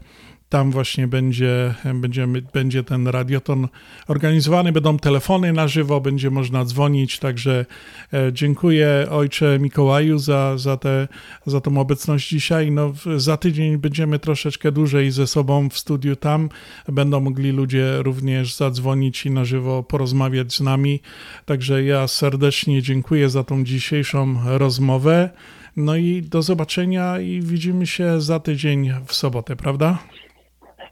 Tam 0.50 0.72
właśnie 0.72 1.08
będzie, 1.08 1.76
będziemy, 1.94 2.42
będzie 2.54 2.84
ten 2.84 3.08
radioton 3.08 3.68
organizowany, 4.08 4.72
będą 4.72 4.98
telefony 4.98 5.54
na 5.54 5.68
żywo, 5.68 6.02
będzie 6.02 6.30
można 6.30 6.66
dzwonić, 6.66 7.20
także 7.20 7.66
e, 8.14 8.34
dziękuję 8.34 9.08
ojcze 9.12 9.60
Mikołaju 9.60 10.20
za, 10.20 10.58
za, 10.58 10.78
te, 10.78 11.08
za 11.46 11.62
tą 11.62 11.78
obecność 11.78 12.30
dzisiaj. 12.30 12.72
No, 12.72 12.94
za 13.18 13.38
tydzień 13.38 13.78
będziemy 13.78 14.20
troszeczkę 14.20 14.72
dłużej 14.72 15.12
ze 15.12 15.28
sobą 15.28 15.70
w 15.70 15.78
studiu 15.78 16.16
tam, 16.16 16.50
będą 16.88 17.20
mogli 17.20 17.52
ludzie 17.52 17.98
również 18.04 18.56
zadzwonić 18.56 19.26
i 19.26 19.32
na 19.32 19.46
żywo 19.46 19.84
porozmawiać 19.84 20.54
z 20.54 20.62
nami, 20.62 21.02
także 21.46 21.84
ja 21.84 22.08
serdecznie 22.08 22.82
dziękuję 22.82 23.30
za 23.30 23.44
tą 23.44 23.64
dzisiejszą 23.64 24.38
rozmowę. 24.46 25.30
No 25.78 25.96
i 25.96 26.22
do 26.22 26.42
zobaczenia 26.42 27.20
i 27.20 27.42
widzimy 27.42 27.88
się 27.88 28.22
za 28.22 28.40
tydzień 28.40 28.94
w 29.06 29.14
sobotę, 29.14 29.56
prawda? 29.56 29.98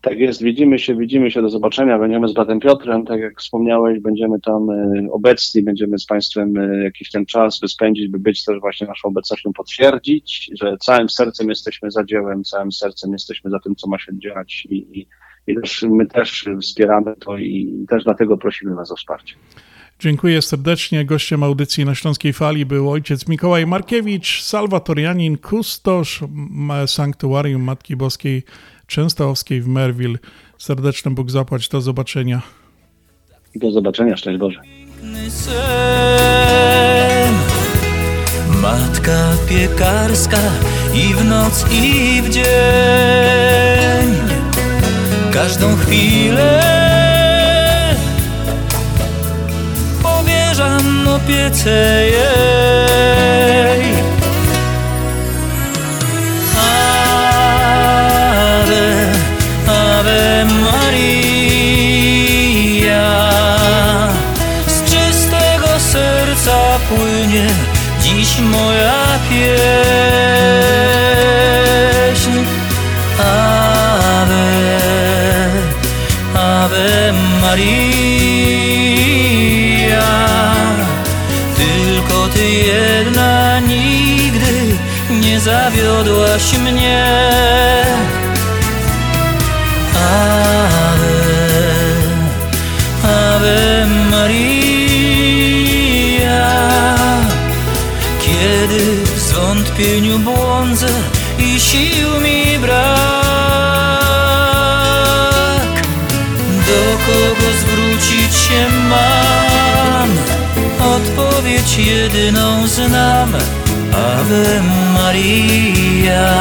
Tak 0.06 0.20
jest, 0.20 0.44
widzimy 0.44 0.80
się, 0.80 0.96
widzimy 0.96 1.32
się, 1.32 1.42
do 1.42 1.50
zobaczenia. 1.50 2.00
Będziemy 2.00 2.28
z 2.28 2.34
bratem 2.34 2.60
Piotrem, 2.60 3.06
tak 3.06 3.20
jak 3.20 3.40
wspomniałeś, 3.40 4.00
będziemy 4.00 4.40
tam 4.40 4.70
e, 4.70 5.08
obecni, 5.12 5.64
będziemy 5.64 6.00
z 6.00 6.06
Państwem 6.06 6.58
e, 6.58 6.84
jakiś 6.84 7.12
ten 7.12 7.26
czas 7.26 7.60
by 7.60 7.68
spędzić, 7.68 8.08
by 8.08 8.20
być 8.20 8.46
też 8.46 8.60
właśnie 8.60 8.88
naszą 8.88 9.08
obecnością 9.08 9.54
potwierdzić, 9.54 10.52
że 10.62 10.78
całym 10.78 11.10
sercem 11.10 11.50
jesteśmy 11.50 11.92
za 11.92 12.04
dziełem, 12.04 12.44
całym 12.44 12.72
sercem 12.72 13.14
jesteśmy 13.14 13.52
za 13.52 13.60
tym, 13.60 13.76
co 13.76 13.88
ma 13.88 14.00
się 14.00 14.20
dziać 14.20 14.68
i, 14.70 14.76
i, 15.00 15.08
i 15.48 15.56
też 15.56 15.86
my 15.90 16.06
też 16.06 16.46
wspieramy 16.62 17.16
to 17.20 17.38
i 17.38 17.86
też 17.90 18.04
dlatego 18.04 18.38
prosimy 18.38 18.76
Was 18.76 18.92
o 18.92 18.96
wsparcie. 18.96 19.36
Dziękuję 20.00 20.42
serdecznie. 20.42 21.06
Gościem 21.06 21.44
audycji 21.44 21.86
na 21.86 21.96
Śląskiej 21.96 22.34
Fali 22.34 22.66
był 22.66 22.92
ojciec 22.92 23.28
Mikołaj 23.28 23.68
Markiewicz, 23.68 24.42
salwatorianin, 24.42 25.38
kustosz 25.38 26.24
Sanktuarium 26.88 27.62
Matki 27.62 27.96
Boskiej 27.96 28.44
Częstochowskiej 28.88 29.62
w 29.62 29.68
Merville. 29.68 30.18
Serdeczny 30.58 31.12
Bóg 31.12 31.32
zapłać. 31.32 31.70
Do 31.70 31.82
zobaczenia. 31.82 32.42
Do 33.56 33.72
zobaczenia, 33.72 34.18
szczęść 34.18 34.40
Boże. 34.40 34.62
sen 35.30 35.56
Matka 38.62 39.32
piekarska 39.50 40.38
i 40.94 41.14
w 41.14 41.26
noc 41.26 41.66
i 41.72 42.22
w 42.22 42.30
dzień 42.30 42.46
Każdą 45.34 45.76
chwilę 45.76 46.62
powierzam 50.04 51.08
opiece 51.08 52.06
jej 52.06 53.25
Maria. 60.76 62.16
Z 64.68 64.84
czystego 64.84 65.80
serca 65.80 66.80
płynie 66.90 67.48
dziś 68.02 68.40
moja 68.40 69.20
pieśń. 69.30 69.46
Ave, 73.20 74.36
Ave 76.36 77.14
Maria. 77.42 78.16
Tylko 81.58 82.28
Ty 82.28 82.50
jedna 82.50 83.60
nigdy 83.60 84.78
nie 85.10 85.40
zawiodłaś 85.40 86.58
mnie 86.58 87.06
zwątpieniu 99.76 100.20
błądzę 100.20 100.88
i 101.40 101.60
sił 101.60 102.22
mi 102.22 102.60
brak. 102.60 102.86
Do 106.68 106.98
kogo 107.06 107.52
zwrócić 107.60 108.36
się 108.36 108.70
mam? 108.90 110.10
Odpowiedź 110.96 111.78
jedyną 111.78 112.68
znam. 112.68 113.34
Ave 113.94 114.62
Maria. 114.94 116.34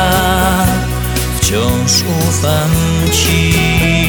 Wciąż 1.41 2.03
ufam 2.29 2.71
Ci 3.13 4.04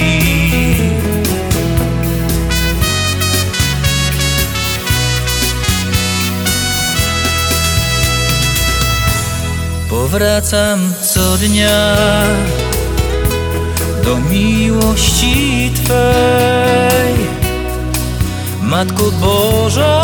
Powracam 10.05 10.93
co 11.13 11.37
dnia 11.37 11.95
do 14.03 14.17
miłości 14.17 15.71
Twej, 15.75 17.15
Matko 18.61 19.11
Boża. 19.11 20.01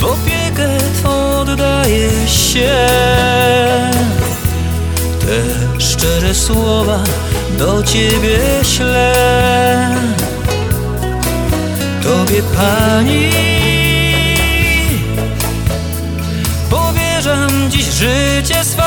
W 0.00 0.04
opiekę 0.04 0.78
Twą 0.98 1.38
oddaję 1.38 2.10
się. 2.28 2.76
Te 5.20 5.80
szczere 5.80 6.34
słowa 6.34 6.98
do 7.58 7.82
Ciebie 7.82 8.38
ślę. 8.62 9.14
Tobie 12.02 12.42
Pani 12.42 13.63
życie 17.94 18.64
swe. 18.64 18.82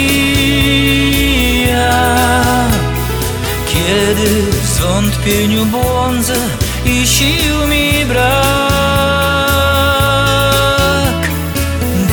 kiedy 3.74 4.30
w 4.52 4.66
zwątpieniu 4.68 5.66
błądzę 5.66 6.36
i 6.86 7.08
sił 7.08 7.68
mi 7.68 8.06
brak 8.06 8.32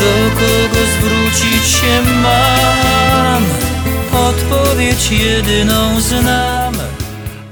Do 0.00 0.12
kogo 0.34 0.80
zwrócić 0.98 1.64
się 1.68 2.02
mam? 2.22 3.44
Odpowiedź 4.12 5.10
jedyną 5.10 6.00
znam 6.00 6.57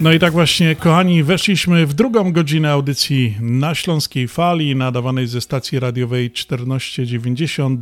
No 0.01 0.12
i 0.12 0.18
tak 0.18 0.32
właśnie, 0.32 0.76
kochani, 0.76 1.22
weszliśmy 1.22 1.86
w 1.86 1.94
drugą 1.94 2.32
godzinę 2.32 2.70
audycji 2.70 3.36
na 3.40 3.74
Śląskiej 3.74 4.28
Fali, 4.28 4.76
nadawanej 4.76 5.26
ze 5.26 5.40
stacji 5.40 5.80
radiowej 5.80 6.30
1490 6.30 7.80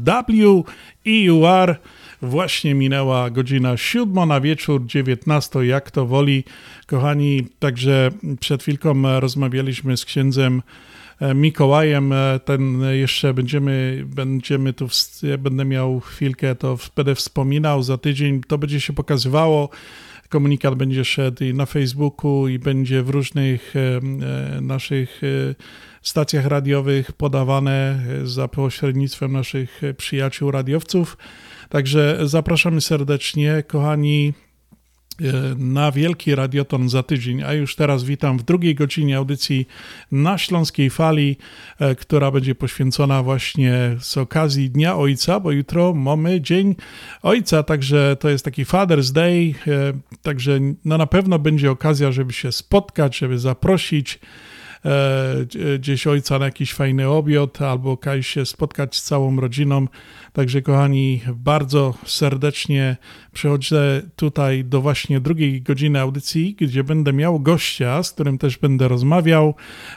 WEUR. 1.05 1.77
Właśnie 2.23 2.75
minęła 2.75 3.31
godzina 3.31 3.77
siódma 3.77 4.27
na 4.27 4.41
wieczór, 4.41 4.87
19, 4.87 5.67
jak 5.67 5.91
to 5.91 6.07
woli. 6.07 6.45
Kochani, 6.87 7.47
także 7.59 8.11
przed 8.41 8.63
chwilką 8.63 9.21
rozmawialiśmy 9.21 9.97
z 9.97 10.05
księdzem 10.05 10.63
e, 11.21 11.35
Mikołajem. 11.35 12.13
E, 12.13 12.41
Ten 12.45 12.83
jeszcze 12.93 13.35
będziemy, 13.35 14.05
będziemy 14.07 14.73
tu, 14.73 14.89
ja 15.23 15.39
będę 15.39 15.65
miał 15.65 16.01
chwilkę, 16.01 16.55
to 16.55 16.79
będę 16.97 17.15
wspominał 17.15 17.83
za 17.83 17.99
tydzień. 17.99 18.41
To 18.49 18.59
będzie 18.59 18.81
się 18.81 18.93
pokazywało. 18.93 19.69
Komunikat 20.29 20.75
będzie 20.75 21.05
szedł 21.05 21.45
i 21.45 21.55
na 21.55 21.67
Facebooku, 21.67 22.49
i 22.49 22.59
będzie 22.59 23.03
w 23.03 23.09
różnych 23.09 23.75
e, 23.77 24.01
naszych 24.61 25.21
e, 25.25 25.55
stacjach 26.03 26.47
radiowych 26.47 27.13
podawane 27.13 28.01
e, 28.23 28.27
za 28.27 28.49
pośrednictwem 28.49 29.33
naszych 29.33 29.81
przyjaciół 29.97 30.51
radiowców. 30.51 31.17
Także 31.69 32.19
zapraszamy 32.23 32.81
serdecznie, 32.81 33.63
kochani, 33.67 34.33
na 35.57 35.93
Wielki 35.93 36.35
Radioton 36.35 36.89
za 36.89 37.03
tydzień, 37.03 37.43
a 37.43 37.53
już 37.53 37.77
teraz 37.77 38.05
witam 38.05 38.39
w 38.39 38.43
drugiej 38.43 38.75
godzinie 38.75 39.17
audycji 39.17 39.69
na 40.13 40.39
Śląskiej 40.39 40.91
Fali, 40.91 41.37
e, 41.79 41.95
która 41.95 42.31
będzie 42.31 42.55
poświęcona 42.55 43.23
właśnie 43.23 43.97
z 44.01 44.17
okazji 44.17 44.71
Dnia 44.71 44.97
Ojca, 44.97 45.41
bo 45.41 45.51
jutro 45.51 45.95
mamy 45.95 46.41
Dzień 46.41 46.75
Ojca, 47.23 47.63
także 47.63 48.17
to 48.21 48.29
jest 48.29 48.45
taki 48.45 48.65
Father's 48.65 49.13
Day, 49.13 49.55
e, 49.67 49.93
także 50.23 50.61
no 50.85 50.99
na 50.99 51.07
pewno 51.07 51.39
będzie 51.39 51.71
okazja, 51.71 52.13
żeby 52.13 52.33
się 52.33 52.53
spotkać, 52.53 53.19
żeby 53.19 53.39
zaprosić 53.39 54.15
e, 54.15 54.54
gdzieś 55.79 56.07
ojca 56.07 56.39
na 56.39 56.45
jakiś 56.45 56.75
fajny 56.75 57.09
obiad 57.09 57.63
albo 57.63 57.97
kiedyś 57.97 58.27
się 58.27 58.47
spotkać 58.47 58.97
z 58.97 59.03
całą 59.03 59.41
rodziną. 59.41 59.89
Także 60.33 60.63
kochani, 60.63 61.21
bardzo 61.35 61.95
serdecznie 62.07 62.97
przychodzę 63.33 64.03
tutaj 64.17 64.65
do 64.65 64.81
właśnie 64.81 65.21
drugiej 65.21 65.63
godziny 65.63 66.01
audycji, 66.01 66.57
gdzie 66.61 66.85
będę 66.85 67.13
miał 67.13 67.41
gościa, 67.41 68.03
z 68.03 68.13
którym 68.13 68.39
też 68.39 68.59
będę 68.59 68.89
rozmawiał 68.89 69.55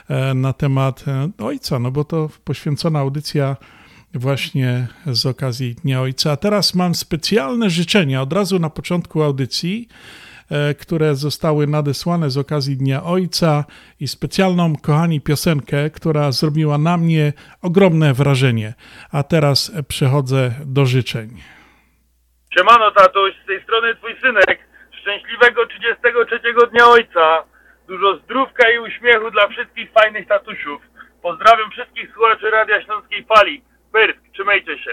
e, 0.08 0.34
na 0.34 0.52
temat 0.52 1.04
e, 1.08 1.30
ojca, 1.38 1.78
no 1.78 1.90
bo 1.90 2.04
to 2.04 2.30
poświęcona 2.44 2.98
audycja 2.98 3.56
właśnie 4.14 4.86
z 5.06 5.26
okazji 5.26 5.74
Dnia 5.74 6.00
Ojca. 6.00 6.32
A 6.32 6.36
teraz 6.36 6.74
mam 6.74 6.94
specjalne 6.94 7.70
życzenia 7.70 8.22
od 8.22 8.32
razu 8.32 8.58
na 8.58 8.70
początku 8.70 9.22
audycji, 9.22 9.88
e, 9.90 10.27
które 10.80 11.14
zostały 11.14 11.66
nadesłane 11.66 12.30
z 12.30 12.38
okazji 12.38 12.76
Dnia 12.76 13.02
Ojca 13.04 13.64
i 14.00 14.08
specjalną, 14.08 14.76
kochani, 14.82 15.20
piosenkę, 15.20 15.90
która 15.90 16.32
zrobiła 16.32 16.78
na 16.78 16.96
mnie 16.96 17.32
ogromne 17.62 18.14
wrażenie. 18.14 18.74
A 19.12 19.22
teraz 19.22 19.72
e, 19.76 19.82
przechodzę 19.82 20.50
do 20.64 20.86
życzeń. 20.86 21.28
Siemano 22.58 22.90
tatuś, 22.90 23.32
z 23.44 23.46
tej 23.46 23.62
strony 23.62 23.94
twój 23.96 24.20
synek. 24.20 24.58
Szczęśliwego 25.00 25.66
33 25.66 26.40
Dnia 26.72 26.86
Ojca. 26.86 27.44
Dużo 27.88 28.16
zdrówka 28.16 28.70
i 28.70 28.78
uśmiechu 28.78 29.30
dla 29.30 29.48
wszystkich 29.48 29.92
fajnych 29.92 30.28
tatusiów. 30.28 30.82
Pozdrawiam 31.22 31.70
wszystkich 31.70 32.12
słuchaczy 32.12 32.50
Radia 32.50 32.82
Śląskiej 32.82 33.24
Fali. 33.24 33.62
Pyrk, 33.92 34.16
trzymajcie 34.32 34.78
się. 34.78 34.90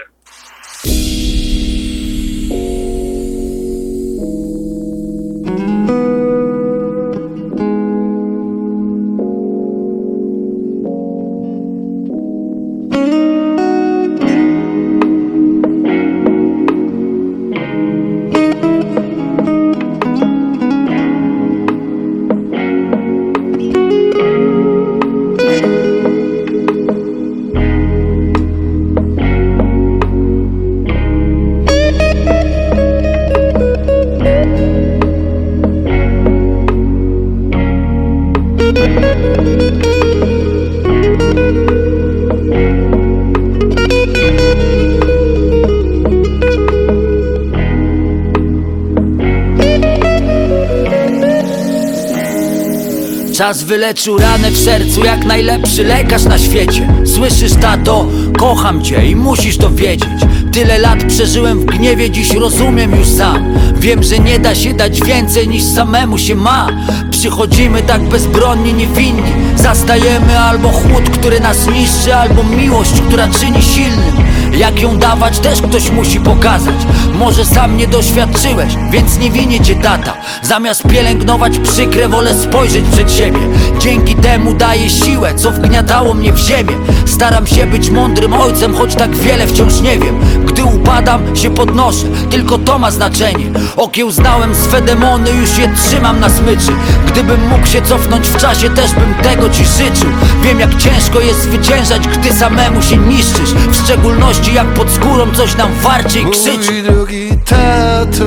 Czas 53.46 53.62
wyleczył 53.62 54.18
ranę 54.18 54.50
w 54.50 54.58
sercu 54.58 55.04
jak 55.04 55.24
najlepszy 55.24 55.84
lekarz 55.84 56.24
na 56.24 56.38
świecie. 56.38 56.88
Słyszysz 57.14 57.52
tato, 57.60 58.06
kocham 58.38 58.82
cię 58.82 59.06
i 59.06 59.16
musisz 59.16 59.56
to 59.56 59.70
wiedzieć. 59.70 60.08
Tyle 60.52 60.78
lat 60.78 61.04
przeżyłem 61.04 61.60
w 61.60 61.64
gniewie, 61.64 62.10
dziś 62.10 62.34
rozumiem 62.34 62.96
już 62.96 63.08
sam. 63.08 63.54
Wiem, 63.76 64.02
że 64.02 64.18
nie 64.18 64.38
da 64.38 64.54
się 64.54 64.74
dać 64.74 65.00
więcej 65.00 65.48
niż 65.48 65.62
samemu 65.62 66.18
się 66.18 66.34
ma. 66.34 66.68
Przychodzimy 67.10 67.82
tak 67.82 68.02
bezbronni, 68.02 68.74
niewinni. 68.74 69.32
Zastajemy 69.56 70.38
albo 70.38 70.68
chłód, 70.68 71.10
który 71.10 71.40
nas 71.40 71.66
niszczy 71.66 72.14
Albo 72.14 72.42
miłość, 72.44 73.00
która 73.08 73.28
czyni 73.28 73.62
silnym 73.62 74.25
Jak 74.66 74.80
ją 74.80 74.98
dawać 74.98 75.38
też 75.38 75.62
ktoś 75.62 75.90
musi 75.90 76.20
pokazać. 76.20 76.74
Może 77.14 77.44
sam 77.44 77.76
nie 77.76 77.86
doświadczyłeś, 77.86 78.74
więc 78.90 79.18
nie 79.18 79.30
winię 79.30 79.60
cię 79.60 79.74
tata 79.74 80.14
Zamiast 80.42 80.82
pielęgnować 80.88 81.58
przykre, 81.58 82.08
wolę 82.08 82.34
spojrzeć 82.34 82.84
przed 82.92 83.12
siebie. 83.12 83.38
Dzięki 83.78 84.14
temu 84.14 84.54
daję 84.54 84.90
siłę, 84.90 85.34
co 85.34 85.50
wgniatało 85.50 86.14
mnie 86.14 86.32
w 86.32 86.38
ziemię. 86.38 86.72
Staram 87.06 87.46
się 87.46 87.66
być 87.66 87.90
mądrym 87.90 88.32
ojcem, 88.32 88.74
choć 88.74 88.94
tak 88.94 89.16
wiele 89.16 89.46
wciąż 89.46 89.80
nie 89.80 89.98
wiem 89.98 90.45
upadam, 90.74 91.36
się 91.36 91.50
podnoszę, 91.50 92.06
tylko 92.30 92.58
to 92.58 92.78
ma 92.78 92.90
znaczenie. 92.90 93.46
Okiełznałem 93.76 94.54
swe 94.54 94.82
demony, 94.82 95.30
już 95.30 95.58
je 95.58 95.68
trzymam 95.76 96.20
na 96.20 96.28
smyczy. 96.28 96.72
Gdybym 97.06 97.48
mógł 97.48 97.66
się 97.66 97.82
cofnąć 97.82 98.28
w 98.28 98.36
czasie, 98.36 98.70
też 98.70 98.94
bym 98.94 99.14
tego 99.14 99.50
ci 99.50 99.64
życzył. 99.64 100.10
Wiem 100.42 100.60
jak 100.60 100.76
ciężko 100.76 101.20
jest 101.20 101.42
zwyciężać, 101.42 102.08
gdy 102.08 102.32
samemu 102.32 102.82
się 102.82 102.96
niszczysz. 102.96 103.50
W 103.70 103.84
szczególności 103.84 104.54
jak 104.54 104.66
pod 104.66 104.90
skórą 104.90 105.32
coś 105.34 105.56
nam 105.56 105.68
warczy 105.82 106.20
i 106.20 106.30
krzyczy. 106.30 106.72
Mój 106.72 106.82
drogi 106.82 107.28
tato 107.44 108.24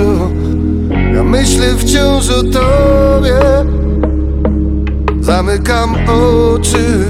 Ja 1.14 1.24
myślę 1.24 1.76
wciąż 1.78 2.30
o 2.30 2.44
tobie. 2.44 3.40
Zamykam 5.22 5.96
oczy 5.96 7.06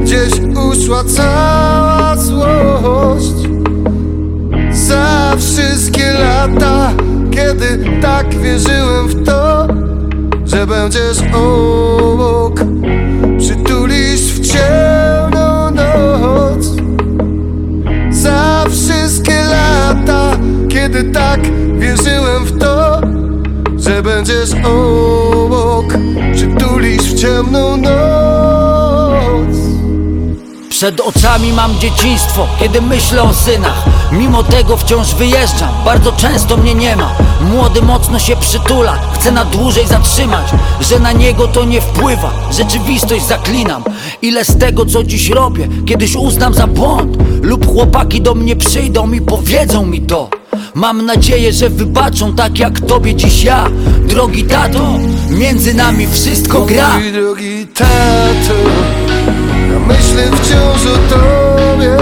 Gdzieś 0.00 0.32
uszła 0.70 1.04
cała 1.04 2.16
złość 2.16 3.39
Za 4.90 5.36
wszystkie 5.38 6.12
lata 6.12 6.92
Kiedy 7.30 8.00
tak 8.02 8.34
wierzyłem 8.34 9.08
w 9.08 9.24
to 9.26 9.66
Że 10.44 10.66
będziesz 10.66 11.18
obok. 11.34 12.60
Przytulisz 13.38 14.20
w 14.20 14.52
ciemną 14.52 15.70
noc. 15.70 16.66
Za 18.10 18.64
wszystkie 18.70 19.42
lata 19.44 20.38
Kiedy 20.68 21.04
tak 21.04 21.40
wierzyłem 21.78 22.44
w 22.44 22.58
to 22.58 23.00
Że 23.76 24.02
będziesz 24.02 24.52
obok. 24.64 25.84
Przytulisz 26.34 27.02
w 27.02 27.20
ciemną 27.20 27.76
noc 27.76 28.49
Przed 30.80 31.00
oczami 31.00 31.52
mam 31.52 31.78
dzieciństwo, 31.78 32.46
kiedy 32.58 32.82
myślę 32.82 33.22
o 33.22 33.34
synach. 33.34 33.84
Mimo 34.12 34.42
tego 34.42 34.76
wciąż 34.76 35.14
wyjeżdżam, 35.14 35.68
bardzo 35.84 36.12
często 36.12 36.56
mnie 36.56 36.74
nie 36.74 36.96
ma. 36.96 37.14
Młody 37.40 37.82
mocno 37.82 38.18
się 38.18 38.36
przytula, 38.36 38.98
chce 39.14 39.32
na 39.32 39.44
dłużej 39.44 39.86
zatrzymać. 39.86 40.46
Że 40.80 40.98
na 40.98 41.12
niego 41.12 41.48
to 41.48 41.64
nie 41.64 41.80
wpływa, 41.80 42.32
rzeczywistość 42.52 43.24
zaklinam. 43.26 43.84
Ile 44.22 44.44
z 44.44 44.58
tego 44.58 44.86
co 44.86 45.04
dziś 45.04 45.28
robię, 45.28 45.68
kiedyś 45.86 46.16
uznam 46.16 46.54
za 46.54 46.66
błąd? 46.66 47.16
Lub 47.42 47.66
chłopaki 47.66 48.20
do 48.20 48.34
mnie 48.34 48.56
przyjdą 48.56 49.12
i 49.12 49.20
powiedzą 49.20 49.86
mi 49.86 50.00
to. 50.02 50.28
Mam 50.74 51.06
nadzieję, 51.06 51.52
że 51.52 51.70
wybaczą 51.70 52.34
tak 52.34 52.58
jak 52.58 52.80
tobie 52.80 53.14
dziś 53.14 53.42
ja. 53.42 53.66
Drogi 54.04 54.44
tato, 54.44 54.98
między 55.30 55.74
nami 55.74 56.06
wszystko 56.06 56.60
gra. 56.60 56.98
Mój 56.98 57.12
drogi 57.12 57.66
tato 57.66 58.54
Myślę 59.90 60.22
wciąż 60.26 60.86
o 60.86 61.14
tobie 61.14 61.96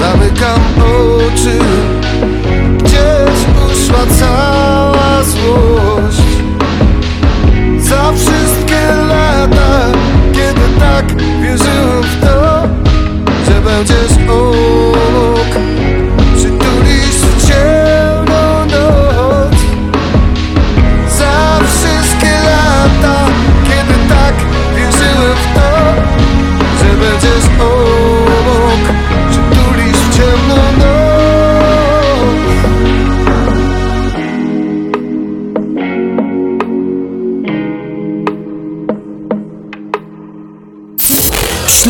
Zamykam 0.00 0.60
oczy. 0.78 1.58
Gdzieś 2.78 3.38
uszła 3.66 4.06
cała 4.18 5.22
złość. 5.22 6.28
Za 7.78 8.12
wszystkie 8.12 8.86
lata 9.08 9.92
Kiedy 10.32 10.80
tak 10.80 11.22
wierzyłem 11.42 12.02
w 12.02 12.20
to 12.20 12.62
Że 13.46 13.60
będziesz 13.60 14.28
obok. 14.28 15.48
Przytulisz 16.36 17.16
w 17.16 17.46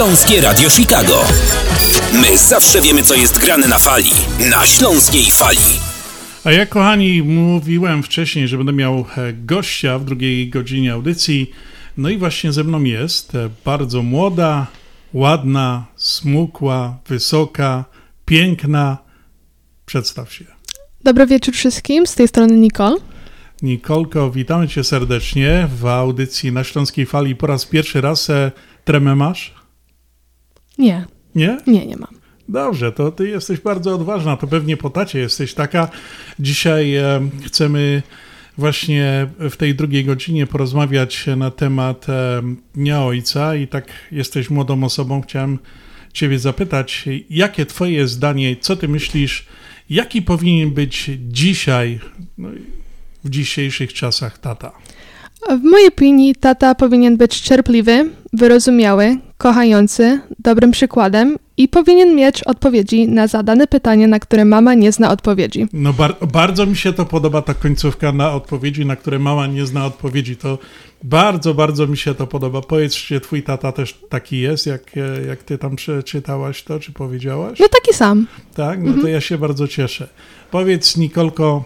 Śląskie 0.08 0.40
Radio 0.40 0.70
Chicago. 0.70 1.24
My 2.12 2.38
zawsze 2.38 2.80
wiemy, 2.80 3.02
co 3.02 3.14
jest 3.14 3.38
grane 3.38 3.68
na 3.68 3.78
fali. 3.78 4.10
Na 4.50 4.66
śląskiej 4.66 5.30
fali. 5.30 5.58
A 6.44 6.52
ja, 6.52 6.66
kochani, 6.66 7.22
mówiłem 7.22 8.02
wcześniej, 8.02 8.48
że 8.48 8.56
będę 8.56 8.72
miał 8.72 8.98
e, 9.16 9.32
gościa 9.32 9.98
w 9.98 10.04
drugiej 10.04 10.48
godzinie 10.48 10.92
audycji. 10.92 11.50
No 11.96 12.08
i 12.08 12.18
właśnie 12.18 12.52
ze 12.52 12.64
mną 12.64 12.82
jest 12.82 13.34
e, 13.34 13.50
bardzo 13.64 14.02
młoda, 14.02 14.66
ładna, 15.12 15.86
smukła, 15.96 16.98
wysoka, 17.08 17.84
piękna. 18.24 18.98
Przedstaw 19.86 20.32
się. 20.32 20.44
Dobry 21.04 21.26
wieczór 21.26 21.54
wszystkim, 21.54 22.06
z 22.06 22.14
tej 22.14 22.28
strony 22.28 22.56
Nicole. 22.56 22.96
Nikolko, 23.62 24.30
witamy 24.30 24.68
Cię 24.68 24.84
serdecznie 24.84 25.68
w 25.80 25.86
audycji 25.86 26.52
na 26.52 26.64
Śląskiej 26.64 27.06
Fali. 27.06 27.36
Po 27.36 27.46
raz 27.46 27.66
pierwszy 27.66 28.00
raz 28.00 28.30
e, 28.30 28.52
tremę 28.84 29.16
masz? 29.16 29.57
Nie, 30.78 31.04
Nie? 31.34 31.58
nie, 31.66 31.86
nie 31.86 31.96
mam. 31.96 32.18
Dobrze, 32.48 32.92
to 32.92 33.12
Ty 33.12 33.28
jesteś 33.28 33.60
bardzo 33.60 33.94
odważna, 33.94 34.36
to 34.36 34.46
pewnie 34.46 34.76
po 34.76 34.90
tacie 34.90 35.18
jesteś 35.18 35.54
taka. 35.54 35.88
Dzisiaj 36.38 36.94
e, 36.96 37.20
chcemy 37.46 38.02
właśnie 38.58 39.26
w 39.38 39.56
tej 39.56 39.74
drugiej 39.74 40.04
godzinie 40.04 40.46
porozmawiać 40.46 41.26
na 41.36 41.50
temat 41.50 42.08
e, 42.08 42.42
Dnia 42.74 43.02
Ojca 43.02 43.54
i 43.54 43.68
tak 43.68 43.86
jesteś 44.12 44.50
młodą 44.50 44.84
osobą, 44.84 45.22
chciałem 45.22 45.58
Ciebie 46.12 46.38
zapytać, 46.38 47.04
jakie 47.30 47.66
Twoje 47.66 48.08
zdanie, 48.08 48.56
co 48.60 48.76
Ty 48.76 48.88
myślisz, 48.88 49.46
jaki 49.90 50.22
powinien 50.22 50.70
być 50.70 51.10
dzisiaj, 51.28 52.00
no, 52.38 52.48
w 53.24 53.30
dzisiejszych 53.30 53.92
czasach 53.92 54.38
tata? 54.38 54.72
W 55.50 55.62
mojej 55.62 55.88
opinii 55.88 56.34
tata 56.34 56.74
powinien 56.74 57.16
być 57.16 57.40
cierpliwy, 57.40 58.10
wyrozumiały, 58.32 59.16
kochający, 59.38 60.20
dobrym 60.38 60.70
przykładem 60.70 61.36
i 61.56 61.68
powinien 61.68 62.14
mieć 62.14 62.44
odpowiedzi 62.44 63.08
na 63.08 63.26
zadane 63.26 63.66
pytanie, 63.66 64.08
na 64.08 64.18
które 64.18 64.44
mama 64.44 64.74
nie 64.74 64.92
zna 64.92 65.10
odpowiedzi. 65.10 65.66
No 65.72 65.92
bar 65.92 66.16
bardzo 66.32 66.66
mi 66.66 66.76
się 66.76 66.92
to 66.92 67.04
podoba, 67.04 67.42
ta 67.42 67.54
końcówka 67.54 68.12
na 68.12 68.32
odpowiedzi, 68.32 68.86
na 68.86 68.96
które 68.96 69.18
mama 69.18 69.46
nie 69.46 69.66
zna 69.66 69.86
odpowiedzi. 69.86 70.36
To 70.36 70.58
bardzo, 71.02 71.54
bardzo 71.54 71.86
mi 71.86 71.96
się 71.96 72.14
to 72.14 72.26
podoba. 72.26 72.60
Powiedz, 72.60 72.94
czy 72.94 73.20
twój 73.20 73.42
tata 73.42 73.72
też 73.72 74.00
taki 74.08 74.40
jest, 74.40 74.66
jak, 74.66 74.82
e, 74.96 75.26
jak 75.26 75.42
ty 75.42 75.58
tam 75.58 75.76
przeczytałaś 75.76 76.62
to, 76.62 76.80
czy 76.80 76.92
powiedziałaś? 76.92 77.58
No 77.58 77.68
taki 77.68 77.94
sam. 77.94 78.26
Tak, 78.54 78.82
no 78.82 79.02
to 79.02 79.08
ja 79.08 79.20
się 79.20 79.38
bardzo 79.38 79.68
cieszę. 79.68 80.08
Powiedz, 80.50 80.96
Nikolko, 80.96 81.64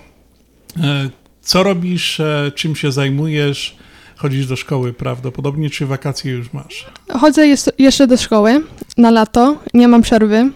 e, 0.83 1.11
co 1.41 1.63
robisz, 1.63 2.21
e, 2.21 2.53
czym 2.55 2.77
się 2.77 2.93
zajmujesz? 2.93 3.77
Chodzisz 4.23 4.47
do 4.47 4.57
szkoły 4.57 4.93
prawdopodobnie, 4.93 5.71
czy 5.71 5.87
wakacje 5.87 6.33
już 6.33 6.53
masz? 6.53 6.87
Chodzę 7.21 7.47
jeszcze 7.79 8.07
do 8.07 8.17
szkoły 8.17 8.63
na 8.97 9.11
lato, 9.11 9.57
nie 9.75 9.89
mam 9.89 10.03
przerwy. 10.03 10.51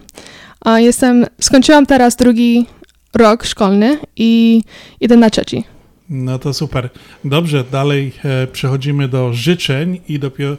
A 0.60 0.80
jestem, 0.80 1.26
skończyłam 1.40 1.86
teraz 1.86 2.16
drugi 2.16 2.66
rok 3.14 3.44
szkolny 3.44 3.98
i 4.16 4.62
idę 5.00 5.16
na 5.16 5.30
trzeci. 5.30 5.64
No 6.10 6.38
to 6.38 6.54
super. 6.54 6.90
Dobrze, 7.24 7.64
dalej 7.72 8.12
e, 8.24 8.46
przechodzimy 8.46 9.08
do 9.08 9.32
życzeń 9.32 10.00
i 10.08 10.18
dopiero 10.18 10.56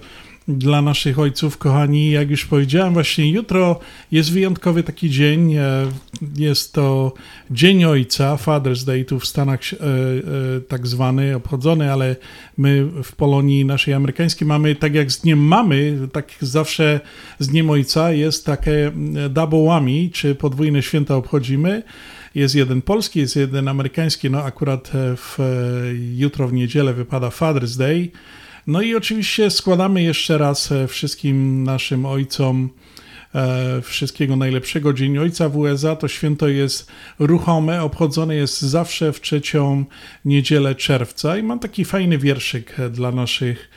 dla 0.48 0.82
naszych 0.82 1.20
ojców, 1.20 1.58
kochani, 1.58 2.12
jak 2.12 2.30
już 2.30 2.46
powiedziałem, 2.46 2.94
właśnie 2.94 3.32
jutro 3.32 3.80
jest 4.12 4.32
wyjątkowy 4.32 4.84
taki 4.84 5.10
dzień. 5.10 5.54
e, 5.54 5.88
Jest 6.38 6.74
to 6.74 7.14
Dzień 7.52 7.86
Ojca, 7.86 8.36
Father's 8.36 8.86
Day 8.86 9.06
tu 9.06 9.20
w 9.20 9.26
Stanach 9.26 9.60
e, 9.74 9.78
e, 9.78 10.62
tak 10.68 10.88
zwany, 10.88 11.36
obchodzony, 11.36 11.92
ale 11.92 12.16
my 12.58 12.88
w 13.04 13.16
Polonii 13.16 13.66
naszej 13.66 13.94
amerykańskiej 13.94 14.48
mamy, 14.48 14.76
tak 14.76 14.96
jak 14.96 15.12
z 15.12 15.22
Dniem 15.22 15.40
Mamy, 15.40 15.98
tak 16.12 16.32
zawsze 16.42 17.00
z 17.40 17.48
Dniem 17.48 17.70
Ojca 17.70 18.12
jest 18.12 18.46
takie 18.46 18.92
whammy, 19.40 20.10
czy 20.14 20.36
podwójne 20.36 20.82
święta 20.82 21.16
obchodzimy. 21.16 21.84
Jest 22.36 22.56
jeden 22.56 22.82
polski, 22.82 23.20
jest 23.20 23.36
jeden 23.36 23.68
amerykański, 23.68 24.30
no 24.30 24.44
akurat 24.44 24.92
w, 24.94 25.38
jutro 26.16 26.48
w 26.48 26.54
niedzielę 26.54 26.94
wypada 26.94 27.30
Father's 27.30 27.78
Day. 27.78 28.12
No 28.68 28.82
i 28.82 28.96
oczywiście 28.96 29.52
składamy 29.52 30.04
jeszcze 30.04 30.38
raz 30.38 30.72
e, 30.72 30.88
wszystkim 30.88 31.64
naszym 31.64 32.06
ojcom 32.06 32.70
e, 33.36 33.82
wszystkiego 33.82 34.36
najlepszego. 34.36 34.94
Dzień 34.94 35.18
Ojca 35.18 35.50
w 35.50 35.58
USA 35.58 35.96
to 35.96 36.08
święto 36.08 36.48
jest 36.48 36.92
ruchome, 37.20 37.84
obchodzone 37.84 38.36
jest 38.36 38.62
zawsze 38.62 39.14
w 39.14 39.22
trzecią 39.22 39.86
niedzielę 40.26 40.76
czerwca 40.76 41.38
i 41.38 41.44
mam 41.44 41.60
taki 41.60 41.86
fajny 41.86 42.18
wierszyk 42.18 42.80
e, 42.80 42.90
dla 42.90 43.12
naszych 43.12 43.70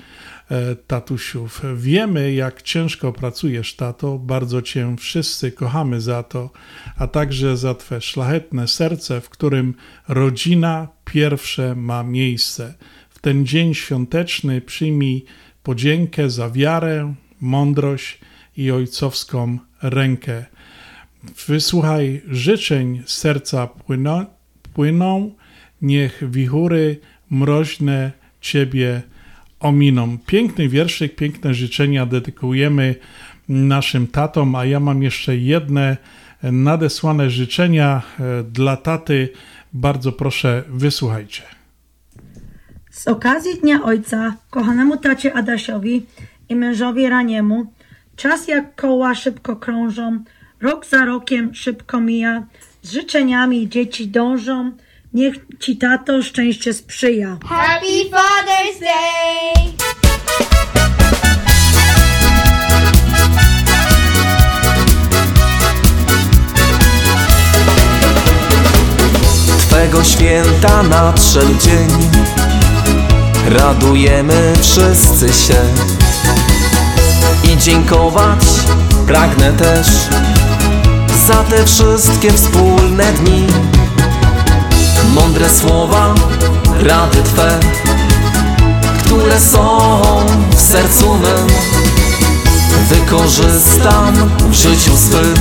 tatusiów. 0.86 1.62
Wiemy, 1.76 2.32
jak 2.32 2.62
ciężko 2.62 3.12
pracujesz, 3.12 3.76
tato, 3.76 4.18
bardzo 4.18 4.62
cię 4.62 4.96
wszyscy 4.98 5.52
kochamy 5.52 6.00
za 6.00 6.22
to, 6.22 6.50
a 6.96 7.06
także 7.06 7.56
za 7.56 7.74
twe 7.74 8.00
szlachetne 8.00 8.68
serce, 8.68 9.20
w 9.20 9.28
którym 9.28 9.74
rodzina 10.08 10.88
pierwsze 11.04 11.74
ma 11.74 12.02
miejsce. 12.02 12.74
Ten 13.20 13.46
dzień 13.46 13.74
świąteczny 13.74 14.60
przyjmij 14.60 15.24
podziękę 15.62 16.30
za 16.30 16.50
wiarę, 16.50 17.14
mądrość 17.40 18.18
i 18.56 18.70
ojcowską 18.70 19.58
rękę. 19.82 20.44
Wysłuchaj 21.46 22.22
życzeń 22.28 23.02
serca 23.06 23.66
płyną, 23.66 24.26
płyną, 24.74 25.34
niech 25.82 26.30
wichury 26.30 27.00
mroźne 27.30 28.12
Ciebie 28.40 29.02
ominą. 29.60 30.18
Piękny 30.26 30.68
wierszyk, 30.68 31.16
piękne 31.16 31.54
życzenia 31.54 32.06
dedykujemy 32.06 32.94
naszym 33.48 34.06
tatom, 34.06 34.54
a 34.54 34.64
ja 34.64 34.80
mam 34.80 35.02
jeszcze 35.02 35.36
jedne 35.36 35.96
nadesłane 36.42 37.30
życzenia 37.30 38.02
e, 38.20 38.42
dla 38.42 38.76
taty. 38.76 39.28
Bardzo 39.72 40.12
proszę, 40.12 40.64
wysłuchajcie. 40.68 41.59
Z 42.90 43.08
okazji 43.08 43.54
Dnia 43.54 43.82
Ojca, 43.82 44.34
kochanemu 44.50 44.96
tacie 44.96 45.34
Adasiowi 45.34 46.06
i 46.48 46.56
mężowi 46.56 47.08
Raniemu, 47.08 47.72
czas 48.16 48.48
jak 48.48 48.74
koła 48.74 49.14
szybko 49.14 49.56
krążą, 49.56 50.24
rok 50.60 50.86
za 50.86 51.04
rokiem 51.04 51.54
szybko 51.54 52.00
mija, 52.00 52.46
z 52.82 52.92
życzeniami 52.92 53.68
dzieci 53.68 54.08
dążą, 54.08 54.72
niech 55.14 55.34
ci 55.58 55.76
tato 55.76 56.22
szczęście 56.22 56.72
sprzyja. 56.72 57.38
Happy 57.44 57.86
Father's 58.10 58.80
Day! 58.80 59.72
Twego 69.68 70.04
święta 70.04 70.82
nadszedł 70.82 71.58
dzień 71.58 71.88
Radujemy 73.48 74.52
wszyscy 74.60 75.32
się. 75.32 75.54
I 77.44 77.56
dziękować 77.56 78.40
pragnę 79.06 79.52
też 79.52 79.86
Za 81.26 81.34
te 81.34 81.64
wszystkie 81.64 82.32
wspólne 82.32 83.12
dni. 83.12 83.46
Mądre 85.14 85.50
słowa, 85.50 86.14
rady 86.80 87.22
Twe 87.22 87.58
Które 89.04 89.40
są 89.40 89.80
w 90.56 90.60
sercu 90.60 91.14
mym 91.14 91.46
Wykorzystam 92.88 94.30
w 94.50 94.54
życiu 94.54 94.96
swym 94.96 95.34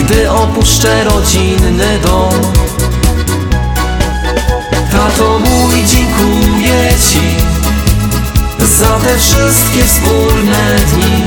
Gdy 0.00 0.30
opuszczę 0.30 1.04
rodzinny 1.04 1.98
dom. 2.02 2.32
Tato 4.92 5.38
mój 5.38 5.84
dziękuję 5.86 6.41
te 9.12 9.18
wszystkie 9.18 9.84
wspólne 9.84 10.76
dni. 10.92 11.24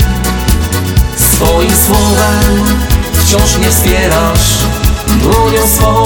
Swoim 1.16 1.72
słowem 1.86 2.76
wciąż 3.12 3.56
mnie 3.56 3.70
wspierasz, 3.70 4.58
dłonią 5.06 5.66
swą 5.66 6.04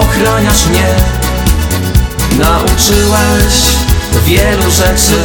ochraniasz 0.00 0.66
mnie. 0.66 0.94
Nauczyłeś 2.38 3.54
wielu 4.26 4.70
rzeczy, 4.70 5.20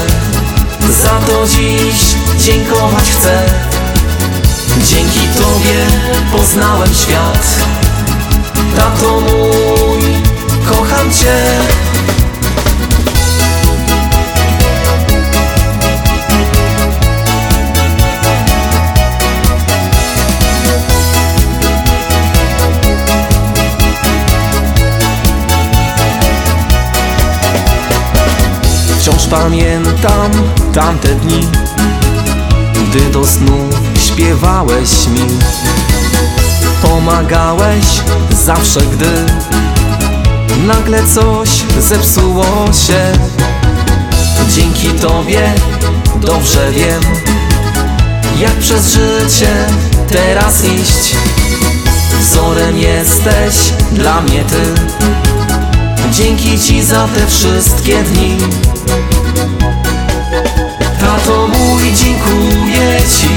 za 1.03 1.09
to 1.09 1.47
dziś 1.47 2.15
dziękować 2.39 3.11
chcę. 3.11 3.43
Dzięki 4.87 5.27
Tobie 5.27 5.85
poznałem 6.37 6.93
świat. 6.93 7.47
Tato 8.77 9.19
mój, 9.19 10.01
kocham 10.65 11.13
Cię. 11.13 11.94
Wciąż 29.25 29.41
pamiętam 29.41 30.31
tamte 30.73 31.07
dni, 31.07 31.47
gdy 32.89 32.99
do 33.11 33.27
snu 33.27 33.69
śpiewałeś 34.05 35.07
mi. 35.07 35.21
Pomagałeś 36.81 37.85
zawsze, 38.45 38.81
gdy 38.81 39.25
nagle 40.67 40.99
coś 41.07 41.49
zepsuło 41.79 42.45
się. 42.87 43.11
Dzięki 44.55 44.87
Tobie 44.89 45.53
dobrze 46.15 46.71
wiem, 46.71 47.01
jak 48.39 48.53
przez 48.53 48.93
życie 48.93 49.67
teraz 50.09 50.63
iść. 50.63 51.15
Wzorem 52.19 52.77
jesteś 52.77 53.55
dla 53.91 54.21
mnie 54.21 54.43
Ty. 54.43 54.81
Dzięki 56.11 56.59
Ci 56.59 56.83
za 56.83 57.07
te 57.07 57.27
wszystkie 57.27 58.03
dni. 58.03 58.37
Tato 61.25 61.47
mój, 61.47 61.93
dziękuję 61.93 63.01
Ci 63.19 63.29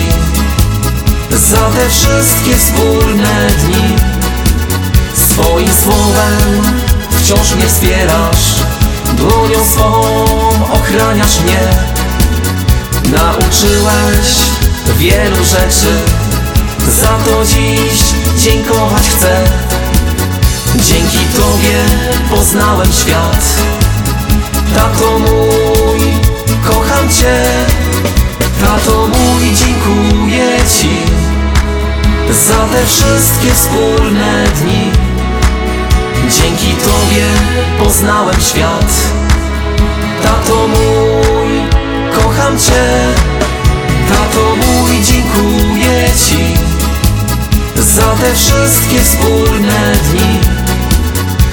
za 1.36 1.56
te 1.56 1.90
wszystkie 1.90 2.56
wspólne 2.56 3.47
dni. 3.59 3.97
Swoim 5.15 5.69
słowem 5.82 6.62
wciąż 7.10 7.55
mnie 7.55 7.66
wspierasz, 7.66 8.55
dłonią 9.12 9.65
swą 9.65 10.02
ochraniasz 10.73 11.40
mnie. 11.40 11.60
Nauczyłeś 13.05 14.28
wielu 14.98 15.44
rzeczy, 15.44 15.94
za 17.02 17.09
to 17.09 17.44
dziś 17.44 18.02
dziękować 18.39 19.02
chcę. 19.09 19.44
Dzięki 20.77 21.19
Tobie 21.19 21.78
poznałem 22.31 22.93
świat. 22.93 23.44
Tato 24.74 25.19
mój, 25.19 25.98
kocham 26.69 27.09
Cię. 27.09 27.45
Tato 28.61 29.07
mój, 29.07 29.55
dziękuję 29.55 30.47
Ci 30.81 30.99
za 32.31 32.65
te 32.73 32.86
wszystkie 32.86 33.55
wspólne 33.55 34.45
dni. 34.61 34.90
Dzięki 36.31 36.74
Tobie 36.74 37.27
poznałem 37.85 38.40
świat. 38.40 38.93
Tato 40.23 40.69
mój, 40.69 41.51
kocham 42.23 42.59
Cię. 42.59 42.86
Tato 44.09 44.57
mój, 44.57 44.90
dziękuję 45.03 46.11
Ci 46.28 46.55
za 47.82 48.07
te 48.07 48.35
wszystkie 48.35 49.05
wspólne 49.05 49.93
dni. 50.11 50.40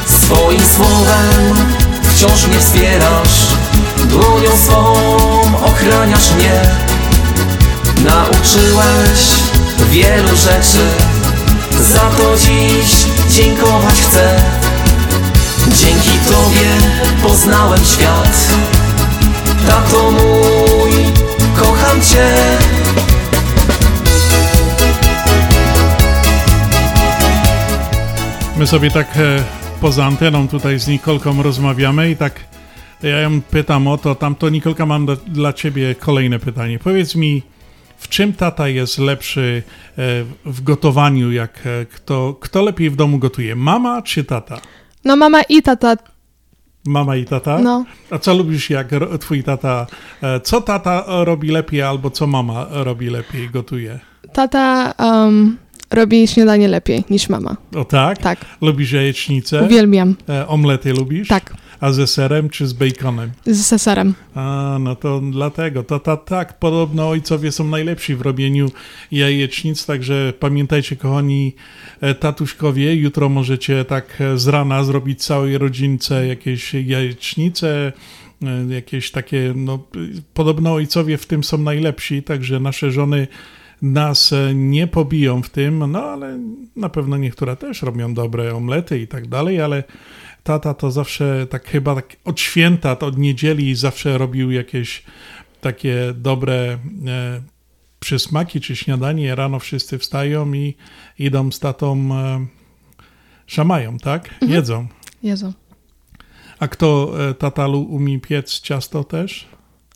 Swoim 0.05 0.61
słowem 0.75 1.55
wciąż 2.03 2.47
mnie 2.47 2.59
wspierasz, 2.59 3.54
dłonią 4.15 4.57
swą 4.57 4.93
ochraniasz 5.65 6.31
mnie. 6.31 6.61
Nauczyłeś 8.05 9.19
wielu 9.91 10.35
rzeczy, 10.35 10.85
za 11.93 11.99
to 11.99 12.37
dziś 12.37 13.05
dziękować 13.29 14.01
chcę. 14.01 14.35
Dzięki 15.67 16.09
Tobie 16.09 16.69
poznałem 17.23 17.85
świat. 17.85 18.47
Tato 19.67 20.11
mój, 20.11 20.91
kocham 21.55 22.01
Cię. 22.01 22.33
My 28.57 28.67
sobie 28.67 28.91
tak 28.91 29.07
e, 29.17 29.43
poza 29.81 30.05
anteną 30.05 30.47
tutaj 30.47 30.79
z 30.79 30.87
Nikolką 30.87 31.43
rozmawiamy 31.43 32.09
i 32.09 32.15
tak 32.15 32.54
ja 33.03 33.19
ją 33.19 33.41
pytam 33.41 33.87
o 33.87 33.97
to, 33.97 34.15
tamto 34.15 34.49
Nikolka 34.49 34.85
mam 34.85 35.05
do, 35.05 35.15
dla 35.15 35.53
ciebie 35.53 35.95
kolejne 35.95 36.39
pytanie. 36.39 36.79
Powiedz 36.79 37.15
mi, 37.15 37.43
w 37.97 38.09
czym 38.09 38.33
tata 38.33 38.67
jest 38.67 38.99
lepszy 38.99 39.63
e, 39.97 40.01
w 40.45 40.61
gotowaniu, 40.63 41.31
jak 41.31 41.59
e, 41.65 41.85
kto, 41.85 42.37
kto 42.39 42.61
lepiej 42.61 42.89
w 42.89 42.95
domu 42.95 43.19
gotuje, 43.19 43.55
mama 43.55 44.01
czy 44.01 44.23
tata? 44.23 44.61
No 45.05 45.15
mama 45.15 45.41
i 45.41 45.61
tata. 45.61 45.95
Mama 46.85 47.15
i 47.15 47.25
tata? 47.25 47.59
No. 47.59 47.85
A 48.09 48.19
co 48.19 48.33
lubisz, 48.33 48.69
jak 48.69 48.87
twój 49.19 49.43
tata, 49.43 49.87
e, 50.23 50.39
co 50.39 50.61
tata 50.61 51.05
robi 51.07 51.49
lepiej 51.49 51.81
albo 51.81 52.09
co 52.09 52.27
mama 52.27 52.67
robi 52.71 53.09
lepiej, 53.09 53.49
gotuje? 53.49 53.99
Tata 54.33 54.93
um, 54.99 55.57
robi 55.91 56.27
śniadanie 56.27 56.67
lepiej 56.67 57.03
niż 57.09 57.29
mama. 57.29 57.55
O 57.75 57.85
tak? 57.85 58.17
Tak. 58.17 58.45
Lubisz 58.61 58.91
jajecznicę? 58.91 59.63
Uwielbiam. 59.63 60.15
Omlety 60.47 60.93
lubisz? 60.93 61.27
Tak. 61.27 61.53
A 61.79 61.91
ze 61.91 62.07
serem 62.07 62.49
czy 62.49 62.67
z 62.67 62.73
baconem? 62.73 63.31
Z 63.45 63.65
seserem. 63.65 64.13
A, 64.35 64.77
no 64.79 64.95
to 64.95 65.21
dlatego. 65.31 65.83
To 65.83 65.99
ta, 65.99 66.17
tak, 66.17 66.59
podobno 66.59 67.09
ojcowie 67.09 67.51
są 67.51 67.67
najlepsi 67.67 68.15
w 68.15 68.21
robieniu 68.21 68.71
jajecznic, 69.11 69.85
także 69.85 70.33
pamiętajcie, 70.39 70.95
kochani 70.95 71.55
e, 72.01 72.15
tatuśkowie, 72.15 72.95
jutro 72.95 73.29
możecie 73.29 73.85
tak 73.85 74.21
e, 74.21 74.37
z 74.37 74.47
rana 74.47 74.83
zrobić 74.83 75.23
całej 75.23 75.57
rodzince 75.57 76.27
jakieś 76.27 76.73
jajecznice, 76.73 77.93
e, 78.43 78.73
jakieś 78.73 79.11
takie, 79.11 79.53
no 79.55 79.87
podobno 80.33 80.73
ojcowie 80.73 81.17
w 81.17 81.25
tym 81.25 81.43
są 81.43 81.57
najlepsi, 81.57 82.23
także 82.23 82.59
nasze 82.59 82.91
żony 82.91 83.27
nas 83.81 84.33
nie 84.53 84.87
pobiją 84.87 85.41
w 85.41 85.49
tym, 85.49 85.91
no 85.91 86.03
ale 86.03 86.39
na 86.75 86.89
pewno 86.89 87.17
niektóre 87.17 87.55
też 87.55 87.81
robią 87.81 88.13
dobre 88.13 88.55
omlety 88.55 88.99
i 88.99 89.07
tak 89.07 89.27
dalej, 89.27 89.61
ale 89.61 89.83
tata 90.45 90.73
to 90.73 90.91
zawsze 90.91 91.47
tak 91.47 91.67
chyba 91.67 91.95
tak 91.95 92.15
od 92.25 92.39
święta, 92.39 92.95
to 92.95 93.05
od 93.05 93.17
niedzieli 93.17 93.75
zawsze 93.75 94.17
robił 94.17 94.51
jakieś 94.51 95.03
takie 95.61 96.13
dobre 96.15 96.55
e, 97.07 97.41
przysmaki 97.99 98.61
czy 98.61 98.75
śniadanie. 98.75 99.35
Rano 99.35 99.59
wszyscy 99.59 99.97
wstają 99.97 100.53
i 100.53 100.75
idą 101.19 101.51
z 101.51 101.59
tatą 101.59 102.09
e, 102.15 102.45
szamają, 103.47 103.97
tak? 103.97 104.29
Mhm. 104.33 104.51
Jedzą. 104.51 104.87
Jezu. 105.23 105.53
A 106.59 106.67
kto 106.67 107.13
e, 107.29 107.33
tata 107.33 107.67
lu- 107.67 107.81
umie 107.89 108.19
piec 108.19 108.59
ciasto 108.61 109.03
też? 109.03 109.47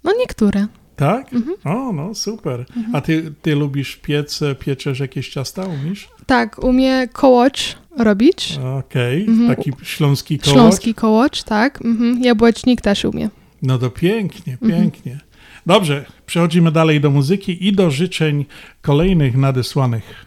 No 0.04 0.12
niektóre. 0.20 0.68
Tak? 0.96 1.34
Mhm. 1.34 1.56
O, 1.64 1.94
no 1.94 2.16
super. 2.16 2.66
A 2.94 3.02
ty, 3.02 3.34
ty 3.42 3.56
lubisz 3.56 3.96
piec, 3.96 4.42
e, 4.42 4.56
pieczesz 4.56 5.00
jakieś 5.00 5.30
ciasta, 5.30 5.66
umiesz? 5.66 6.10
Tak, 6.30 6.64
umie 6.64 7.08
kołocz 7.08 7.76
robić. 7.98 8.60
Okej, 8.80 9.26
Mhm. 9.28 9.56
taki 9.56 9.72
śląski 9.84 10.40
kołocz. 10.40 10.54
Śląski 10.54 10.94
kołocz, 10.94 11.44
tak. 11.44 11.82
Mhm. 11.86 12.24
Jabłecznik 12.24 12.82
też 12.82 13.06
umie. 13.06 13.30
No 13.62 13.78
to 13.78 13.90
pięknie, 13.90 14.54
Mhm. 14.62 14.82
pięknie. 14.82 15.20
Dobrze, 15.66 16.06
przechodzimy 16.26 16.72
dalej 16.72 17.02
do 17.02 17.10
muzyki 17.10 17.68
i 17.68 17.74
do 17.74 17.92
życzeń 17.92 18.46
kolejnych 18.82 19.38
nadesłanych. 19.38 20.26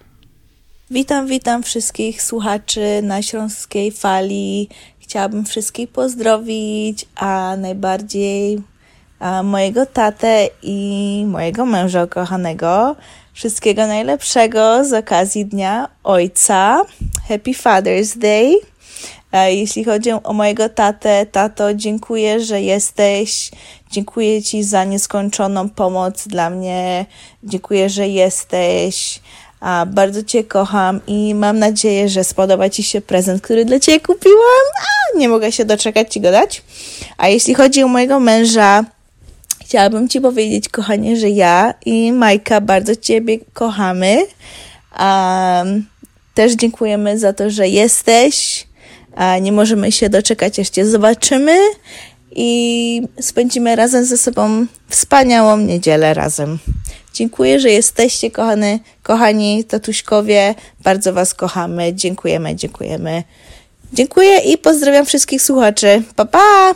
Witam, 0.90 1.26
witam 1.26 1.62
wszystkich 1.62 2.22
słuchaczy 2.22 3.00
na 3.02 3.22
Śląskiej 3.22 3.90
Fali. 3.92 4.68
Chciałabym 5.00 5.44
wszystkich 5.44 5.88
pozdrowić, 5.88 7.06
a 7.16 7.56
najbardziej 7.58 8.58
a 9.18 9.42
mojego 9.42 9.86
tatę 9.86 10.48
i 10.62 11.24
mojego 11.28 11.66
męża 11.66 12.04
ukochanego. 12.04 12.96
Wszystkiego 13.34 13.86
najlepszego 13.86 14.84
z 14.84 14.92
okazji 14.92 15.46
Dnia 15.46 15.88
Ojca. 16.04 16.84
Happy 17.28 17.50
Father's 17.50 18.18
Day. 18.18 18.56
Jeśli 19.48 19.84
chodzi 19.84 20.10
o 20.10 20.32
mojego 20.32 20.68
tatę, 20.68 21.26
tato, 21.26 21.74
dziękuję, 21.74 22.40
że 22.40 22.60
jesteś. 22.60 23.50
Dziękuję 23.90 24.42
Ci 24.42 24.64
za 24.64 24.84
nieskończoną 24.84 25.68
pomoc 25.68 26.28
dla 26.28 26.50
mnie. 26.50 27.06
Dziękuję, 27.44 27.90
że 27.90 28.08
jesteś. 28.08 29.20
A, 29.60 29.86
bardzo 29.86 30.22
Cię 30.22 30.44
kocham 30.44 31.00
i 31.06 31.34
mam 31.34 31.58
nadzieję, 31.58 32.08
że 32.08 32.24
spodoba 32.24 32.68
Ci 32.68 32.82
się 32.82 33.00
prezent, 33.00 33.42
który 33.42 33.64
dla 33.64 33.80
Ciebie 33.80 34.00
kupiłam. 34.00 34.66
A, 34.78 35.18
nie 35.18 35.28
mogę 35.28 35.52
się 35.52 35.64
doczekać 35.64 36.12
Ci 36.12 36.20
go 36.20 36.30
dać. 36.30 36.62
A 37.16 37.28
jeśli 37.28 37.54
chodzi 37.54 37.82
o 37.82 37.88
mojego 37.88 38.20
męża, 38.20 38.84
Chciałabym 39.72 40.08
Ci 40.08 40.20
powiedzieć, 40.20 40.68
kochanie, 40.68 41.16
że 41.16 41.30
ja 41.30 41.74
i 41.86 42.12
Majka 42.12 42.60
bardzo 42.60 42.96
Ciebie 42.96 43.38
kochamy. 43.52 44.18
Um, 44.98 45.86
też 46.34 46.52
dziękujemy 46.52 47.18
za 47.18 47.32
to, 47.32 47.50
że 47.50 47.68
jesteś. 47.68 48.66
Nie 49.42 49.52
możemy 49.52 49.92
się 49.92 50.08
doczekać, 50.08 50.58
aż 50.58 50.68
Cię 50.68 50.86
zobaczymy 50.86 51.58
i 52.30 53.02
spędzimy 53.20 53.76
razem 53.76 54.04
ze 54.04 54.18
sobą 54.18 54.66
wspaniałą 54.88 55.56
niedzielę 55.56 56.14
razem. 56.14 56.58
Dziękuję, 57.14 57.60
że 57.60 57.70
jesteście, 57.70 58.30
kochane, 58.30 58.78
kochani 59.02 59.64
tatuśkowie. 59.64 60.54
Bardzo 60.84 61.12
Was 61.12 61.34
kochamy. 61.34 61.94
Dziękujemy, 61.94 62.56
dziękujemy. 62.56 63.22
Dziękuję 63.92 64.38
i 64.38 64.58
pozdrawiam 64.58 65.06
wszystkich 65.06 65.42
słuchaczy. 65.42 66.02
Pa, 66.16 66.24
pa! 66.24 66.74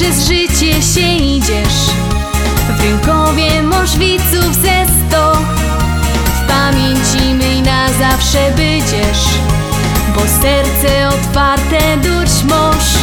Przez 0.00 0.28
życie 0.28 0.82
się 0.82 1.16
idziesz. 1.24 1.90
W 2.78 2.80
rękowie 2.80 3.62
masz 3.62 3.98
widzów 3.98 4.54
ze 4.54 4.86
sto. 4.86 5.36
W 6.24 6.48
pamięci 6.48 7.34
myj 7.34 7.62
na 7.62 7.88
zawsze 7.88 8.52
będziesz 8.56 9.24
Bo 10.14 10.20
serce 10.20 11.08
otwarte 11.08 11.96
duć 11.96 12.44
masz 12.48 12.94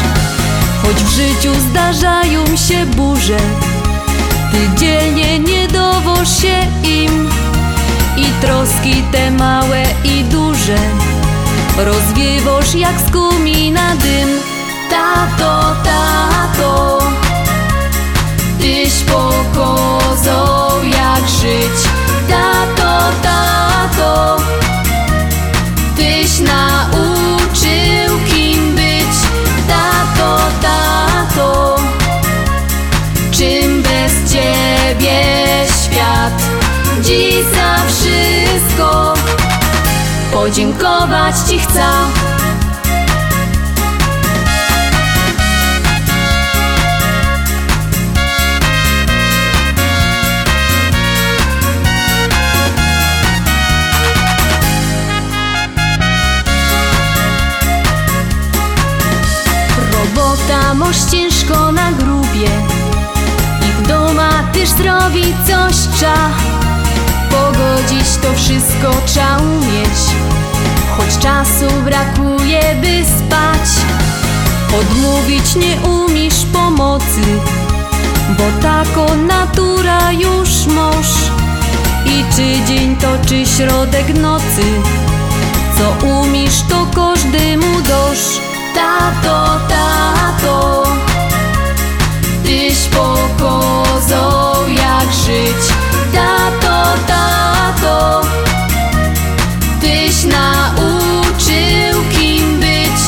Choć 0.84 0.96
w 0.96 1.10
życiu 1.10 1.54
zdarzają 1.70 2.46
się 2.46 2.86
burze 2.86 3.38
Ty 4.52 4.80
dzielnie 4.80 5.40
nie 5.40 5.68
dowoż 5.68 6.30
się 6.42 6.68
im. 6.84 7.30
I 8.18 8.26
troski 8.42 9.04
te 9.12 9.32
małe 9.32 9.84
i 10.04 10.24
duże 10.24 10.78
Rozwiewasz 11.78 12.76
jak 12.76 12.96
z 13.08 13.12
kumina 13.12 13.96
dym 13.96 14.57
Tato, 14.98 15.76
tato 15.84 17.00
Tyś 18.60 18.94
pokazał 19.04 20.84
jak 20.84 21.30
żyć. 21.30 21.90
Tato, 22.30 23.12
tato 23.24 24.38
Tyś 25.96 26.40
nauczył 26.40 28.20
kim 28.30 28.76
być. 28.76 29.18
Tato, 29.68 30.38
tato 30.62 31.76
Czym 33.32 33.84
bez 33.84 34.34
ciebie 34.34 35.22
świat? 35.84 36.44
Dziś 37.02 37.46
za 37.54 37.76
wszystko 37.88 39.14
Podziękować 40.32 41.36
ci 41.50 41.60
chcę 41.60 41.86
zrobić 65.08 65.36
coś 65.48 65.76
trza 65.76 66.30
Pogodzić 67.30 68.08
to 68.22 68.34
wszystko 68.36 69.02
trzeba 69.06 69.38
umieć. 69.38 70.00
Choć 70.98 71.18
czasu 71.18 71.82
brakuje 71.86 72.76
by 72.82 73.06
spać. 73.06 73.70
Odmówić 74.80 75.56
nie 75.56 75.90
umiesz 75.90 76.46
pomocy 76.54 77.22
Bo 78.38 78.44
taką 78.62 79.16
natura 79.16 80.12
już 80.12 80.66
moż 80.76 81.08
I 82.06 82.24
czy 82.36 82.66
dzień 82.68 82.96
to 82.96 83.08
czy 83.28 83.46
środek 83.46 84.14
nocy? 84.22 84.64
Co 85.78 86.08
umiesz 86.08 86.62
to 86.70 86.88
każdemu 86.96 87.82
dosz. 87.82 88.40
Tato, 88.76 89.60
tato 89.70 90.84
Tyś 92.44 92.78
pokazał 92.78 94.28
jak 94.32 94.37
żyć. 95.28 95.64
Tato, 96.14 97.00
tato 97.08 98.22
Tyś 99.82 100.24
nauczył 100.24 102.04
kim 102.12 102.60
być. 102.60 103.00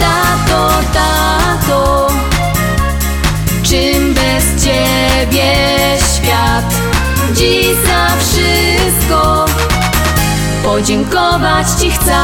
Tato, 0.00 0.70
tato 0.92 2.08
Czym 3.62 4.14
bez 4.14 4.64
ciebie 4.64 5.54
świat? 6.14 6.74
Dziś 7.34 7.66
za 7.86 8.16
wszystko 8.20 9.46
Podziękować 10.64 11.66
ci 11.80 11.90
chcę 11.90 12.20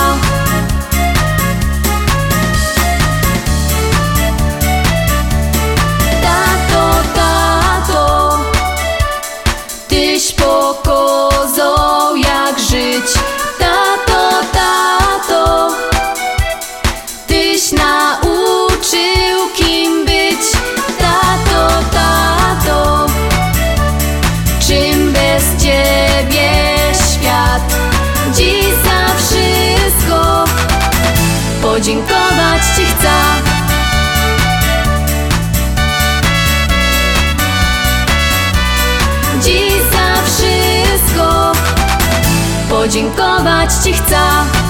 Podziękować 43.40 43.74
ci 43.84 43.92
chcę 43.92 44.69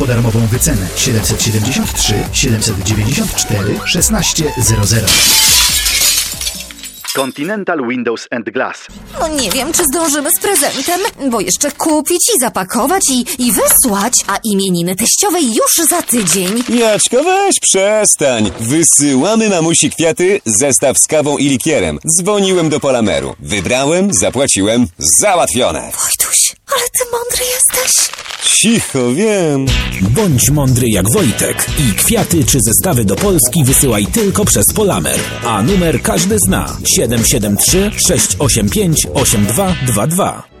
po 0.01 0.07
darmową 0.07 0.47
wycenę 0.47 0.87
773 0.95 2.13
794 2.33 3.79
1600. 3.93 5.05
Continental 7.15 7.87
Windows 7.87 8.27
and 8.31 8.49
Glass. 8.49 8.87
No 9.19 9.27
nie 9.27 9.51
wiem, 9.51 9.73
czy 9.73 9.83
zdążymy 9.85 10.29
z 10.31 10.39
prezentem, 10.39 11.29
bo 11.31 11.41
jeszcze 11.41 11.71
kupić 11.71 12.29
i 12.35 12.39
zapakować 12.39 13.03
i, 13.11 13.25
i 13.39 13.51
wysłać, 13.51 14.13
a 14.27 14.37
imieniny 14.43 14.95
teściowej 14.95 15.43
już 15.45 15.89
za 15.89 16.01
tydzień. 16.01 16.63
Jaczko, 16.69 17.23
weź 17.23 17.59
przestań. 17.59 18.51
Wysyłamy 18.59 19.49
mamusi 19.49 19.89
kwiaty, 19.89 20.41
zestaw 20.45 20.97
z 20.97 21.07
kawą 21.07 21.37
i 21.37 21.49
likierem. 21.49 21.99
Dzwoniłem 22.17 22.69
do 22.69 22.79
Polameru. 22.79 23.35
Wybrałem, 23.39 24.13
zapłaciłem, 24.13 24.87
załatwione. 25.19 25.79
Wojtuś, 25.81 26.55
ale 26.75 26.89
ty 26.89 27.03
mądry 27.11 27.45
jesteś. 27.55 28.09
Cicho, 28.43 29.11
wiem. 29.11 29.65
Bądź 30.01 30.49
mądry 30.49 30.89
jak 30.89 31.11
Wojtek 31.11 31.65
i 31.79 31.93
kwiaty 31.93 32.45
czy 32.45 32.57
zestawy 32.61 33.05
do 33.05 33.15
Polski 33.15 33.63
wysyłaj 33.63 34.05
tylko 34.05 34.45
przez 34.45 34.73
Polamer. 34.73 35.19
A 35.45 35.63
numer 35.63 36.01
każdy 36.01 36.37
zna 36.47 36.77
773 36.95 37.91
685 38.07 39.07
8222. 39.13 40.60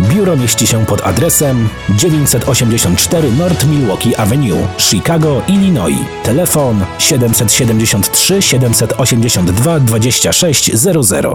Biuro 0.00 0.36
mieści 0.36 0.66
się 0.66 0.86
pod 0.86 1.06
adresem 1.06 1.68
984 1.90 3.32
North 3.32 3.66
Milwaukee 3.66 4.16
Avenue, 4.16 4.68
Chicago, 4.78 5.42
Illinois. 5.48 6.04
Telefon 6.22 6.84
773 6.98 8.42
782 8.42 9.80
2600. 9.80 11.26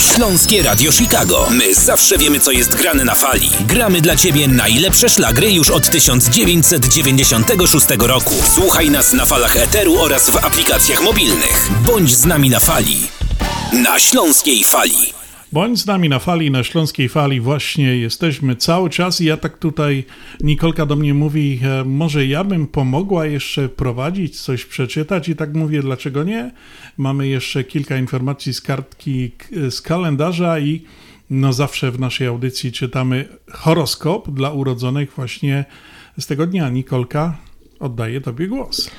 Śląskie 0.00 0.62
Radio 0.62 0.92
Chicago. 0.92 1.46
My 1.50 1.74
zawsze 1.74 2.18
wiemy, 2.18 2.40
co 2.40 2.50
jest 2.50 2.74
grane 2.74 3.04
na 3.04 3.14
fali. 3.14 3.50
Gramy 3.60 4.00
dla 4.00 4.16
Ciebie 4.16 4.48
najlepsze 4.48 5.08
szlagry 5.08 5.52
już 5.52 5.70
od 5.70 5.90
1996 5.90 7.86
roku. 7.98 8.34
Słuchaj 8.54 8.90
nas 8.90 9.12
na 9.12 9.26
falach 9.26 9.56
Eteru 9.56 9.98
oraz 10.00 10.30
w 10.30 10.36
aplikacjach 10.36 11.02
mobilnych. 11.02 11.70
Bądź 11.86 12.16
z 12.16 12.24
nami 12.24 12.50
na 12.50 12.60
fali. 12.60 13.08
Na 13.72 14.00
Śląskiej 14.00 14.64
Fali. 14.64 15.15
Bądź 15.56 15.80
z 15.80 15.86
nami 15.86 16.08
na 16.08 16.18
fali, 16.18 16.50
na 16.50 16.64
Śląskiej 16.64 17.08
Fali 17.08 17.40
właśnie 17.40 17.96
jesteśmy 17.96 18.56
cały 18.56 18.90
czas 18.90 19.20
i 19.20 19.24
ja 19.24 19.36
tak 19.36 19.58
tutaj, 19.58 20.04
Nikolka 20.40 20.86
do 20.86 20.96
mnie 20.96 21.14
mówi, 21.14 21.60
e, 21.62 21.84
może 21.84 22.26
ja 22.26 22.44
bym 22.44 22.66
pomogła 22.66 23.26
jeszcze 23.26 23.68
prowadzić, 23.68 24.40
coś 24.40 24.64
przeczytać 24.64 25.28
i 25.28 25.36
tak 25.36 25.54
mówię, 25.54 25.82
dlaczego 25.82 26.24
nie? 26.24 26.50
Mamy 26.96 27.28
jeszcze 27.28 27.64
kilka 27.64 27.96
informacji 27.96 28.54
z 28.54 28.60
kartki, 28.60 29.30
z 29.70 29.80
kalendarza 29.80 30.58
i 30.58 30.82
no 31.30 31.52
zawsze 31.52 31.90
w 31.90 32.00
naszej 32.00 32.26
audycji 32.26 32.72
czytamy 32.72 33.28
horoskop 33.50 34.30
dla 34.30 34.50
urodzonych 34.50 35.12
właśnie 35.16 35.64
z 36.18 36.26
tego 36.26 36.46
dnia. 36.46 36.70
Nikolka, 36.70 37.36
oddaję 37.80 38.20
Tobie 38.20 38.48
głos. 38.48 38.90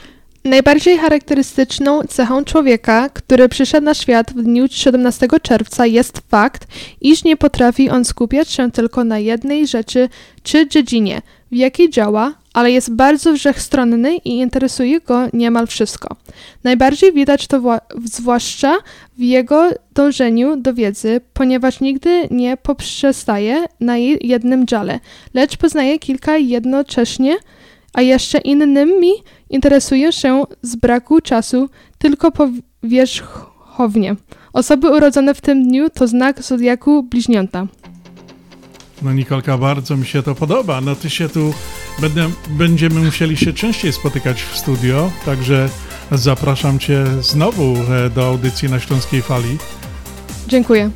Najbardziej 0.47 0.97
charakterystyczną 0.97 2.01
cechą 2.03 2.45
człowieka, 2.45 3.09
który 3.09 3.49
przyszedł 3.49 3.85
na 3.85 3.93
świat 3.93 4.31
w 4.31 4.43
dniu 4.43 4.67
17 4.71 5.27
czerwca 5.41 5.85
jest 5.85 6.21
fakt, 6.29 6.67
iż 7.01 7.23
nie 7.23 7.37
potrafi 7.37 7.89
on 7.89 8.05
skupiać 8.05 8.49
się 8.49 8.71
tylko 8.71 9.03
na 9.03 9.19
jednej 9.19 9.67
rzeczy 9.67 10.09
czy 10.43 10.67
dziedzinie, 10.67 11.21
w 11.51 11.55
jakiej 11.55 11.89
działa, 11.89 12.33
ale 12.53 12.71
jest 12.71 12.95
bardzo 12.95 13.35
wszechstronny 13.35 14.15
i 14.15 14.37
interesuje 14.37 15.01
go 15.01 15.21
niemal 15.33 15.67
wszystko. 15.67 16.15
Najbardziej 16.63 17.13
widać 17.13 17.47
to 17.47 17.61
wła- 17.61 17.79
zwłaszcza 18.05 18.77
w 19.17 19.21
jego 19.21 19.69
dążeniu 19.93 20.55
do 20.55 20.73
wiedzy, 20.73 21.21
ponieważ 21.33 21.79
nigdy 21.79 22.27
nie 22.31 22.57
poprzestaje 22.57 23.65
na 23.79 23.97
jednym 24.21 24.67
dziale, 24.67 24.99
lecz 25.33 25.57
poznaje 25.57 25.99
kilka 25.99 26.37
jednocześnie, 26.37 27.37
a 27.93 28.01
jeszcze 28.01 28.37
innymi 28.37 29.11
interesuje 29.49 30.13
się 30.13 30.43
z 30.61 30.75
braku 30.75 31.21
czasu 31.21 31.69
tylko 31.97 32.31
powierzchownie. 32.31 34.15
Osoby 34.53 34.89
urodzone 34.89 35.33
w 35.33 35.41
tym 35.41 35.63
dniu 35.63 35.89
to 35.89 36.07
znak 36.07 36.43
zodiaku 36.43 37.03
bliźniąta. 37.03 37.67
No 39.01 39.13
Nikolka, 39.13 39.57
bardzo 39.57 39.97
mi 39.97 40.05
się 40.05 40.23
to 40.23 40.35
podoba. 40.35 40.81
No 40.81 40.95
ty 40.95 41.09
się 41.09 41.29
tu, 41.29 41.53
będę, 42.01 42.29
będziemy 42.49 42.99
musieli 42.99 43.37
się 43.37 43.53
częściej 43.53 43.93
spotykać 43.93 44.41
w 44.41 44.57
studio, 44.57 45.11
także 45.25 45.69
zapraszam 46.11 46.79
cię 46.79 47.05
znowu 47.21 47.75
e, 47.91 48.09
do 48.09 48.27
audycji 48.27 48.69
na 48.69 48.79
Śląskiej 48.79 49.21
Fali. 49.21 49.57
Dziękuję. 50.47 50.91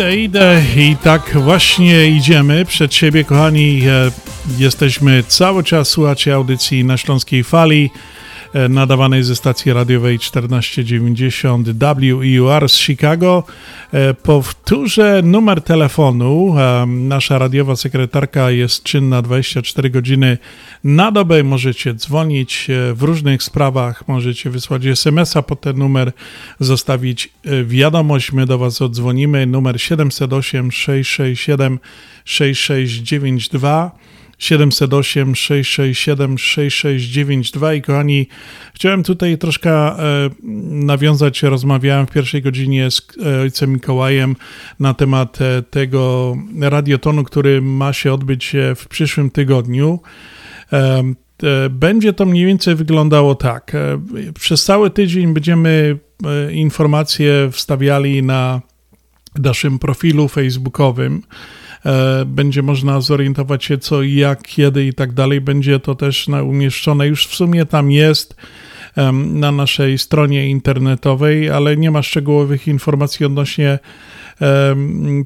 Idę, 0.00 0.16
idę 0.16 0.62
i 0.76 0.96
tak 0.96 1.30
właśnie 1.34 2.10
idziemy 2.10 2.64
przed 2.64 2.94
siebie, 2.94 3.24
kochani. 3.24 3.82
E, 3.86 4.10
jesteśmy 4.58 5.22
cały 5.22 5.64
czas, 5.64 5.88
słuchacie 5.88 6.34
audycji 6.34 6.84
na 6.84 6.96
Śląskiej 6.96 7.44
Fali, 7.44 7.90
nadawanej 8.68 9.22
ze 9.22 9.36
stacji 9.36 9.72
radiowej 9.72 10.18
1490 10.18 11.68
WEUR 11.68 12.68
z 12.68 12.76
Chicago. 12.76 13.44
E, 13.92 14.14
powtórzę 14.14 15.22
numer 15.24 15.62
telefonu. 15.62 16.54
Nasza 16.86 17.38
radiowa 17.38 17.76
sekretarka 17.76 18.50
jest 18.50 18.82
czynna 18.82 19.22
24 19.22 19.90
godziny 19.90 20.38
na 20.84 21.12
dobę. 21.12 21.42
Możecie 21.42 21.94
dzwonić 21.94 22.68
w 22.94 23.02
różnych 23.02 23.42
sprawach, 23.42 24.08
możecie 24.08 24.50
wysłać 24.50 24.86
SMS-a 24.86 25.42
po 25.42 25.56
ten 25.56 25.78
numer, 25.78 26.12
zostawić 26.60 27.32
wiadomość. 27.64 28.32
My 28.32 28.46
do 28.46 28.58
Was 28.58 28.82
odzwonimy. 28.82 29.46
Numer 29.46 29.80
708 29.80 30.72
667 30.72 31.78
6692. 32.24 33.90
708 34.40 35.34
667 35.34 36.38
6692 36.38 37.74
i 37.74 37.82
kochani, 37.82 38.26
chciałem 38.74 39.02
tutaj 39.02 39.38
troszkę 39.38 39.70
e, 39.72 40.30
nawiązać, 40.70 41.42
rozmawiałem 41.42 42.06
w 42.06 42.10
pierwszej 42.10 42.42
godzinie 42.42 42.90
z 42.90 43.02
e, 43.26 43.40
ojcem 43.40 43.72
Mikołajem 43.72 44.36
na 44.78 44.94
temat 44.94 45.40
e, 45.40 45.62
tego 45.62 46.36
radiotonu, 46.60 47.24
który 47.24 47.62
ma 47.62 47.92
się 47.92 48.12
odbyć 48.12 48.56
w 48.76 48.88
przyszłym 48.88 49.30
tygodniu. 49.30 50.00
Będzie 51.70 52.12
to 52.12 52.26
mniej 52.26 52.46
więcej 52.46 52.74
wyglądało 52.74 53.34
tak. 53.34 53.72
Przez 54.40 54.64
cały 54.64 54.90
tydzień 54.90 55.34
będziemy 55.34 55.98
informacje 56.52 57.48
wstawiali 57.52 58.22
na 58.22 58.60
naszym 59.38 59.78
profilu 59.78 60.28
facebookowym. 60.28 61.22
E, 61.86 62.24
będzie 62.26 62.62
można 62.62 63.00
zorientować 63.00 63.64
się 63.64 63.78
co, 63.78 64.02
jak, 64.02 64.42
kiedy 64.42 64.86
i 64.86 64.92
tak 64.92 65.12
dalej. 65.12 65.40
Będzie 65.40 65.80
to 65.80 65.94
też 65.94 66.28
umieszczone, 66.28 67.06
już 67.06 67.26
w 67.26 67.34
sumie 67.34 67.66
tam 67.66 67.90
jest 67.90 68.36
na 69.24 69.52
naszej 69.52 69.98
stronie 69.98 70.48
internetowej, 70.48 71.50
ale 71.50 71.76
nie 71.76 71.90
ma 71.90 72.02
szczegółowych 72.02 72.68
informacji 72.68 73.26
odnośnie 73.26 73.78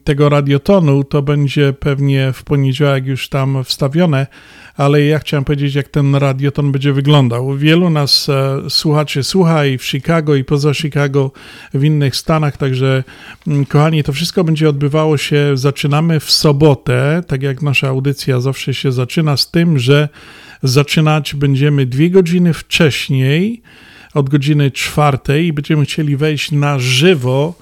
tego 0.04 0.28
radiotonu. 0.28 1.04
To 1.04 1.22
będzie 1.22 1.72
pewnie 1.72 2.32
w 2.32 2.44
poniedziałek 2.44 3.06
już 3.06 3.28
tam 3.28 3.64
wstawione 3.64 4.26
ale 4.76 5.02
ja 5.02 5.18
chciałem 5.18 5.44
powiedzieć, 5.44 5.74
jak 5.74 5.88
ten 5.88 6.14
radioton 6.14 6.72
będzie 6.72 6.92
wyglądał. 6.92 7.56
Wielu 7.56 7.90
nas 7.90 8.28
e, 8.28 8.70
słuchaczy 8.70 9.24
słucha 9.24 9.66
i 9.66 9.78
w 9.78 9.84
Chicago, 9.84 10.34
i 10.34 10.44
poza 10.44 10.74
Chicago, 10.74 11.30
w 11.74 11.84
innych 11.84 12.16
stanach, 12.16 12.56
także 12.56 13.04
mm, 13.46 13.66
kochani, 13.66 14.02
to 14.02 14.12
wszystko 14.12 14.44
będzie 14.44 14.68
odbywało 14.68 15.16
się, 15.16 15.56
zaczynamy 15.56 16.20
w 16.20 16.30
sobotę, 16.30 17.22
tak 17.26 17.42
jak 17.42 17.62
nasza 17.62 17.88
audycja 17.88 18.40
zawsze 18.40 18.74
się 18.74 18.92
zaczyna 18.92 19.36
z 19.36 19.50
tym, 19.50 19.78
że 19.78 20.08
zaczynać 20.62 21.34
będziemy 21.34 21.86
dwie 21.86 22.10
godziny 22.10 22.54
wcześniej, 22.54 23.62
od 24.14 24.30
godziny 24.30 24.70
czwartej 24.70 25.46
i 25.46 25.52
będziemy 25.52 25.84
chcieli 25.84 26.16
wejść 26.16 26.52
na 26.52 26.78
żywo 26.78 27.54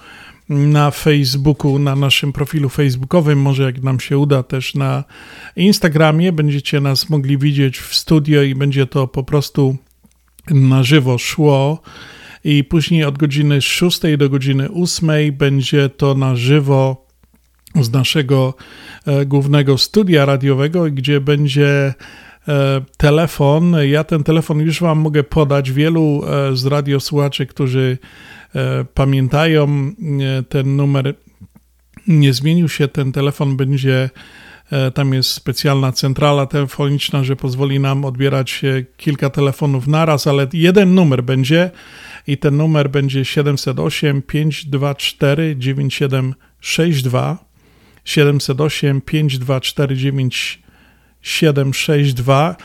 na 0.49 0.91
Facebooku, 0.91 1.79
na 1.79 1.97
naszym 1.97 2.33
profilu 2.33 2.69
facebookowym, 2.69 3.41
może 3.41 3.63
jak 3.63 3.83
nam 3.83 4.01
się 4.01 4.19
uda 4.19 4.43
też 4.43 4.75
na 4.75 5.05
Instagramie, 5.57 6.33
będziecie 6.33 6.81
nas 6.81 7.11
mogli 7.11 7.39
widzieć 7.39 7.79
w 7.79 7.95
studio 7.95 8.43
i 8.43 8.55
będzie 8.55 8.87
to 8.87 9.09
po 9.09 9.23
prostu 9.23 9.77
na 10.51 10.83
żywo 10.83 11.19
szło. 11.19 11.83
I 12.45 12.65
później 12.65 13.05
od 13.05 13.19
godziny 13.19 13.63
6 13.63 14.01
do 14.19 14.29
godziny 14.29 14.69
8 14.71 15.11
będzie 15.33 15.89
to 15.89 16.15
na 16.15 16.37
żywo 16.37 17.07
z 17.81 17.93
naszego 17.93 18.55
e, 19.07 19.27
głównego 19.27 19.79
studia 19.79 20.25
radiowego, 20.25 20.85
gdzie 20.91 21.21
będzie 21.21 21.95
e, 22.49 22.83
telefon. 22.97 23.77
Ja 23.89 24.05
ten 24.05 24.25
telefon 24.25 24.61
już 24.61 24.81
Wam 24.81 24.99
mogę 24.99 25.25
podać. 25.25 25.73
Wielu 25.73 26.23
e, 26.27 26.57
z 26.57 26.67
radiosłuchaczy, 26.67 27.47
którzy 27.47 27.99
pamiętają 28.95 29.69
e, 29.69 29.93
ten 30.43 30.77
numer. 30.77 31.15
Nie 32.07 32.33
zmienił 32.33 32.69
się, 32.69 32.89
ten 32.89 33.13
telefon 33.13 33.57
będzie, 33.57 34.11
e, 34.71 34.91
tam 34.91 35.15
jest 35.15 35.31
specjalna 35.31 35.93
centrala 35.93 36.47
telefoniczna, 36.47 37.25
że 37.25 37.37
pozwoli 37.37 37.81
nam 37.81 38.05
odbierać 38.05 38.63
kilka 38.97 39.31
telefonów 39.31 39.87
naraz, 39.87 40.27
ale 40.27 40.47
jeden 40.53 40.95
numer 40.95 41.25
będzie 41.25 41.71
i 42.27 42.39
ten 42.39 42.57
numer 42.57 42.91
będzie 42.91 43.25
708 43.25 44.23
524 44.23 45.57
9762 45.57 47.45
708 48.05 49.01
524 49.01 49.97
9762 49.97 52.57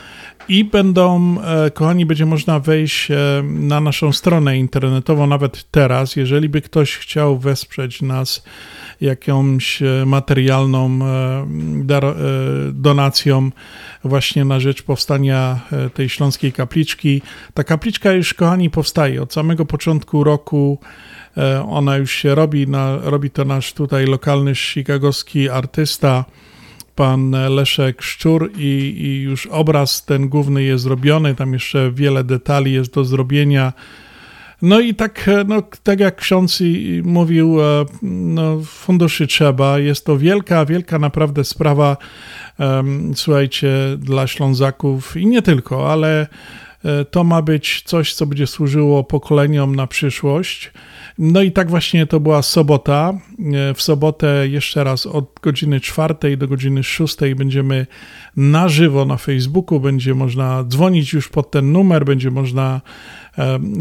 i 0.48 0.64
będą, 0.64 1.36
e, 1.40 1.70
kochani, 1.70 2.06
będzie 2.06 2.26
można 2.26 2.60
wejść 2.60 3.10
e, 3.10 3.16
na 3.44 3.80
naszą 3.80 4.12
stronę 4.12 4.58
internetową 4.58 5.26
nawet 5.26 5.70
teraz. 5.70 6.16
Jeżeli 6.16 6.48
by 6.48 6.60
ktoś 6.62 6.96
chciał 6.96 7.38
wesprzeć 7.38 8.02
nas 8.02 8.44
jakąś 9.00 9.82
e, 9.82 10.04
materialną 10.06 10.98
donacją 12.72 13.50
właśnie 14.04 14.44
na 14.44 14.60
rzecz 14.60 14.82
powstania 14.82 15.60
tej 15.94 16.08
śląskiej 16.08 16.52
kapliczki. 16.52 17.22
Ta 17.54 17.64
kapliczka 17.64 18.12
już, 18.12 18.34
kochani, 18.34 18.70
powstaje 18.70 19.22
od 19.22 19.32
samego 19.32 19.64
początku 19.64 20.24
roku. 20.24 20.78
Ona 21.68 21.96
już 21.96 22.12
się 22.12 22.34
robi, 22.34 22.66
robi 23.02 23.30
to 23.30 23.44
nasz 23.44 23.72
tutaj 23.72 24.06
lokalny 24.06 24.54
chicagowski 24.54 25.50
artysta 25.50 26.24
pan 26.98 27.30
Leszek 27.30 28.02
Szczur 28.02 28.50
i, 28.56 28.94
i, 28.98 29.20
już 29.22 29.46
obraz 29.46 30.04
ten 30.04 30.28
główny 30.28 30.62
jest 30.62 30.84
zrobiony, 30.84 31.34
tam 31.34 31.52
jeszcze 31.52 31.92
wiele 31.92 32.24
detali 32.24 32.72
jest 32.72 32.94
do 32.94 33.04
zrobienia. 33.04 33.72
No 34.62 34.80
i 34.80 34.94
tak, 34.94 35.30
no, 35.46 35.62
tak 35.82 36.00
jak 36.00 36.16
ksiądz 36.16 36.62
mówił, 37.02 37.62
e, 37.62 37.84
no, 38.02 38.60
funduszy 38.64 39.26
trzeba. 39.26 39.78
Jest 39.78 40.04
to 40.04 40.16
wielka, 40.16 40.64
wielka 40.64 40.98
naprawdę 40.98 41.44
sprawa, 41.44 41.96
um, 42.58 43.12
słuchajcie, 43.16 43.72
dla 43.98 44.26
Ślązaków 44.26 45.16
i 45.16 45.26
nie 45.26 45.42
tylko, 45.42 45.92
ale 45.92 46.26
to 47.10 47.24
ma 47.24 47.42
być 47.42 47.82
coś, 47.86 48.14
co 48.14 48.26
będzie 48.26 48.46
służyło 48.46 49.04
pokoleniom 49.04 49.76
na 49.76 49.86
przyszłość. 49.86 50.72
No 51.18 51.42
i 51.42 51.52
tak 51.52 51.70
właśnie 51.70 52.06
to 52.06 52.20
była 52.20 52.42
sobota. 52.42 53.12
E, 53.70 53.74
w 53.74 53.82
sobotę 53.82 54.48
jeszcze 54.48 54.84
raz 54.84 55.06
od 55.06 55.40
godziny 55.42 55.80
czwartej 55.80 56.38
do 56.38 56.48
godziny 56.48 56.84
szóstej 56.84 57.34
będziemy 57.34 57.86
na 58.36 58.68
żywo 58.68 59.04
na 59.04 59.16
Facebooku. 59.16 59.80
Będzie 59.80 60.14
można 60.14 60.64
dzwonić 60.64 61.12
już 61.12 61.28
pod 61.28 61.50
ten 61.50 61.72
numer, 61.72 62.04
będzie 62.04 62.30
można 62.30 62.80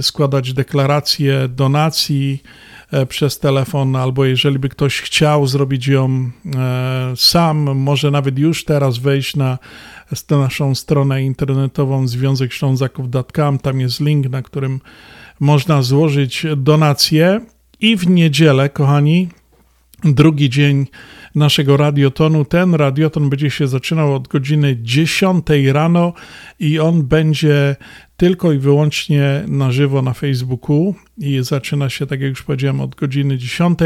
składać 0.01 0.53
deklaracje 0.53 1.47
donacji 1.47 2.43
e, 2.43 2.76
przez 3.09 3.39
telefon, 3.39 3.95
albo 3.95 4.25
jeżeli 4.25 4.59
by 4.59 4.69
ktoś 4.69 5.01
chciał 5.01 5.47
zrobić 5.47 5.87
ją 5.87 6.31
e, 6.55 7.13
sam, 7.15 7.57
może 7.57 8.11
nawet 8.11 8.39
już 8.39 8.65
teraz 8.65 8.97
wejść 8.97 9.35
na 9.35 9.57
naszą 10.29 10.75
stronę 10.75 11.23
internetową 11.23 12.07
związekślązaków.com. 12.07 13.59
Tam 13.59 13.79
jest 13.79 13.99
link, 13.99 14.29
na 14.29 14.41
którym 14.41 14.81
można 15.39 15.81
złożyć 15.81 16.45
donację. 16.57 17.41
I 17.79 17.97
w 17.97 18.09
niedzielę, 18.09 18.69
kochani, 18.69 19.29
drugi 20.03 20.49
dzień 20.49 20.85
naszego 21.35 21.77
radiotonu. 21.77 22.45
Ten 22.45 22.75
radioton 22.75 23.29
będzie 23.29 23.49
się 23.49 23.67
zaczynał 23.67 24.15
od 24.15 24.27
godziny 24.27 24.77
10 24.81 25.45
rano 25.71 26.13
i 26.59 26.79
on 26.79 27.03
będzie 27.03 27.75
tylko 28.17 28.51
i 28.51 28.57
wyłącznie 28.57 29.43
na 29.47 29.71
żywo 29.71 30.01
na 30.01 30.13
Facebooku 30.13 30.95
i 31.17 31.39
zaczyna 31.41 31.89
się, 31.89 32.07
tak 32.07 32.21
jak 32.21 32.29
już 32.29 32.43
powiedziałem, 32.43 32.81
od 32.81 32.95
godziny 32.95 33.37
10. 33.37 33.79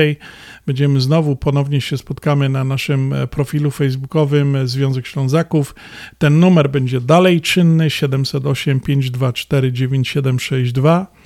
Będziemy 0.65 1.01
znowu, 1.01 1.35
ponownie 1.35 1.81
się 1.81 1.97
spotkamy 1.97 2.49
na 2.49 2.63
naszym 2.63 3.13
profilu 3.31 3.71
facebookowym 3.71 4.67
Związek 4.67 5.07
Ślązaków. 5.07 5.75
Ten 6.17 6.39
numer 6.39 6.69
będzie 6.69 7.01
dalej 7.01 7.41
czynny 7.41 7.89
708 7.89 8.79
524 8.79 9.71
9762 9.71 11.20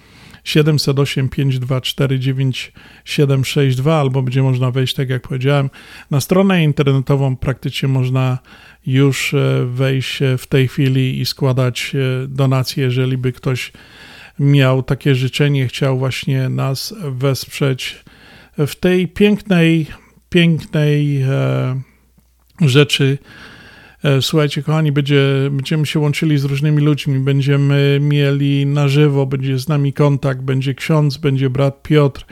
708 0.45 1.29
524 1.29 2.19
9762 2.19 3.99
albo 3.99 4.21
będzie 4.21 4.43
można 4.43 4.71
wejść, 4.71 4.93
tak 4.93 5.09
jak 5.09 5.27
powiedziałem, 5.27 5.69
na 6.11 6.21
stronę 6.21 6.63
internetową. 6.63 7.35
Praktycznie 7.35 7.89
można 7.89 8.37
już 8.85 9.33
e, 9.33 9.65
wejść 9.65 10.19
w 10.37 10.47
tej 10.47 10.67
chwili 10.67 11.19
i 11.19 11.25
składać 11.25 11.91
e, 11.95 12.27
donacje, 12.27 12.83
jeżeli 12.83 13.17
by 13.17 13.31
ktoś 13.31 13.71
miał 14.39 14.83
takie 14.83 15.15
życzenie, 15.15 15.67
chciał 15.67 15.99
właśnie 15.99 16.49
nas 16.49 16.93
wesprzeć 17.01 18.03
w 18.57 18.75
tej 18.75 19.07
pięknej, 19.07 19.87
pięknej 20.29 21.21
e, 21.21 21.81
rzeczy, 22.61 23.17
E, 23.17 23.54
słuchajcie, 24.21 24.63
kochani, 24.63 24.91
będzie, 24.91 25.23
będziemy 25.51 25.85
się 25.85 25.99
łączyli 25.99 26.37
z 26.37 26.43
różnymi 26.43 26.81
ludźmi, 26.81 27.19
będziemy 27.19 27.99
mieli 28.01 28.65
na 28.65 28.87
żywo, 28.87 29.25
będzie 29.25 29.59
z 29.59 29.67
nami 29.67 29.93
kontakt, 29.93 30.41
będzie 30.41 30.73
ksiądz, 30.73 31.17
będzie 31.17 31.49
brat 31.49 31.83
Piotr, 31.83 32.25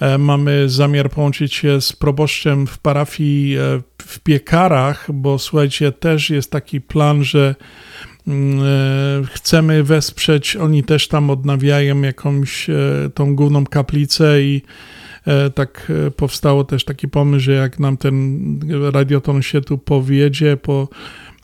E, 0.00 0.18
Mamy 0.18 0.68
zamiar 0.68 1.10
połączyć 1.10 1.54
się 1.54 1.80
z 1.80 1.92
proboszczem 1.92 2.66
w 2.66 2.78
parafii 2.78 3.56
e, 3.56 3.80
w 4.02 4.20
Piekarach, 4.20 5.12
bo 5.12 5.38
słuchajcie, 5.38 5.92
też 5.92 6.30
jest 6.30 6.50
taki 6.50 6.80
plan, 6.80 7.24
że 7.24 7.54
mm, 8.26 8.60
e, 8.60 9.26
chcemy 9.26 9.84
wesprzeć, 9.84 10.56
oni 10.56 10.84
też 10.84 11.08
tam 11.08 11.30
odnawiają 11.30 12.02
jakąś 12.02 12.70
e, 12.70 12.74
tą 13.14 13.36
główną 13.36 13.66
kaplicę 13.66 14.42
i 14.42 14.62
e, 14.62 14.97
tak 15.54 15.92
e, 16.06 16.10
powstało 16.10 16.64
też 16.64 16.84
taki 16.84 17.08
pomysł, 17.08 17.44
że 17.44 17.52
jak 17.52 17.78
nam 17.78 17.96
ten 17.96 18.60
radioton 18.92 19.42
się 19.42 19.60
tu 19.60 19.78
powiedzie, 19.78 20.56
po, 20.56 20.88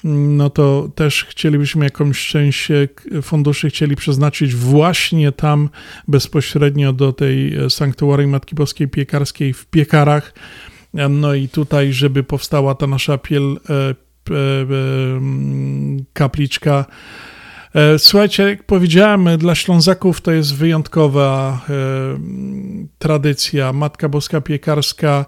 no 0.04 0.50
to 0.50 0.90
też 0.94 1.24
chcielibyśmy 1.24 1.84
jakąś 1.84 2.26
część 2.26 2.70
e, 2.70 2.88
funduszy 3.22 3.68
chcieli 3.70 3.96
przeznaczyć 3.96 4.54
właśnie 4.54 5.32
tam 5.32 5.68
bezpośrednio 6.08 6.92
do 6.92 7.12
tej 7.12 7.54
e, 7.54 7.70
sanktuarium 7.70 8.30
Matki 8.30 8.54
Boskiej 8.54 8.88
Piekarskiej 8.88 9.52
w 9.52 9.66
Piekarach. 9.66 10.34
E, 10.94 11.08
No 11.08 11.34
i 11.34 11.48
tutaj, 11.48 11.92
żeby 11.92 12.22
powstała 12.22 12.74
ta 12.74 12.86
nasza 12.86 13.18
piel, 13.18 13.42
e, 13.70 13.74
e, 13.74 13.94
e, 14.34 14.66
mm, 15.16 16.04
kapliczka. 16.12 16.84
E, 17.74 17.98
Słuchajcie, 17.98 18.42
jak 18.42 18.62
powiedziałem, 18.62 19.38
dla 19.38 19.54
Ślązaków 19.54 20.20
to 20.20 20.32
jest 20.32 20.54
wyjątkowa 20.54 21.60
e, 21.68 21.74
tradycja. 22.98 23.72
Matka 23.72 24.08
Boska 24.08 24.40
Piekarska, 24.40 25.26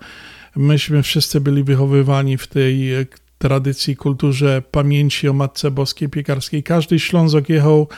myśmy 0.56 1.02
wszyscy 1.02 1.40
byli 1.40 1.64
wychowywani 1.64 2.38
w 2.38 2.46
tej 2.46 2.94
e, 2.94 3.06
tradycji, 3.38 3.96
kulturze 3.96 4.62
pamięci 4.70 5.28
o 5.28 5.32
Matce 5.32 5.70
Boskiej 5.70 6.08
Piekarskiej. 6.08 6.62
Każdy 6.62 6.98
Ślązok 6.98 7.48
jechał 7.48 7.88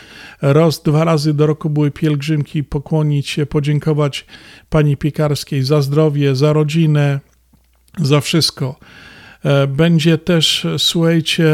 raz, 0.43 0.83
dwa 0.83 1.05
razy 1.05 1.35
do 1.35 1.47
roku 1.47 1.71
były 1.71 1.91
pielgrzymki, 1.91 2.65
pokłonić 2.65 3.29
się, 3.29 3.47
podziękować 3.47 4.27
Pani 4.71 4.97
Piekarskiej 4.97 5.63
za 5.63 5.83
zdrowie, 5.83 6.35
za 6.35 6.53
rodzinę, 6.53 7.21
za 7.99 8.21
wszystko. 8.21 8.79
Będzie 9.69 10.19
też, 10.19 10.67
słuchajcie, 10.79 11.45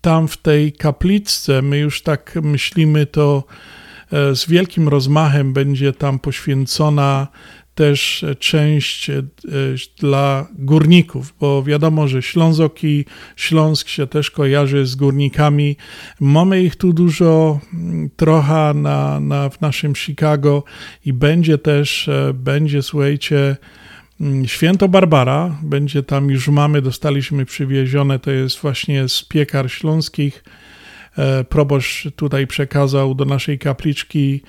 tam 0.00 0.28
w 0.28 0.36
tej 0.36 0.72
kapliczce, 0.72 1.62
my 1.62 1.78
już 1.78 2.02
tak 2.02 2.38
myślimy, 2.42 3.06
to 3.06 3.44
e, 4.12 4.36
z 4.36 4.48
wielkim 4.48 4.88
rozmachem 4.88 5.52
będzie 5.52 5.92
tam 5.92 6.18
poświęcona 6.18 7.28
też 7.76 8.24
część 8.38 9.10
e, 9.10 9.22
dla 9.98 10.46
górników, 10.58 11.34
bo 11.40 11.62
wiadomo, 11.62 12.08
że 12.08 12.22
Ślązok 12.22 12.84
i 12.84 13.04
Śląsk 13.36 13.88
się 13.88 14.06
też 14.06 14.30
kojarzy 14.30 14.86
z 14.86 14.94
górnikami. 14.94 15.76
Mamy 16.20 16.62
ich 16.62 16.76
tu 16.76 16.92
dużo, 16.92 17.60
mm, 17.74 18.10
trochę 18.16 18.74
na, 18.74 19.20
na, 19.20 19.48
w 19.48 19.60
naszym 19.60 19.94
Chicago 19.94 20.64
i 21.04 21.12
będzie 21.12 21.58
też, 21.58 22.08
e, 22.08 22.32
będzie, 22.34 22.82
słuchajcie, 22.82 23.56
Święto 24.46 24.88
Barbara, 24.88 25.58
będzie 25.62 26.02
tam 26.02 26.30
już 26.30 26.48
mamy, 26.48 26.82
dostaliśmy 26.82 27.44
przywiezione, 27.44 28.18
to 28.18 28.30
jest 28.30 28.58
właśnie 28.58 29.08
z 29.08 29.22
piekar 29.22 29.70
śląskich. 29.70 30.44
E, 31.18 31.44
Proboszcz 31.44 32.08
tutaj 32.16 32.46
przekazał 32.46 33.14
do 33.14 33.24
naszej 33.24 33.58
kapliczki 33.58 34.42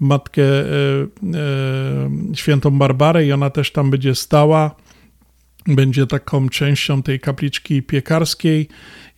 matkę 0.00 0.42
e, 0.42 0.64
e, 0.64 2.34
Świętą 2.34 2.70
Barbarę 2.70 3.26
i 3.26 3.32
ona 3.32 3.50
też 3.50 3.72
tam 3.72 3.90
będzie 3.90 4.14
stała. 4.14 4.76
Będzie 5.66 6.06
taką 6.06 6.48
częścią 6.48 7.02
tej 7.02 7.20
kapliczki 7.20 7.82
piekarskiej 7.82 8.68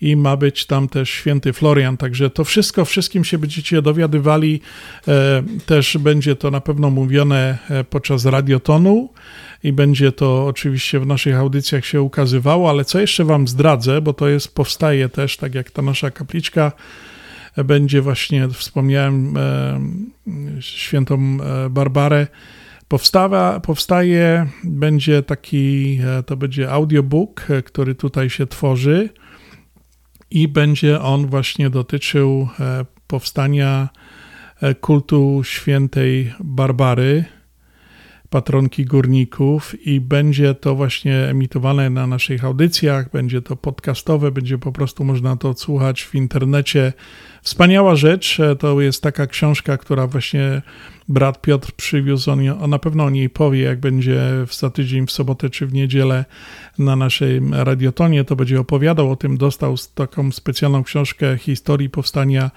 i 0.00 0.16
ma 0.16 0.36
być 0.36 0.66
tam 0.66 0.88
też 0.88 1.10
święty 1.10 1.52
Florian. 1.52 1.96
Także 1.96 2.30
to 2.30 2.44
wszystko, 2.44 2.84
wszystkim 2.84 3.24
się 3.24 3.38
będziecie 3.38 3.82
dowiadywali. 3.82 4.60
E, 5.08 5.42
Też 5.66 5.98
będzie 5.98 6.36
to 6.36 6.50
na 6.50 6.60
pewno 6.60 6.90
mówione 6.90 7.58
e, 7.70 7.84
podczas 7.84 8.24
radiotonu 8.24 9.08
i 9.62 9.72
będzie 9.72 10.12
to 10.12 10.46
oczywiście 10.46 11.00
w 11.00 11.06
naszych 11.06 11.36
audycjach 11.36 11.86
się 11.86 12.02
ukazywało, 12.02 12.70
ale 12.70 12.84
co 12.84 13.00
jeszcze 13.00 13.24
Wam 13.24 13.48
zdradzę, 13.48 14.00
bo 14.00 14.12
to 14.12 14.28
jest, 14.28 14.54
powstaje 14.54 15.08
też, 15.08 15.36
tak 15.36 15.54
jak 15.54 15.70
ta 15.70 15.82
nasza 15.82 16.10
kapliczka, 16.10 16.72
e, 17.56 17.64
będzie 17.64 18.02
właśnie, 18.02 18.48
wspomniałem, 18.48 19.34
świętą 20.60 21.38
Barbarę, 21.70 22.26
Powstawa, 22.88 23.60
powstaje, 23.60 24.46
będzie 24.64 25.22
taki, 25.22 25.98
to 26.26 26.36
będzie 26.36 26.70
audiobook, 26.70 27.46
który 27.64 27.94
tutaj 27.94 28.30
się 28.30 28.46
tworzy 28.46 29.08
i 30.30 30.48
będzie 30.48 31.00
on 31.00 31.26
właśnie 31.26 31.70
dotyczył 31.70 32.48
e, 32.60 32.84
powstania 33.06 33.88
e, 34.60 34.74
kultu 34.74 35.40
świętej 35.44 36.34
Barbary, 36.40 37.24
patronki 38.30 38.84
górników 38.84 39.86
i 39.86 40.00
będzie 40.00 40.54
to 40.54 40.74
właśnie 40.74 41.16
emitowane 41.16 41.90
na 41.90 42.06
naszych 42.06 42.44
audycjach, 42.44 43.10
będzie 43.10 43.42
to 43.42 43.56
podcastowe, 43.56 44.30
będzie 44.30 44.58
po 44.58 44.72
prostu 44.72 45.04
można 45.04 45.36
to 45.36 45.48
odsłuchać 45.48 46.02
w 46.02 46.14
internecie. 46.14 46.92
Wspaniała 47.42 47.96
rzecz, 47.96 48.40
e, 48.40 48.56
to 48.56 48.80
jest 48.80 49.02
taka 49.02 49.26
książka, 49.26 49.76
która 49.78 50.06
właśnie 50.06 50.62
brat 51.08 51.42
Piotr 51.42 51.72
przywiózł, 51.72 52.30
on, 52.30 52.70
na 52.70 52.78
pewno 52.78 53.04
o 53.04 53.10
niej 53.10 53.30
powie, 53.30 53.60
jak 53.60 53.80
będzie 53.80 54.20
w- 54.46 54.54
za 54.54 54.70
tydzień, 54.70 55.06
w 55.06 55.10
sobotę 55.10 55.50
czy 55.50 55.66
w 55.66 55.72
niedzielę 55.72 56.24
na 56.78 56.96
naszym 56.96 57.54
radiotonie, 57.54 58.24
to 58.24 58.36
będzie 58.36 58.60
opowiadał 58.60 59.10
o 59.10 59.16
tym, 59.16 59.36
dostał 59.36 59.74
taką 59.94 60.32
specjalną 60.32 60.84
książkę 60.84 61.38
historii 61.38 61.90
powstania 61.90 62.50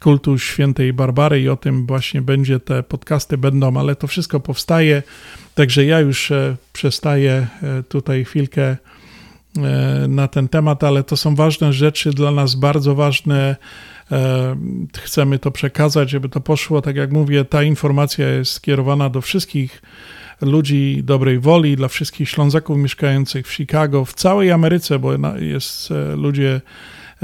kultu 0.00 0.38
świętej 0.38 0.92
Barbary 0.92 1.40
i 1.40 1.48
o 1.48 1.56
tym 1.56 1.86
właśnie 1.86 2.22
będzie, 2.22 2.60
te 2.60 2.82
podcasty 2.82 3.38
będą, 3.38 3.76
ale 3.76 3.96
to 3.96 4.06
wszystko 4.06 4.40
powstaje, 4.40 5.02
także 5.54 5.84
ja 5.84 6.00
już 6.00 6.30
e, 6.30 6.56
przestaję 6.72 7.46
e, 7.62 7.82
tutaj 7.82 8.24
chwilkę 8.24 8.62
e, 8.62 8.76
na 10.08 10.28
ten 10.28 10.48
temat, 10.48 10.84
ale 10.84 11.04
to 11.04 11.16
są 11.16 11.34
ważne 11.34 11.72
rzeczy 11.72 12.10
dla 12.10 12.30
nas, 12.30 12.54
bardzo 12.54 12.94
ważne. 12.94 13.56
Chcemy 14.98 15.38
to 15.38 15.50
przekazać, 15.50 16.10
żeby 16.10 16.28
to 16.28 16.40
poszło. 16.40 16.82
Tak 16.82 16.96
jak 16.96 17.12
mówię, 17.12 17.44
ta 17.44 17.62
informacja 17.62 18.28
jest 18.28 18.52
skierowana 18.52 19.10
do 19.10 19.20
wszystkich 19.20 19.82
ludzi 20.40 21.00
dobrej 21.04 21.38
woli, 21.38 21.76
dla 21.76 21.88
wszystkich 21.88 22.28
Ślązaków 22.28 22.78
mieszkających 22.78 23.46
w 23.46 23.52
Chicago, 23.52 24.04
w 24.04 24.14
całej 24.14 24.50
Ameryce, 24.50 24.98
bo 24.98 25.12
jest 25.38 25.92
ludzie 26.16 26.60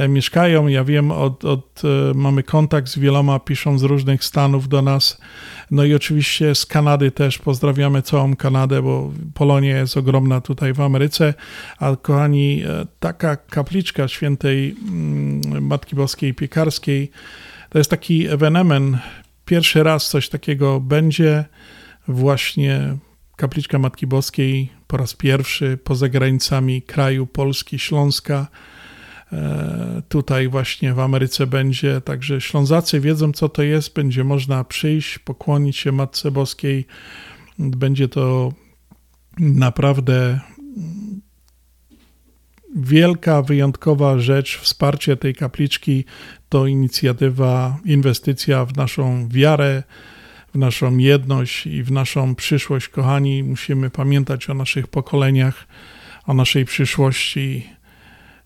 mieszkają. 0.08 0.66
Ja 0.66 0.84
wiem, 0.84 1.10
od, 1.10 1.44
od, 1.44 1.82
e, 1.84 2.14
mamy 2.14 2.42
kontakt 2.42 2.88
z 2.88 2.98
wieloma, 2.98 3.38
piszą 3.38 3.78
z 3.78 3.82
różnych 3.82 4.24
stanów 4.24 4.68
do 4.68 4.82
nas. 4.82 5.20
No 5.70 5.84
i 5.84 5.94
oczywiście 5.94 6.54
z 6.54 6.66
Kanady 6.66 7.10
też 7.10 7.38
pozdrawiamy 7.38 8.02
całą 8.02 8.36
Kanadę, 8.36 8.82
bo 8.82 9.12
Polonia 9.34 9.78
jest 9.78 9.96
ogromna 9.96 10.40
tutaj 10.40 10.72
w 10.72 10.80
Ameryce. 10.80 11.34
A 11.78 11.96
kochani, 11.96 12.62
e, 12.66 12.86
taka 13.00 13.36
kapliczka 13.36 14.08
świętej 14.08 14.76
mm, 14.88 15.64
Matki 15.64 15.96
Boskiej 15.96 16.34
Piekarskiej 16.34 17.10
to 17.70 17.78
jest 17.78 17.90
taki 17.90 18.26
ewenement. 18.26 18.96
Pierwszy 19.44 19.82
raz 19.82 20.08
coś 20.08 20.28
takiego 20.28 20.80
będzie. 20.80 21.44
Właśnie 22.08 22.96
kapliczka 23.36 23.78
Matki 23.78 24.06
Boskiej 24.06 24.72
po 24.86 24.96
raz 24.96 25.14
pierwszy 25.14 25.78
poza 25.84 26.08
granicami 26.08 26.82
kraju 26.82 27.26
Polski, 27.26 27.78
Śląska. 27.78 28.46
E, 29.32 30.02
Tutaj 30.08 30.48
właśnie 30.48 30.94
w 30.94 31.00
Ameryce 31.00 31.46
będzie, 31.46 32.00
także 32.00 32.40
Ślązacy 32.40 33.00
wiedzą, 33.00 33.32
co 33.32 33.48
to 33.48 33.62
jest. 33.62 33.94
Będzie 33.94 34.24
można 34.24 34.64
przyjść, 34.64 35.18
pokłonić 35.18 35.76
się 35.76 35.92
Matce 35.92 36.30
Boskiej. 36.30 36.86
Będzie 37.58 38.08
to 38.08 38.52
naprawdę 39.38 40.40
wielka, 42.76 43.42
wyjątkowa 43.42 44.18
rzecz. 44.18 44.58
Wsparcie 44.58 45.16
tej 45.16 45.34
kapliczki 45.34 46.04
to 46.48 46.66
inicjatywa, 46.66 47.78
inwestycja 47.84 48.64
w 48.64 48.76
naszą 48.76 49.28
wiarę, 49.28 49.82
w 50.54 50.58
naszą 50.58 50.96
jedność 50.96 51.66
i 51.66 51.82
w 51.82 51.92
naszą 51.92 52.34
przyszłość. 52.34 52.88
Kochani, 52.88 53.42
musimy 53.42 53.90
pamiętać 53.90 54.50
o 54.50 54.54
naszych 54.54 54.88
pokoleniach, 54.88 55.66
o 56.26 56.34
naszej 56.34 56.64
przyszłości 56.64 57.66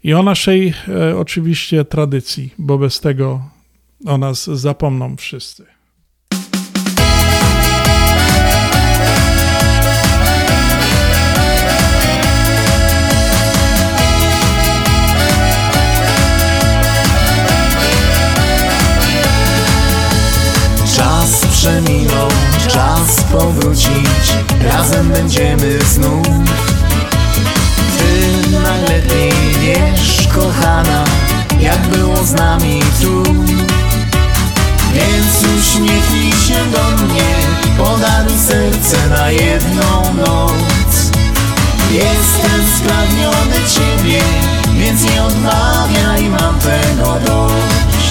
i 0.05 0.15
o 0.15 0.23
naszej 0.23 0.75
e, 0.89 1.17
oczywiście 1.17 1.85
tradycji, 1.85 2.55
bo 2.59 2.79
bez 2.79 3.01
tego 3.01 3.41
o 4.07 4.19
nas 4.19 4.45
zapomną 4.45 5.17
wszyscy. 5.17 5.67
Czas 20.97 21.47
przeminął, 21.47 22.29
czas 22.69 23.25
powrócić 23.33 24.35
Razem 24.65 25.09
będziemy 25.09 25.79
znów 25.79 26.70
Wiesz, 29.61 30.29
kochana 30.35 31.05
Jak 31.61 31.79
było 31.89 32.25
z 32.25 32.33
nami 32.33 32.81
tu. 33.01 33.23
Więc 34.95 35.59
uśmiechnij 35.59 36.33
się 36.33 36.55
do 36.73 37.05
mnie 37.05 37.35
Podaruj 37.79 38.39
serce 38.49 39.09
na 39.09 39.31
jedną 39.31 40.15
noc. 40.15 41.11
Jestem 41.91 42.61
spragniony 42.79 43.69
Ciebie 43.75 44.21
Więc 44.79 45.03
nie 45.03 45.23
odmawiaj, 45.23 46.29
mam 46.29 46.59
tego 46.59 47.19
dość. 47.27 48.11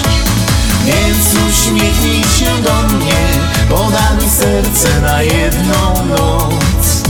Więc 0.84 1.50
uśmiechnij 1.50 2.22
się 2.22 2.62
do 2.62 2.96
mnie 2.96 3.20
Podaruj 3.68 4.30
serce 4.30 5.00
na 5.00 5.22
jedną 5.22 6.06
noc. 6.06 7.02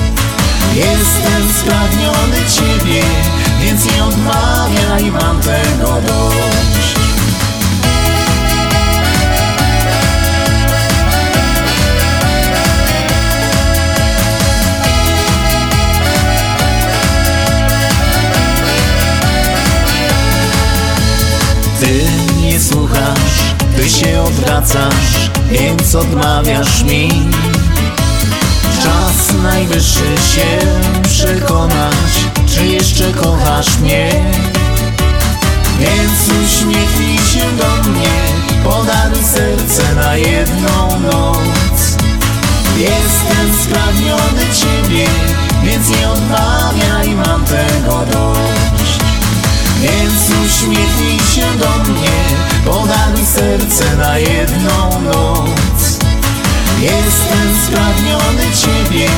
Jestem 0.75 1.43
spragniony 1.61 2.37
Ciebie 2.57 3.03
Więc 3.61 3.85
nie 3.85 4.05
odmawiaj, 4.05 5.11
mam 5.11 5.41
tego 5.41 6.01
dość 6.07 6.61
Ty 21.81 22.05
nie 22.41 22.61
słuchasz, 22.61 23.55
ty 23.77 23.89
się 23.89 24.23
odwracasz, 24.23 25.31
więc 25.51 25.95
odmawiasz 25.95 26.83
mi. 26.83 27.09
Czas 28.83 29.43
najwyższy 29.43 30.17
się 30.35 30.59
przekonać, 31.03 32.30
jeszcze 32.67 33.13
kochasz 33.13 33.79
mnie. 33.79 34.11
Więc 35.81 36.45
uśmiechnij 36.45 37.19
się 37.19 37.57
do 37.57 37.91
mnie, 37.91 38.11
podaruj 38.65 39.25
serce 39.25 39.95
na 39.95 40.17
jedną 40.17 41.01
noc. 41.01 41.97
Jestem 42.77 43.63
spragniony 43.65 44.43
Ciebie, 44.61 45.07
więc 45.65 45.89
nie 45.89 46.09
odmawiaj, 46.09 47.15
mam 47.15 47.45
tego 47.45 48.05
dość. 48.13 49.01
Więc 49.81 50.31
uśmiechnij 50.47 51.19
się 51.19 51.59
do 51.59 51.93
mnie 51.93 52.21
Podaruj 52.65 53.27
serce 53.35 53.97
na 53.97 54.19
jedną 54.19 55.03
noc 55.03 55.99
Jestem 56.81 57.49
spragniony 57.67 58.43
Ciebie 58.57 59.09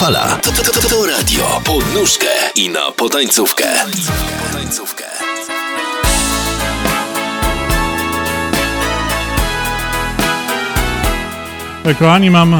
Fala. 0.00 0.40
To, 0.42 0.52
to, 0.52 0.62
to, 0.62 0.88
to 0.88 1.06
radio. 1.06 1.60
Pod 1.64 1.94
nóżkę 1.94 2.26
i 2.54 2.68
na 2.68 2.92
potańcówkę. 2.92 3.64
potańcówkę. 4.46 5.04
Kochani, 11.98 12.30
mam 12.30 12.56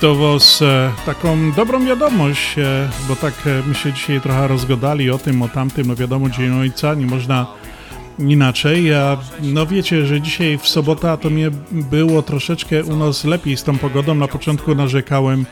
do 0.00 0.14
Was 0.14 0.62
e, 0.62 0.92
taką 1.06 1.52
dobrą 1.52 1.86
wiadomość, 1.86 2.58
e, 2.58 2.88
bo 3.08 3.16
tak 3.16 3.34
e, 3.46 3.62
my 3.66 3.74
się 3.74 3.92
dzisiaj 3.92 4.20
trochę 4.20 4.48
rozgodali 4.48 5.10
o 5.10 5.18
tym, 5.18 5.42
o 5.42 5.48
tamtym, 5.48 5.86
no 5.86 5.96
wiadomo, 5.96 6.30
Dzień 6.30 6.60
Ojca, 6.60 6.94
nie 6.94 7.06
można 7.06 7.46
inaczej. 8.18 8.94
A 8.94 9.16
no 9.42 9.66
wiecie, 9.66 10.06
że 10.06 10.20
dzisiaj 10.20 10.58
w 10.58 10.68
sobota 10.68 11.16
to 11.16 11.30
mnie 11.30 11.50
było 11.70 12.22
troszeczkę 12.22 12.84
u 12.84 12.96
nas 12.96 13.24
lepiej 13.24 13.56
z 13.56 13.64
tą 13.64 13.78
pogodą. 13.78 14.14
Na 14.14 14.28
początku 14.28 14.74
narzekałem, 14.74 15.46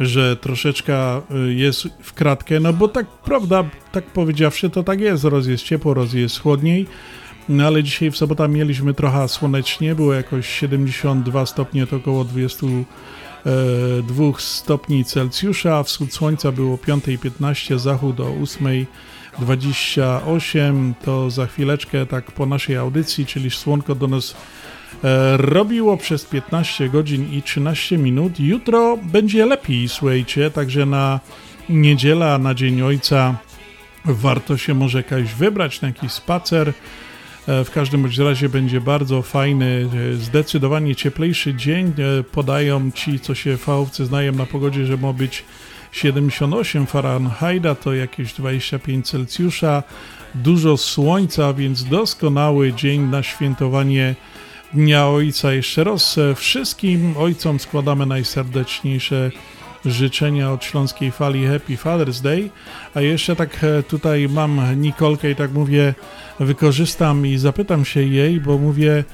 że 0.00 0.36
troszeczkę 0.36 1.18
y, 1.18 1.22
jest 1.54 1.88
w 2.02 2.12
kratkę, 2.12 2.60
no 2.60 2.72
bo 2.72 2.88
tak 2.88 3.06
prawda, 3.06 3.64
tak 3.92 4.04
powiedziawszy, 4.04 4.70
to 4.70 4.82
tak 4.82 5.00
jest, 5.00 5.24
roz 5.24 5.46
jest 5.46 5.64
ciepło, 5.64 5.94
roz 5.94 6.12
jest 6.12 6.40
chłodniej. 6.40 6.86
No 7.48 7.66
ale 7.66 7.82
dzisiaj 7.82 8.10
w 8.10 8.16
sobotę 8.16 8.48
mieliśmy 8.48 8.94
trochę 8.94 9.28
słonecznie, 9.28 9.94
było 9.94 10.14
jakoś 10.14 10.48
72 10.48 11.46
stopnie, 11.46 11.86
to 11.86 11.96
około 11.96 12.24
22 12.24 14.32
stopni 14.38 15.04
Celsjusza, 15.04 15.82
wschód 15.82 16.14
słońca 16.14 16.52
było 16.52 16.76
5.15, 16.76 17.78
zachód 17.78 18.20
o 18.20 18.24
8.28, 18.24 20.92
to 21.04 21.30
za 21.30 21.46
chwileczkę 21.46 22.06
tak 22.06 22.32
po 22.32 22.46
naszej 22.46 22.76
audycji, 22.76 23.26
czyli 23.26 23.50
słonko 23.50 23.94
do 23.94 24.06
nas 24.06 24.30
e, 24.30 24.34
robiło 25.36 25.96
przez 25.96 26.24
15 26.24 26.88
godzin 26.88 27.32
i 27.32 27.42
13 27.42 27.98
minut. 27.98 28.40
Jutro 28.40 28.98
będzie 29.02 29.46
lepiej, 29.46 29.88
słuchajcie, 29.88 30.50
także 30.50 30.86
na 30.86 31.20
niedziela, 31.68 32.38
na 32.38 32.54
Dzień 32.54 32.82
Ojca 32.82 33.34
warto 34.04 34.56
się 34.56 34.74
może 34.74 34.98
jakaś 34.98 35.34
wybrać 35.34 35.80
na 35.80 35.88
jakiś 35.88 36.12
spacer. 36.12 36.72
W 37.46 37.70
każdym 37.74 38.02
bądź 38.02 38.18
razie 38.18 38.48
będzie 38.48 38.80
bardzo 38.80 39.22
fajny, 39.22 39.88
zdecydowanie 40.14 40.96
cieplejszy 40.96 41.54
dzień. 41.54 41.92
Podają 42.32 42.90
ci, 42.90 43.20
co 43.20 43.34
się 43.34 43.56
fachowcy 43.56 44.06
znają 44.06 44.32
na 44.32 44.46
pogodzie, 44.46 44.86
że 44.86 44.96
ma 44.96 45.12
być 45.12 45.44
78 45.92 46.86
Fahrenheita, 46.86 47.74
to 47.74 47.94
jakieś 47.94 48.32
25 48.32 49.08
Celsjusza. 49.08 49.82
Dużo 50.34 50.76
słońca, 50.76 51.52
więc 51.52 51.84
doskonały 51.84 52.72
dzień 52.72 53.00
na 53.00 53.22
świętowanie 53.22 54.14
Dnia 54.74 55.08
Ojca. 55.08 55.52
Jeszcze 55.52 55.84
raz 55.84 56.18
wszystkim 56.36 57.14
ojcom 57.16 57.60
składamy 57.60 58.06
najserdeczniejsze 58.06 59.30
życzenia 59.84 60.52
od 60.52 60.64
Śląskiej 60.64 61.10
Fali 61.10 61.46
Happy 61.46 61.76
Father's 61.76 62.22
Day. 62.22 62.50
A 62.94 63.00
jeszcze 63.00 63.36
tak 63.36 63.66
tutaj 63.88 64.28
mam 64.28 64.80
Nikolkę 64.80 65.30
i 65.30 65.36
tak 65.36 65.52
mówię, 65.52 65.94
wykorzystam 66.40 67.26
i 67.26 67.38
zapytam 67.38 67.84
się 67.84 68.02
jej, 68.02 68.40
bo 68.40 68.58
mówię, 68.58 69.04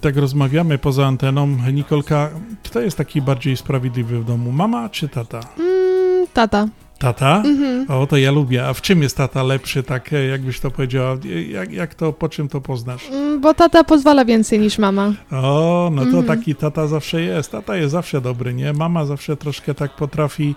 Tak 0.00 0.16
rozmawiamy 0.16 0.78
poza 0.78 1.06
anteną. 1.06 1.46
Nikolka, 1.72 2.30
kto 2.62 2.80
jest 2.80 2.96
taki 2.96 3.22
bardziej 3.22 3.56
sprawiedliwy 3.56 4.20
w 4.20 4.24
domu, 4.24 4.52
mama 4.52 4.88
czy 4.88 5.08
tata? 5.08 5.40
Mm, 5.58 6.26
tata. 6.32 6.68
Tata? 6.98 7.42
Mhm. 7.44 7.90
O, 7.90 8.06
to 8.06 8.16
ja 8.16 8.30
lubię. 8.30 8.66
A 8.66 8.74
w 8.74 8.80
czym 8.82 9.02
jest 9.02 9.16
tata 9.16 9.42
lepszy, 9.42 9.82
tak 9.82 10.12
e, 10.12 10.26
jakbyś 10.26 10.60
to 10.60 10.70
powiedziała? 10.70 11.16
E, 11.24 11.42
Jak, 11.42 11.72
jak 11.72 11.94
to, 11.94 12.12
po 12.12 12.28
czym 12.28 12.48
to 12.48 12.60
poznasz? 12.60 13.08
Mm, 13.10 13.40
Bo 13.40 13.54
tata 13.54 13.84
pozwala 13.84 14.24
więcej 14.24 14.58
niż 14.58 14.78
mama. 14.78 15.12
O, 15.32 15.90
no 15.94 16.02
to 16.02 16.08
Mhm. 16.18 16.26
taki 16.26 16.54
tata 16.54 16.86
zawsze 16.86 17.22
jest. 17.22 17.52
Tata 17.52 17.76
jest 17.76 17.92
zawsze 17.92 18.20
dobry, 18.20 18.54
nie? 18.54 18.72
Mama 18.72 19.04
zawsze 19.06 19.36
troszkę 19.36 19.74
tak 19.74 19.96
potrafi 19.96 20.54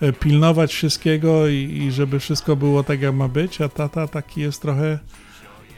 e, 0.00 0.12
pilnować 0.12 0.72
wszystkiego 0.72 1.48
i, 1.48 1.54
i 1.82 1.92
żeby 1.92 2.18
wszystko 2.20 2.56
było 2.56 2.82
tak, 2.84 3.00
jak 3.02 3.14
ma 3.14 3.28
być, 3.28 3.60
a 3.60 3.68
tata 3.68 4.08
taki 4.08 4.40
jest 4.40 4.62
trochę... 4.62 4.98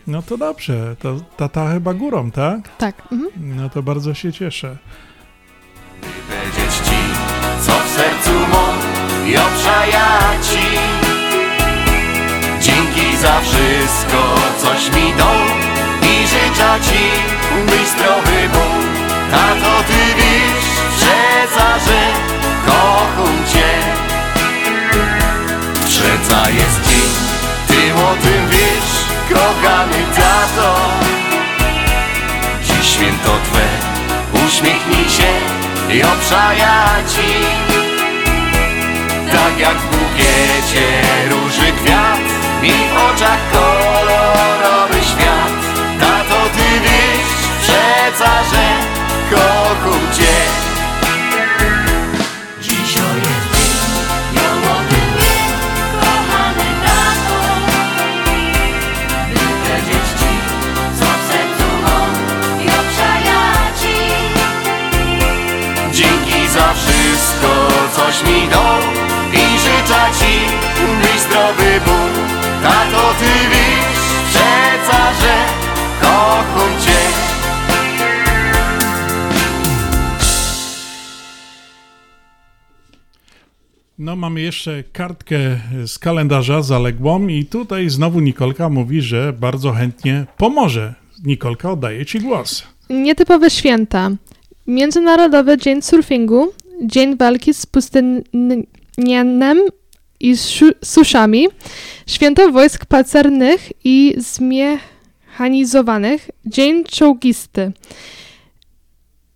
No 0.07 0.23
to 0.23 0.39
dobrze, 0.39 0.97
to 0.99 1.16
tata 1.37 1.73
chyba 1.73 1.95
górą, 1.95 2.31
tak? 2.31 2.77
Tak. 2.78 3.03
Mhm. 3.12 3.31
No 3.57 3.70
to 3.70 3.83
bardzo 3.83 4.15
się 4.15 4.33
cieszę. 4.33 4.77
Ci, 6.85 6.95
co 7.66 7.73
w 7.73 7.89
sercu 7.89 8.31
mam 8.53 8.66
i 9.28 9.35
ci 10.43 10.66
Dzięki 12.61 13.16
za 13.16 13.40
wszystko, 13.40 14.35
coś 14.59 14.90
mi 14.90 15.12
dał 15.12 15.36
I 16.03 16.28
życzę 16.28 16.81
ci, 16.82 17.03
byś 17.66 17.89
zdrowy 17.89 18.48
był. 18.53 18.86
Tato, 19.31 19.82
ty 19.89 20.15
wiesz, 20.16 20.66
przeca, 20.97 21.78
że 21.78 22.01
kocham 22.66 23.36
cię. 23.53 23.70
Przeca 25.86 26.51
jest 26.51 26.81
dzień, 26.89 27.11
ty 27.69 27.94
o 27.94 28.15
tym 28.23 28.48
wiesz 28.51 29.07
Kochany 29.28 30.05
tato. 30.16 30.77
Dziś 32.65 32.90
święto 32.90 33.31
Twe, 33.44 33.66
uśmiechnij 34.47 35.11
się 35.11 35.32
i 35.94 36.03
obszaja 36.03 36.85
Ci 37.09 37.86
Tak 39.37 39.59
jak 39.59 39.77
w 39.79 39.87
bukiecie. 39.87 40.87
Róży 41.31 41.73
kwiat 41.73 42.21
i 42.63 42.73
w 42.73 42.97
oczach 42.97 43.39
kolorowy 43.53 45.03
świat. 45.03 45.53
Tato, 46.01 46.41
Ty 46.57 46.81
wiesz 46.81 47.37
przeca, 47.63 48.45
że 48.45 48.67
kocham 49.31 50.01
Cię 50.17 50.37
Dzisiaj 52.61 53.17
jest 53.17 53.57
Dzięki 65.93 66.49
za 66.49 66.75
wszystko, 66.75 67.69
coś 67.97 68.23
mi 68.23 68.49
dał 68.49 68.66
I 69.87 69.89
życzę 69.89 70.11
Ci, 70.19 71.19
zdrowy 71.19 71.81
był 71.85 72.23
Tato, 72.63 73.15
Ty 73.19 73.49
wiesz 73.51 74.31
przeca, 74.31 75.13
że 75.13 75.35
kocham 76.01 76.81
Cię 76.81 76.97
No, 83.99 84.17
mamy 84.17 84.41
jeszcze 84.41 84.85
kartkę 84.93 85.39
z 85.87 85.99
kalendarza 85.99 86.63
zaległą 86.63 87.27
i 87.27 87.45
tutaj 87.45 87.91
znowu 87.91 88.21
Nikolka 88.21 88.69
mówi, 88.69 89.03
że 89.03 89.33
bardzo 89.33 89.73
chętnie 89.73 90.27
pomoże. 90.37 90.95
Nikolka, 91.25 91.71
oddaję 91.71 92.07
Ci 92.07 92.21
głos. 92.21 92.63
Nietypowe 92.91 93.51
święta. 93.51 94.11
Międzynarodowy 94.67 95.59
Dzień 95.59 95.83
Surfingu, 95.83 96.53
Dzień 96.83 97.17
Walki 97.17 97.55
z 97.55 97.67
Pustynianem 98.97 99.60
i 100.20 100.36
suszami, 100.85 101.48
Święto 102.06 102.52
Wojsk 102.52 102.85
Pacernych 102.85 103.73
i 103.85 104.14
Zmechanizowanych, 104.16 106.31
Dzień 106.47 106.85
Czołgisty. 106.85 107.73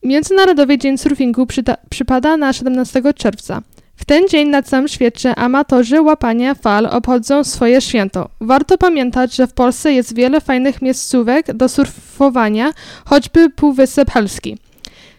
Międzynarodowy 0.02 0.78
Dzień 0.78 0.98
Surfingu 0.98 1.46
przypada 1.90 2.36
na 2.36 2.52
17 2.52 3.02
czerwca. 3.14 3.62
W 3.96 4.04
ten 4.04 4.28
dzień 4.28 4.48
na 4.48 4.62
całym 4.62 4.88
świecie 4.88 5.34
amatorzy 5.34 6.02
łapania 6.02 6.54
fal 6.54 6.86
obchodzą 6.86 7.44
swoje 7.44 7.80
święto. 7.80 8.28
Warto 8.40 8.78
pamiętać, 8.78 9.34
że 9.34 9.46
w 9.46 9.52
Polsce 9.52 9.92
jest 9.92 10.14
wiele 10.14 10.40
fajnych 10.40 10.82
miejscówek 10.82 11.52
do 11.52 11.68
surfowania, 11.68 12.72
choćby 13.04 13.50
Półwysep 13.50 14.10
Helski. 14.10 14.58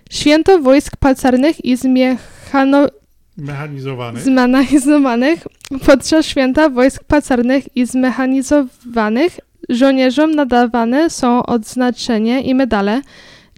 Święto 0.10 0.60
wojsk 0.60 0.98
pancernych 0.98 1.66
i 1.66 1.78
zmiechano, 1.78 2.88
Mechanizowany. 3.42 4.22
zmechanizowanych 4.22 5.48
podczas 5.86 6.26
święta 6.26 6.70
wojsk 6.70 7.04
pancernych 7.04 7.78
i 7.78 7.86
zmechanizowanych 7.86 9.40
żołnierzom 9.70 10.36
nadawane 10.36 11.10
są 11.10 11.46
odznaczenia 11.46 12.40
i 12.40 12.56
medale. 12.56 13.02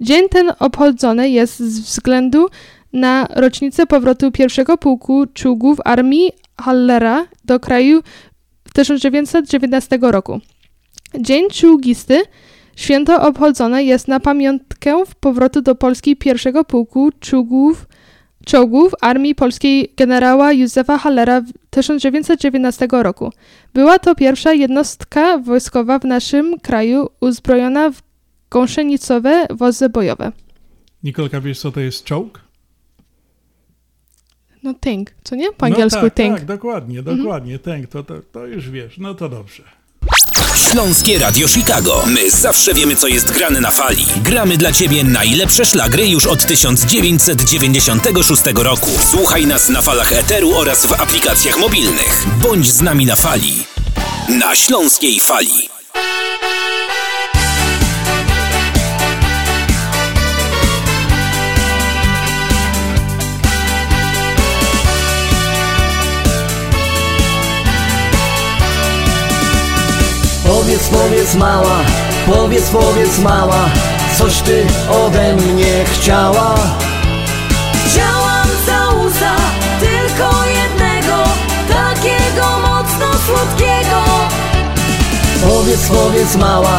Dzień 0.02 0.30
ten 0.30 0.52
obchodzony 0.60 1.30
jest 1.30 1.60
z 1.60 1.80
względu 1.80 2.48
na 2.94 3.28
rocznicę 3.30 3.86
powrotu 3.86 4.32
pierwszego 4.32 4.78
pułku 4.78 5.26
czołgów 5.34 5.78
armii 5.86 6.32
Hallera 6.62 7.26
do 7.46 7.60
kraju 7.60 8.02
w 8.66 8.74
1919 8.74 10.00
roku. 10.02 10.40
Dzień 11.20 11.50
czołgisty 11.50 12.22
święto 12.76 13.22
obchodzone 13.22 13.84
jest 13.84 14.08
na 14.08 14.20
pamiątkę 14.20 15.04
powrotu 15.20 15.62
do 15.62 15.76
Polski 15.76 16.16
pierwszego 16.16 16.64
pułku 16.64 17.10
czołgów, 17.20 17.86
czołgów 18.46 18.94
armii 19.02 19.36
polskiej 19.36 19.94
generała 19.98 20.54
Józefa 20.54 20.98
Hallera 20.98 21.42
w 21.42 21.46
1919 21.70 22.88
roku. 22.92 23.32
Była 23.74 24.00
to 24.00 24.16
pierwsza 24.16 24.54
jednostka 24.54 25.38
wojskowa 25.38 26.00
w 26.00 26.06
naszym 26.06 26.60
kraju 26.60 27.10
uzbrojona 27.20 27.90
w 27.92 28.02
gąsienicowe 28.50 29.48
wozy 29.50 29.90
bojowe. 29.90 30.32
Nikolka, 31.04 31.42
wiesz 31.42 31.60
co 31.60 31.72
to 31.72 31.80
jest 31.80 32.04
czołg? 32.04 32.40
No 34.64 34.74
tank, 34.74 35.12
co 35.24 35.36
nie? 35.36 35.52
Po 35.52 35.66
angielsku 35.66 36.00
no 36.02 36.10
tak, 36.10 36.14
tank. 36.14 36.38
tak, 36.38 36.46
dokładnie, 36.46 37.00
Mhm. 37.00 37.18
dokładnie, 37.18 37.60
tank, 37.60 37.88
to, 37.88 38.04
to, 38.04 38.14
to 38.32 38.46
już 38.48 38.70
wiesz, 38.70 38.98
no 38.98 39.14
to 39.14 39.30
dobrze. 39.30 39.64
Śląskie 40.72 41.20
Radio 41.20 41.48
Chicago. 41.48 42.04
My 42.08 42.32
zawsze 42.32 42.74
wiemy, 42.74 42.96
co 42.96 43.08
jest 43.08 43.32
grane 43.32 43.62
na 43.62 43.72
fali. 43.72 44.06
Gramy 44.16 44.58
dla 44.58 44.72
Ciebie 44.72 45.04
najlepsze 45.04 45.66
szlagry 45.66 46.08
już 46.08 46.26
od 46.26 46.46
1996 46.46 48.42
roku. 48.56 48.90
Słuchaj 49.12 49.46
nas 49.46 49.70
na 49.70 49.82
falach 49.82 50.12
Eteru 50.12 50.56
oraz 50.56 50.86
w 50.86 50.94
aplikacjach 50.94 51.60
mobilnych. 51.60 52.26
Bądź 52.42 52.72
z 52.72 52.82
nami 52.82 53.06
na 53.06 53.16
fali. 53.16 53.64
Na 54.30 54.56
Śląskiej 54.56 55.20
Fali. 55.20 55.70
Powiedz, 70.84 71.04
powiedz 71.04 71.36
mała, 71.36 71.78
powiedz, 72.26 72.70
powiedz 72.70 73.20
mała 73.20 73.70
Coś 74.18 74.42
ty 74.42 74.66
ode 75.06 75.34
mnie 75.36 75.86
chciała. 75.86 76.56
Chciałam 77.88 78.48
całusa, 78.66 79.36
tylko 79.80 80.46
jednego 80.46 81.24
Takiego 81.70 82.46
mocno 82.62 83.06
słodkiego. 83.26 84.04
Powiedz, 85.50 85.88
powiedz 85.88 86.36
mała, 86.36 86.78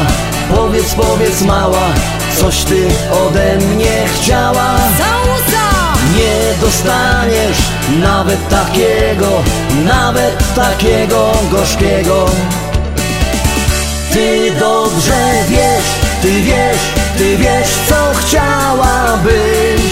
powiedz, 0.55 0.95
powiedz 0.95 1.43
mała 1.43 1.93
Coś 2.41 2.65
ty 2.65 2.89
ode 3.27 3.57
mnie 3.57 4.07
chciała. 4.15 4.77
Całusa! 4.99 5.95
Nie 6.17 6.61
dostaniesz 6.61 7.59
nawet 8.01 8.49
takiego, 8.49 9.43
nawet 9.85 10.55
takiego 10.55 11.33
gorzkiego 11.51 12.27
Ty 14.15 14.51
dobrze 14.61 15.45
wiesz, 15.49 15.85
ty 16.23 16.43
wiesz, 16.43 16.79
ty 17.19 17.37
wiesz 17.37 17.69
co 17.89 18.13
chciałabyś 18.15 19.83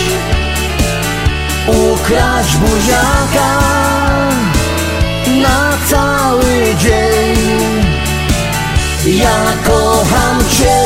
Ukraść 1.67 2.57
buziaka 2.57 3.61
na 5.43 5.73
cały 5.91 6.75
dzień. 6.79 7.37
Ja 9.07 9.43
kocham 9.65 10.39
cię, 10.59 10.77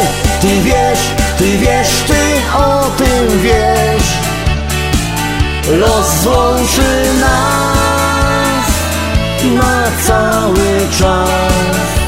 ty 0.41 0.63
wiesz, 0.63 1.01
ty 1.39 1.59
wiesz, 1.59 2.03
ty 2.07 2.57
o 2.59 2.91
tym 2.97 3.41
wiesz. 3.41 4.09
Rozłączy 5.81 7.05
nas 7.21 8.67
na 9.55 9.91
cały 10.07 10.89
czas 10.99 12.06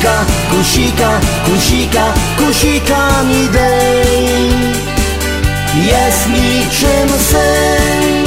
kusika, 0.00 0.24
kusika, 0.50 1.20
kusika, 1.44 2.14
kusika 2.38 3.22
mi 3.22 3.48
dej. 3.48 4.50
Jest 5.86 6.28
niczym 6.28 7.08
sen, 7.30 8.26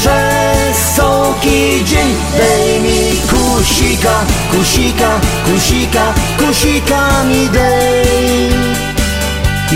przez 0.00 0.94
soki 0.96 1.84
dzień 1.84 2.14
dej 2.36 2.80
mi 2.80 3.20
kusika, 3.30 4.24
kusika, 4.50 5.20
kusika, 5.44 6.14
kusika 6.38 7.24
mi 7.24 7.48
dej. 7.48 8.50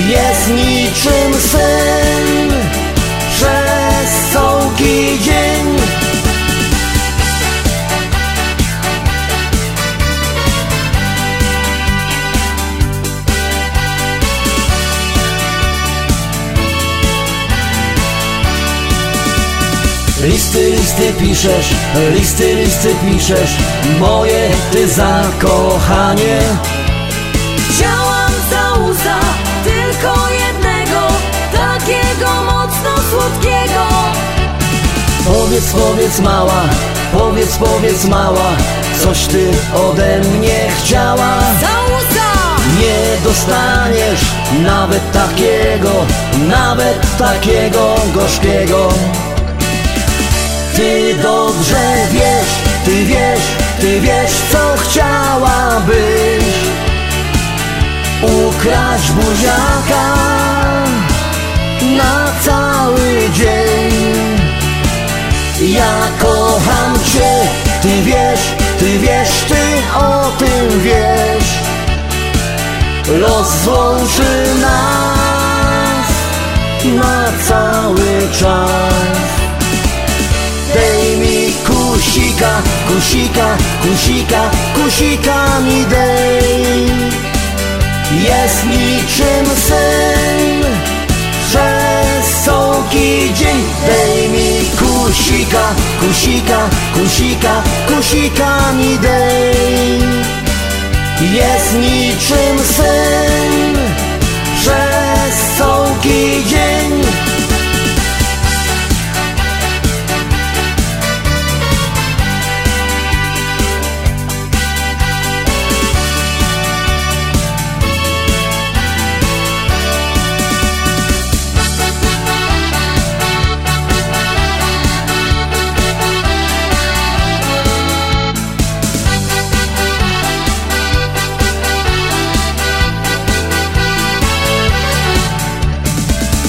Jest 0.09 0.49
niczym 0.49 1.41
sen, 1.51 2.53
przez 3.37 4.33
soki 4.33 5.19
dzień. 5.25 5.72
Listy, 20.23 20.70
listy 20.70 21.12
piszesz, 21.12 21.74
listy, 22.15 22.55
listy 22.55 22.94
piszesz 23.05 23.57
Moje 24.01 24.51
ty 24.73 24.89
zakochanie 24.89 26.39
Chciałam 27.70 28.32
za 28.51 28.81
uza 28.81 29.19
tylko 29.65 30.15
jednego, 30.31 31.01
takiego 31.53 32.31
mocno 32.44 32.90
słodkiego. 33.11 33.85
Powiedz, 35.24 35.73
powiedz 35.73 36.19
mała, 36.19 36.62
powiedz, 37.12 37.57
powiedz 37.57 38.05
mała 38.05 38.51
Coś 39.03 39.27
ty 39.27 39.51
ode 39.74 40.19
mnie 40.19 40.69
chciała 40.78 41.39
Za 41.61 41.94
uza! 41.99 42.32
Nie 42.81 43.24
dostaniesz 43.24 44.20
nawet 44.62 45.12
takiego, 45.12 46.07
nawet 46.49 47.19
takiego 47.19 47.94
gorzkiego 48.15 48.89
Ty 50.77 51.15
dobrze 51.23 52.07
wiesz, 52.11 52.53
ty 52.85 53.05
wiesz, 53.05 53.40
ty 53.81 54.01
wiesz 54.01 54.32
co 54.53 54.74
chciałabyś 54.77 56.44
Ukraść 58.23 59.11
buziaka 59.11 60.15
na 61.97 62.32
cały 62.44 63.31
dzień. 63.35 63.93
Ja 65.61 66.09
kocham 66.19 66.94
cię, 67.12 67.32
ty 67.82 68.03
wiesz, 68.03 68.40
ty 68.78 68.99
wiesz, 68.99 69.44
ty 69.49 69.99
o 69.99 70.32
tym 70.39 70.81
wiesz. 70.81 71.53
Los 73.20 73.49
złączy 73.65 74.47
nas 74.61 76.09
na 76.85 77.32
cały 77.49 78.28
czas 78.40 79.41
kusika, 82.43 82.62
kusika, 82.89 83.56
kusika, 83.82 84.51
kusika 84.74 85.60
mi 85.60 85.85
dej. 85.86 86.86
Jest 88.23 88.64
niczym 88.66 89.47
sen, 89.69 90.64
przez 91.48 92.44
soki 92.44 93.35
dzień 93.35 93.62
Dej 93.86 94.28
mi 94.28 94.70
kusika, 94.78 95.74
kusika, 96.01 96.69
kusika, 96.94 97.62
kusika 97.89 98.73
mi 98.73 98.98
dej. 98.98 100.02
Jest 101.32 101.74
niczym 101.74 102.59
sen, 102.77 103.77
przez 104.60 105.59
soki 105.59 106.44
dzień 106.47 107.02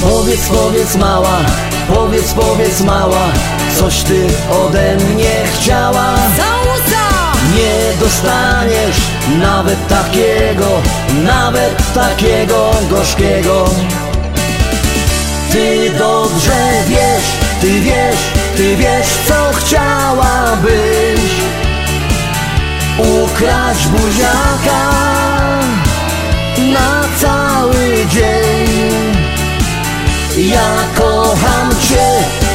Powiedz, 0.09 0.47
powiedz 0.47 0.95
mała, 0.95 1.37
powiedz, 1.93 2.33
powiedz 2.33 2.81
mała. 2.81 3.31
Coś 3.79 4.03
ty 4.03 4.27
ode 4.51 4.95
mnie 4.95 5.31
chciała! 5.53 6.15
Nie 7.55 7.99
dostaniesz 7.99 8.97
nawet 9.39 9.87
takiego, 9.87 10.67
nawet 11.23 11.93
takiego 11.93 12.71
gorzkiego. 12.89 13.65
Ty 15.51 15.91
dobrze 15.97 16.83
wiesz, 16.87 17.23
ty 17.61 17.81
wiesz, 17.81 18.19
ty 18.57 18.75
wiesz 18.75 19.07
co 19.27 19.53
chciałabyś. 19.53 21.21
Ukraść 23.23 23.87
buziaka 23.87 24.91
na 26.73 27.03
cały 27.21 28.05
dzień 28.09 28.62
ja 30.37 30.75
kocham 30.95 31.69
cię, 31.89 32.07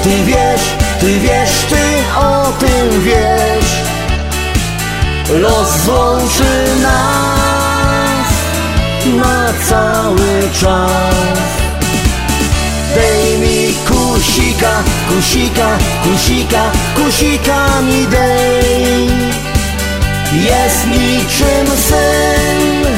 ty 0.02 0.24
wiesz, 0.24 0.60
ty 1.00 1.20
wiesz, 1.20 1.50
ty 1.68 2.18
o 2.18 2.52
tym 2.58 3.02
wiesz. 3.02 3.78
Los 5.30 5.68
złączy 5.84 6.80
nas 6.82 8.28
na 9.16 9.52
cały 9.68 10.50
czas. 10.60 11.14
Dej 12.94 13.38
mi 13.38 13.74
kusika, 13.88 14.82
kusika, 15.08 15.78
kusika, 16.04 16.70
kusika 16.96 17.80
mi 17.80 18.06
dej. 18.06 19.08
Jest 20.32 20.86
niczym 20.86 21.66
sen, 21.88 22.94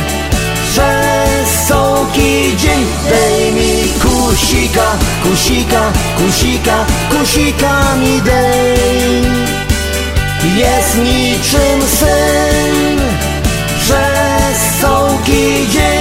przez 0.70 1.69
soki 1.69 2.57
dzień. 2.57 2.86
Dej 3.09 3.52
mi 3.52 3.89
kusika, 4.40 4.98
kusika, 5.22 5.92
kusika, 6.16 6.86
kusika 7.10 7.96
mi 7.96 8.20
dej. 8.22 9.22
Jest 10.56 10.96
niczym 10.98 11.82
sen, 11.98 12.98
przez 13.80 14.80
soki 14.80 15.68
dzień 15.72 15.99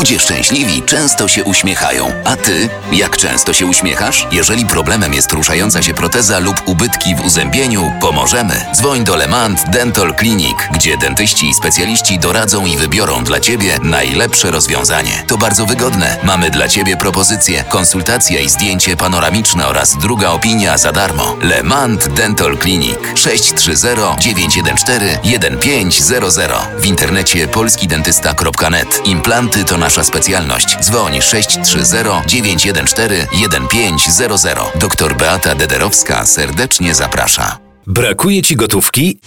Ludzie 0.00 0.18
szczęśliwi 0.18 0.82
często 0.82 1.28
się 1.28 1.44
uśmiechają. 1.44 2.12
A 2.24 2.36
ty, 2.36 2.68
jak 2.92 3.16
często 3.16 3.52
się 3.52 3.66
uśmiechasz? 3.66 4.26
Jeżeli 4.32 4.66
problemem 4.66 5.14
jest 5.14 5.32
ruszająca 5.32 5.82
się 5.82 5.94
proteza 5.94 6.38
lub 6.38 6.62
ubytki 6.66 7.14
w 7.14 7.20
uzębieniu, 7.20 7.92
pomożemy. 8.00 8.66
Dzwoń 8.74 9.04
do 9.04 9.16
Lemant 9.16 9.70
Dental 9.70 10.14
Clinic, 10.18 10.56
gdzie 10.74 10.96
dentyści 10.96 11.48
i 11.48 11.54
specjaliści 11.54 12.18
doradzą 12.18 12.66
i 12.66 12.76
wybiorą 12.76 13.24
dla 13.24 13.40
ciebie 13.40 13.78
najlepsze 13.82 14.50
rozwiązanie. 14.50 15.24
To 15.26 15.38
bardzo 15.38 15.66
wygodne. 15.66 16.16
Mamy 16.22 16.50
dla 16.50 16.68
ciebie 16.68 16.96
propozycję, 16.96 17.64
konsultacja 17.68 18.40
i 18.40 18.48
zdjęcie 18.48 18.96
panoramiczne 18.96 19.66
oraz 19.66 19.96
druga 19.98 20.30
opinia 20.30 20.78
za 20.78 20.92
darmo. 20.92 21.36
Lemant 21.40 22.08
Dental 22.08 22.58
Clinic 22.58 22.98
630 23.14 23.86
914 24.18 25.18
1500 25.22 26.52
w 26.78 26.86
internecie 26.86 27.48
polskidentysta.net. 27.48 29.06
Implanty 29.06 29.64
to 29.64 29.76
nasza 29.90 30.04
specjalność. 30.04 30.76
Dzwoń 30.80 31.20
630 31.22 31.96
914 32.26 33.26
1500. 33.30 34.58
Doktor 34.80 35.16
Beata 35.16 35.54
Dederowska 35.54 36.26
serdecznie 36.26 36.94
zaprasza. 36.94 37.58
Brakuje 37.86 38.42
ci 38.42 38.56
gotówki? 38.56 39.18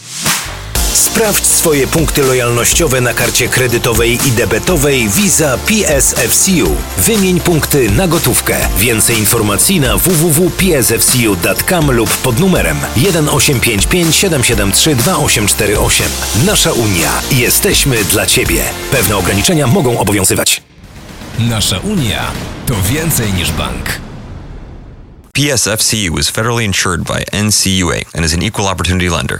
Sprawdź 0.94 1.46
swoje 1.46 1.88
punkty 1.88 2.22
lojalnościowe 2.22 3.02
na 3.02 3.14
karcie 3.14 3.48
kredytowej 3.48 4.20
i 4.28 4.32
debetowej 4.32 5.10
Visa 5.10 5.58
PSFCU. 5.58 6.76
Wymień 6.98 7.40
punkty 7.40 7.92
na 7.92 8.08
gotówkę. 8.08 8.58
Więcej 8.78 9.18
informacji 9.20 9.80
na 9.80 9.98
www.psfcu.com 9.98 11.92
lub 11.92 12.18
pod 12.18 12.40
numerem 12.40 12.78
1855 12.96 14.16
773 14.16 14.96
2848. 14.96 16.08
Nasza 16.46 16.72
Unia. 16.72 17.12
Jesteśmy 17.32 18.04
dla 18.04 18.26
Ciebie. 18.26 18.64
Pewne 18.92 19.18
ograniczenia 19.18 19.68
mogą 19.68 20.00
obowiązywać. 20.00 20.62
Nasza 21.40 21.80
Unia 21.80 22.32
to 22.66 22.74
więcej 22.82 23.34
niż 23.34 23.52
bank. 23.52 23.90
PSFCU 25.34 26.20
is 26.20 26.30
federally 26.30 26.66
insured 26.66 27.02
by 27.04 27.26
NCUA 27.44 27.96
and 28.16 28.26
is 28.26 28.34
an 28.34 28.44
equal 28.44 28.68
opportunity 28.68 29.10
lender. 29.10 29.40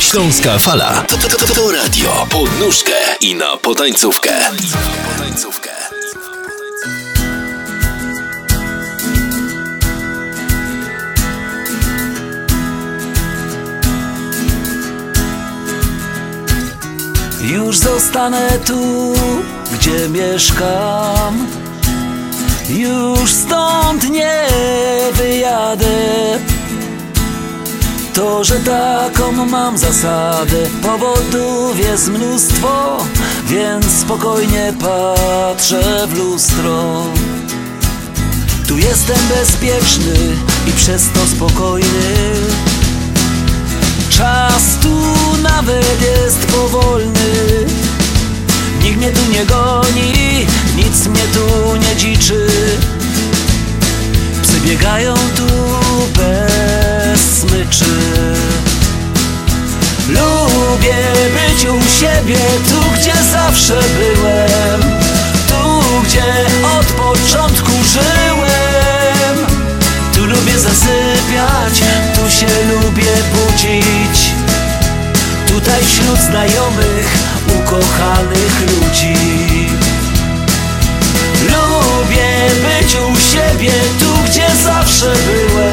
Śląska 0.00 0.58
Fala 0.58 1.04
to, 1.08 1.16
to, 1.16 1.28
to, 1.46 1.54
to 1.54 1.70
radio 1.72 2.26
pod 2.30 2.60
nóżkę 2.60 2.92
i 3.20 3.34
na 3.34 3.56
potańcówkę. 3.56 4.30
potańcówkę. 5.18 5.70
Już 17.42 17.78
zostanę 17.78 18.58
tu, 18.66 19.14
gdzie 19.72 20.08
mieszkam 20.08 21.46
Już 22.68 23.32
stąd 23.32 24.10
nie 24.10 24.46
wyjadę 25.12 26.38
To, 28.20 28.44
że 28.44 28.54
taką 28.54 29.46
mam 29.46 29.78
zasadę 29.78 30.56
Powodów 30.82 31.78
jest 31.78 32.08
mnóstwo 32.08 33.06
Więc 33.46 33.86
spokojnie 34.00 34.72
patrzę 34.80 36.06
w 36.06 36.18
lustro. 36.18 37.04
Tu 38.68 38.78
jestem 38.78 39.18
bezpieczny 39.34 40.14
i 40.68 40.72
przez 40.72 41.02
to 41.14 41.20
spokojny. 41.36 42.32
Czas 44.10 44.62
tu 44.82 44.96
nawet 45.42 46.02
jest 46.02 46.46
powolny. 46.46 47.66
Nikt 48.82 48.96
mnie 48.96 49.10
tu 49.10 49.32
nie 49.32 49.46
goni, 49.46 50.46
nic 50.76 51.06
mnie 51.06 51.22
tu 51.34 51.76
nie 51.76 51.96
dziczy. 51.96 52.46
Psy 54.42 54.60
biegają 54.60 55.14
tu 55.14 55.46
bez 56.16 56.49
smyczy. 57.40 57.84
Lubię 60.08 60.96
być 61.36 61.64
u 61.64 62.00
siebie, 62.00 62.38
tu 62.68 63.00
gdzie 63.00 63.14
zawsze 63.32 63.74
byłem. 63.74 64.80
Tu 65.48 65.82
gdzie 66.04 66.24
od 66.78 66.86
początku 66.86 67.70
żyłem. 67.92 69.46
Tu 70.14 70.26
lubię 70.26 70.58
zasypiać, 70.58 71.82
tu 72.14 72.30
się 72.30 72.46
lubię 72.70 73.12
budzić. 73.32 74.32
Tutaj 75.46 75.84
wśród 75.84 76.18
znajomych, 76.18 77.08
ukochanych 77.46 78.60
ludzi. 78.60 79.16
Lubię 81.42 82.30
być 82.62 82.94
u 82.94 83.20
siebie, 83.32 83.72
tu 84.00 84.30
gdzie 84.30 84.46
zawsze 84.64 85.06
byłem 85.06 85.69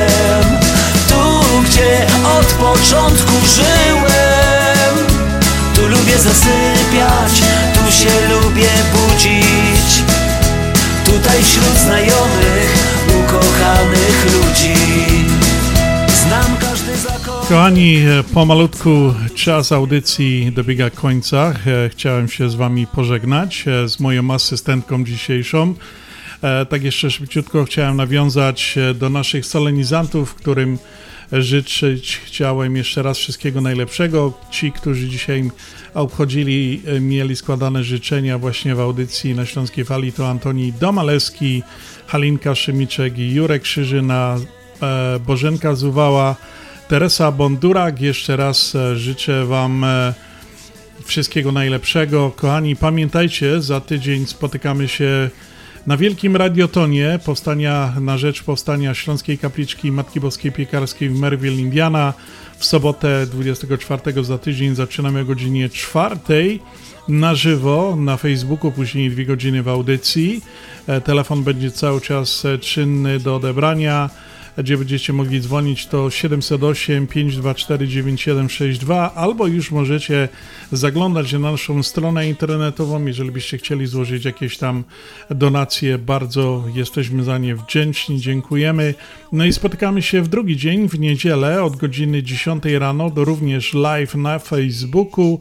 Gdzie 1.78 2.08
od 2.40 2.46
początku 2.46 3.32
żyłem 3.56 5.06
Tu 5.76 5.82
lubię 5.82 6.18
zasypiać, 6.18 7.42
tu 7.74 7.92
się 7.92 8.10
lubię 8.30 8.70
budzić 8.94 10.04
Tutaj 11.06 11.44
wśród 11.44 11.78
znajomych, 11.78 12.98
ukochanych 13.20 14.26
ludzi 14.26 14.74
Znam 16.08 16.58
każdy 16.62 16.98
zakon 16.98 17.48
Kochani, 17.50 17.98
e, 17.98 18.24
pomalutku 18.34 19.14
czas 19.36 19.72
audycji 19.72 20.52
dobiega 20.52 20.90
końca. 20.90 21.54
E, 21.86 21.90
Chciałem 21.90 22.28
się 22.28 22.50
z 22.50 22.56
Wami 22.56 22.88
pożegnać 22.88 23.66
e, 23.68 23.90
z 23.90 24.00
moją 24.00 24.32
asystentką 24.32 25.04
dzisiejszą. 25.04 25.74
Tak 26.70 26.84
jeszcze 26.84 27.12
szybciutko 27.12 27.66
chciałem 27.66 27.98
nawiązać 27.98 28.76
do 28.96 29.10
naszych 29.10 29.46
solenizantów, 29.46 30.36
którym 30.36 30.78
życzyć 31.32 32.22
chciałem 32.26 32.76
jeszcze 32.76 33.04
raz 33.04 33.18
wszystkiego 33.18 33.62
najlepszego. 33.62 34.34
Ci, 34.52 34.72
którzy 34.72 35.08
dzisiaj 35.08 35.52
obchodzili, 35.94 36.82
e, 36.86 37.00
mieli 37.00 37.36
składane 37.36 37.84
życzenia 37.84 38.38
właśnie 38.38 38.76
w 38.76 38.80
audycji 38.80 39.36
na 39.36 39.46
Śląskiej 39.46 39.86
Fali, 39.86 40.14
to 40.14 40.28
Antoni 40.28 40.74
Domalewski, 40.74 41.64
Halinka 42.08 42.56
Szymiczek 42.56 43.18
i 43.18 43.34
Jurek 43.34 43.62
Krzyżyna, 43.62 44.38
e, 44.82 45.20
Bożenka 45.20 45.76
Zuwała, 45.76 46.36
Teresa 46.88 47.32
Bondurak. 47.32 48.02
Jeszcze 48.02 48.38
raz 48.38 48.76
e, 48.76 48.96
życzę 48.96 49.46
Wam 49.46 49.86
wszystkiego 51.06 51.52
najlepszego. 51.52 52.32
Kochani, 52.36 52.76
pamiętajcie, 52.76 53.62
za 53.62 53.82
tydzień 53.82 54.26
spotykamy 54.26 54.88
się 54.88 55.30
na 55.88 55.98
Wielkim 55.98 56.36
Radiotonie 56.36 57.20
powstania 57.26 57.94
na 58.02 58.18
rzecz 58.18 58.44
powstania 58.44 58.94
Śląskiej 58.94 59.38
Kapliczki 59.38 59.92
Matki 59.92 60.20
Boskiej 60.20 60.52
Piekarskiej 60.52 61.10
w 61.10 61.20
Merville, 61.20 61.62
Indiana. 61.62 62.14
W 62.58 62.66
sobotę 62.66 63.28
24 63.28 64.24
za 64.24 64.38
tydzień 64.38 64.76
zaczynamy 64.76 65.22
o 65.22 65.26
godzinie 65.26 65.70
4 65.70 66.60
na 67.08 67.36
żywo 67.36 67.96
na 67.96 68.18
Facebooku, 68.18 68.72
później 68.72 69.10
dwie 69.10 69.26
godziny 69.26 69.64
w 69.64 69.68
audycji. 69.68 70.42
E, 70.88 71.02
Telefon 71.02 71.44
będzie 71.44 71.72
cały 71.72 72.02
czas 72.02 72.46
e, 72.46 72.58
czynny 72.58 73.20
do 73.20 73.36
odebrania 73.36 74.10
gdzie 74.58 74.78
będziecie 74.78 75.14
mogli 75.14 75.42
dzwonić 75.42 75.86
to 75.86 76.10
708 76.10 77.08
524 77.08 77.88
9762 77.88 79.14
albo 79.16 79.48
już 79.48 79.72
możecie 79.72 80.30
zaglądać 80.72 81.34
na 81.34 81.40
naszą 81.40 81.84
stronę 81.84 82.28
internetową, 82.28 83.06
jeżeli 83.06 83.32
byście 83.32 83.58
chcieli 83.58 83.88
złożyć 83.88 84.26
jakieś 84.26 84.58
tam 84.58 84.84
donacje, 85.30 85.98
bardzo 85.98 86.64
jesteśmy 86.76 87.24
za 87.24 87.38
nie 87.38 87.56
wdzięczni, 87.56 88.22
dziękujemy. 88.22 88.94
No 89.32 89.46
i 89.46 89.54
spotykamy 89.54 90.02
się 90.02 90.22
w 90.22 90.28
drugi 90.28 90.58
dzień, 90.58 90.90
w 90.90 91.00
niedzielę 91.00 91.64
od 91.64 91.76
godziny 91.76 92.24
10 92.24 92.64
rano, 92.66 93.10
do 93.10 93.26
również 93.26 93.74
live 93.74 94.16
na 94.16 94.40
Facebooku. 94.40 95.40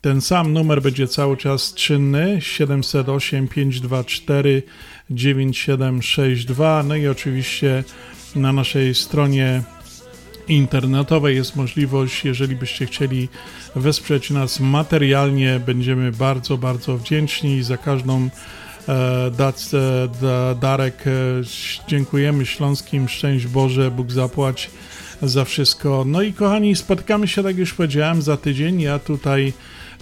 Ten 0.00 0.20
sam 0.20 0.52
numer 0.52 0.82
będzie 0.82 1.08
cały 1.08 1.36
czas 1.36 1.74
czynny 1.74 2.38
708 2.40 3.48
524 3.48 4.62
9762. 5.10 6.82
No 6.82 6.96
i 6.96 7.06
oczywiście 7.06 7.84
na 8.36 8.52
naszej 8.52 8.94
stronie 8.94 9.62
internetowej 10.48 11.36
jest 11.36 11.56
możliwość, 11.56 12.24
jeżeli 12.24 12.56
byście 12.56 12.86
chcieli 12.86 13.28
wesprzeć 13.76 14.30
nas 14.30 14.60
materialnie, 14.60 15.60
będziemy 15.66 16.12
bardzo, 16.12 16.58
bardzo 16.58 16.98
wdzięczni 16.98 17.62
za 17.62 17.76
każdą 17.76 18.28
e, 18.88 19.30
dac, 19.30 19.74
e, 19.74 20.08
da, 20.22 20.54
darek. 20.54 21.04
E, 21.06 21.10
dziękujemy 21.88 22.46
Śląskim, 22.46 23.08
szczęść 23.08 23.46
Boże, 23.46 23.90
Bóg 23.90 24.12
zapłać 24.12 24.70
za 25.22 25.44
wszystko. 25.44 26.04
No 26.06 26.22
i 26.22 26.32
kochani, 26.32 26.76
spotkamy 26.76 27.28
się, 27.28 27.42
tak 27.42 27.56
już 27.56 27.74
powiedziałem, 27.74 28.22
za 28.22 28.36
tydzień. 28.36 28.80
Ja 28.80 28.98
tutaj 28.98 29.52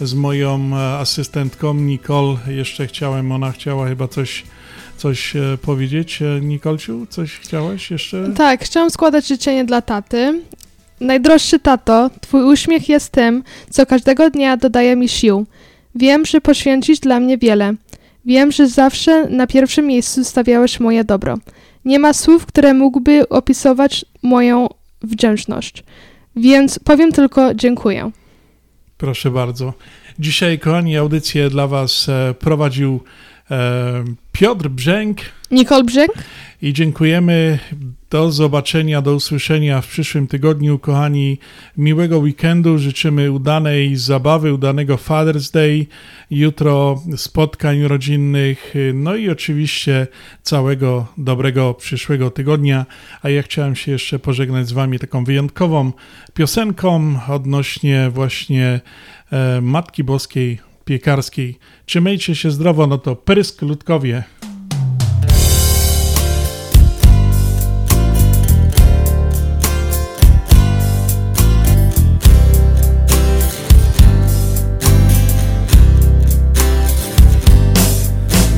z 0.00 0.14
moją 0.14 0.76
asystentką 0.76 1.74
Nicole 1.74 2.38
jeszcze 2.46 2.86
chciałem, 2.86 3.32
ona 3.32 3.52
chciała 3.52 3.88
chyba 3.88 4.08
coś 4.08 4.44
coś 5.00 5.36
e, 5.36 5.58
powiedzieć. 5.62 6.22
E, 6.22 6.40
Nikolciu, 6.40 7.06
coś 7.10 7.32
chciałaś 7.32 7.90
jeszcze? 7.90 8.32
Tak, 8.36 8.64
chciałam 8.64 8.90
składać 8.90 9.26
życzenie 9.28 9.64
dla 9.64 9.82
taty. 9.82 10.40
Najdroższy 11.00 11.58
tato, 11.58 12.10
twój 12.20 12.44
uśmiech 12.44 12.88
jest 12.88 13.12
tym, 13.12 13.42
co 13.70 13.86
każdego 13.86 14.30
dnia 14.30 14.56
dodaje 14.56 14.96
mi 14.96 15.08
sił. 15.08 15.46
Wiem, 15.94 16.26
że 16.26 16.40
poświęcisz 16.40 17.00
dla 17.00 17.20
mnie 17.20 17.38
wiele. 17.38 17.74
Wiem, 18.24 18.52
że 18.52 18.68
zawsze 18.68 19.28
na 19.28 19.46
pierwszym 19.46 19.86
miejscu 19.86 20.24
stawiałeś 20.24 20.80
moje 20.80 21.04
dobro. 21.04 21.38
Nie 21.84 21.98
ma 21.98 22.12
słów, 22.12 22.46
które 22.46 22.74
mógłby 22.74 23.28
opisować 23.28 24.04
moją 24.22 24.68
wdzięczność. 25.02 25.84
Więc 26.36 26.78
powiem 26.78 27.12
tylko 27.12 27.54
dziękuję. 27.54 28.10
Proszę 28.98 29.30
bardzo. 29.30 29.72
Dzisiaj, 30.18 30.58
kochani, 30.58 30.96
audycję 30.96 31.50
dla 31.50 31.66
Was 31.66 32.08
e, 32.08 32.34
prowadził 32.34 33.00
Piotr 34.32 34.68
Brzęk. 34.68 35.18
Nicole 35.50 35.84
Brzęk. 35.84 36.12
I 36.62 36.72
dziękujemy. 36.72 37.58
Do 38.10 38.32
zobaczenia, 38.32 39.02
do 39.02 39.14
usłyszenia 39.14 39.80
w 39.80 39.86
przyszłym 39.86 40.26
tygodniu, 40.26 40.78
kochani. 40.78 41.38
Miłego 41.76 42.18
weekendu. 42.18 42.78
Życzymy 42.78 43.32
udanej 43.32 43.96
zabawy, 43.96 44.54
udanego 44.54 44.96
Father's 44.96 45.52
Day. 45.52 45.86
Jutro 46.30 47.02
spotkań 47.16 47.82
rodzinnych. 47.82 48.74
No 48.94 49.16
i 49.16 49.30
oczywiście 49.30 50.06
całego 50.42 51.06
dobrego 51.18 51.74
przyszłego 51.74 52.30
tygodnia. 52.30 52.86
A 53.22 53.28
ja 53.28 53.42
chciałem 53.42 53.76
się 53.76 53.92
jeszcze 53.92 54.18
pożegnać 54.18 54.68
z 54.68 54.72
Wami 54.72 54.98
taką 54.98 55.24
wyjątkową 55.24 55.92
piosenką 56.34 57.20
odnośnie 57.28 58.10
właśnie 58.10 58.80
e, 59.32 59.60
Matki 59.60 60.04
Boskiej 60.04 60.69
Piekarskiej. 60.84 61.58
Trzymajcie 61.86 62.34
się 62.34 62.50
zdrowo, 62.50 62.86
no 62.86 62.98
to 62.98 63.16
Prysk 63.16 63.62
Ludkowie. 63.62 64.24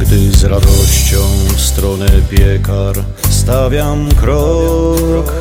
Gdy 0.01 0.33
z 0.33 0.45
radością 0.45 1.17
w 1.57 1.61
stronę 1.61 2.09
piekar 2.31 3.05
stawiam 3.31 4.09
krok 4.09 5.33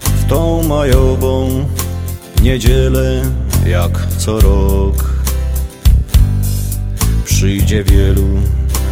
W 0.00 0.28
tą 0.28 0.62
majową 0.62 1.48
niedzielę 2.42 3.22
jak 3.66 4.06
co 4.18 4.40
rok 4.40 5.15
Przyjdzie 7.26 7.84
wielu, 7.84 8.28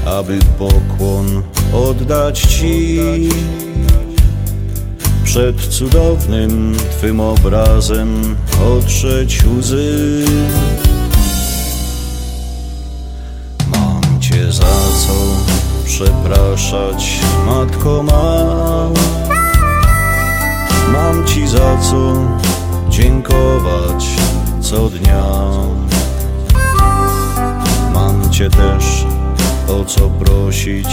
aby 0.06 0.39
pokłon 0.59 1.43
oddać 1.73 2.40
Ci. 2.40 3.01
Przed 5.24 5.61
cudownym 5.61 6.77
Twym 6.90 7.20
obrazem 7.20 8.36
otrzeć 8.77 9.44
łzy. 9.44 10.24
Mam 13.66 14.20
Cię 14.20 14.52
za 14.52 14.77
co 15.06 15.15
przepraszać, 15.85 17.20
Matko 17.47 18.02
ma. 18.02 18.90
Mam 20.93 21.27
Ci 21.27 21.48
za 21.48 21.78
co 21.78 22.15
dziękować 22.90 24.06
co 24.61 24.89
dnia 24.89 25.24
Cię 28.35 28.51
też 28.51 29.06
o 29.69 29.85
co 29.85 30.11
prosić, 30.11 30.89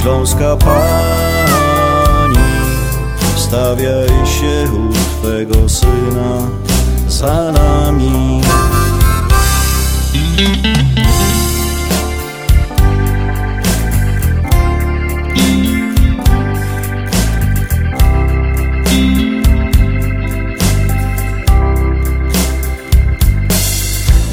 Śląska 0.00 0.56
Pani 0.56 2.38
Stawiaj 3.36 4.08
się 4.08 4.72
u 4.72 4.92
Twego 4.92 5.68
Syna 5.68 6.48
za 7.08 7.52
nami. 7.52 8.40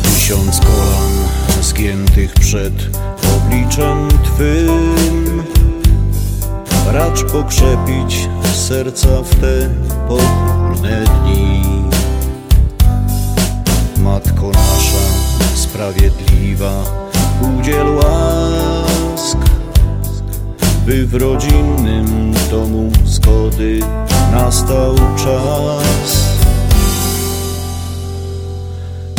Tysiąc 0.04 0.60
zgiętych 1.82 2.34
przed 2.34 2.74
obliczem 3.36 4.08
Twym. 4.24 5.44
Racz 6.92 7.24
pokrzepić 7.24 8.30
serca 8.54 9.10
w 9.24 9.36
te 9.36 9.70
pochmurne 10.08 11.04
dni. 11.04 11.64
Matko 13.98 14.48
nasza 14.48 14.98
sprawiedliwa 15.56 16.84
Udziel 17.42 17.88
łask 17.96 19.38
By 20.86 21.08
w 21.08 21.14
rodzinnym 21.14 22.34
domu 22.52 22.92
zgody 23.06 23.80
nastał 24.32 24.96
czas. 24.96 26.26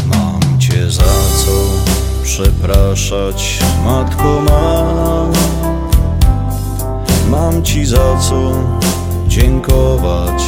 Mam 0.06 0.60
Cię 0.60 0.90
za 0.90 1.04
co 1.44 1.91
przepraszać, 2.32 3.58
Matko 3.84 4.40
ma 4.40 5.26
Mam 7.30 7.62
Ci 7.62 7.86
za 7.86 8.16
co 8.18 8.52
dziękować 9.28 10.42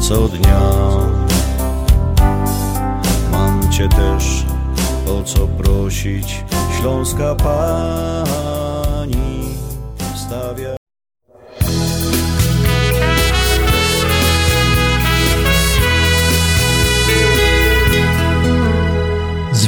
co 0.00 0.28
dnia. 0.28 0.60
Mam 3.32 3.72
Cię 3.72 3.88
też 3.88 4.44
o 5.06 5.22
co 5.22 5.46
prosić, 5.46 6.44
Śląska 6.80 7.34
Pani 7.34 8.71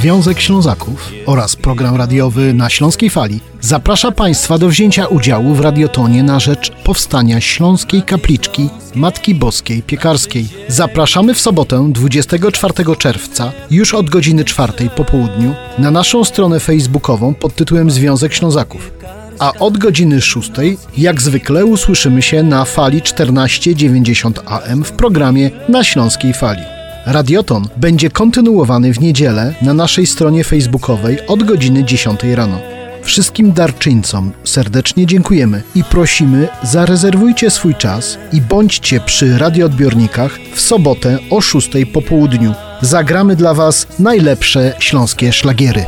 Związek 0.04 0.40
Ślązaków 0.40 1.12
oraz 1.26 1.56
program 1.56 1.96
radiowy 1.96 2.54
na 2.54 2.70
Śląskiej 2.70 3.10
Fali 3.10 3.40
zaprasza 3.60 4.10
Państwa 4.10 4.58
do 4.58 4.68
wzięcia 4.68 5.06
udziału 5.06 5.54
w 5.54 5.60
radiotonie 5.60 6.22
na 6.22 6.40
rzecz 6.40 6.72
powstania 6.84 7.40
Śląskiej 7.40 8.02
Kapliczki 8.02 8.68
Matki 8.94 9.34
Boskiej 9.34 9.82
Piekarskiej. 9.82 10.48
Zapraszamy 10.68 11.34
w 11.34 11.40
sobotę 11.40 11.88
24 11.92 12.96
czerwca 12.98 13.52
już 13.70 13.94
od 13.94 14.10
godziny 14.10 14.44
4 14.44 14.72
po 14.96 15.04
południu 15.04 15.54
na 15.78 15.90
naszą 15.90 16.24
stronę 16.24 16.60
facebookową 16.60 17.34
pod 17.34 17.54
tytułem 17.54 17.90
Związek 17.90 18.34
Ślązaków. 18.34 18.90
A 19.38 19.52
od 19.52 19.78
godziny 19.78 20.20
6 20.20 20.50
jak 20.96 21.22
zwykle 21.22 21.66
usłyszymy 21.66 22.22
się 22.22 22.42
na 22.42 22.64
fali 22.64 23.02
1490 23.02 24.42
AM 24.46 24.84
w 24.84 24.92
programie 24.92 25.50
na 25.68 25.84
Śląskiej 25.84 26.34
Fali. 26.34 26.83
Radioton 27.06 27.68
będzie 27.76 28.10
kontynuowany 28.10 28.92
w 28.92 29.00
niedzielę 29.00 29.54
na 29.62 29.74
naszej 29.74 30.06
stronie 30.06 30.44
facebookowej 30.44 31.26
od 31.26 31.42
godziny 31.42 31.84
10 31.84 32.20
rano. 32.34 32.58
Wszystkim 33.02 33.52
darczyńcom 33.52 34.32
serdecznie 34.44 35.06
dziękujemy 35.06 35.62
i 35.74 35.84
prosimy 35.84 36.48
zarezerwujcie 36.62 37.50
swój 37.50 37.74
czas 37.74 38.18
i 38.32 38.40
bądźcie 38.40 39.00
przy 39.00 39.38
radioodbiornikach 39.38 40.38
w 40.54 40.60
sobotę 40.60 41.18
o 41.30 41.40
6 41.40 41.70
po 41.92 42.02
południu. 42.02 42.54
Zagramy 42.80 43.36
dla 43.36 43.54
Was 43.54 43.86
najlepsze 43.98 44.72
śląskie 44.78 45.32
szlagiery. 45.32 45.86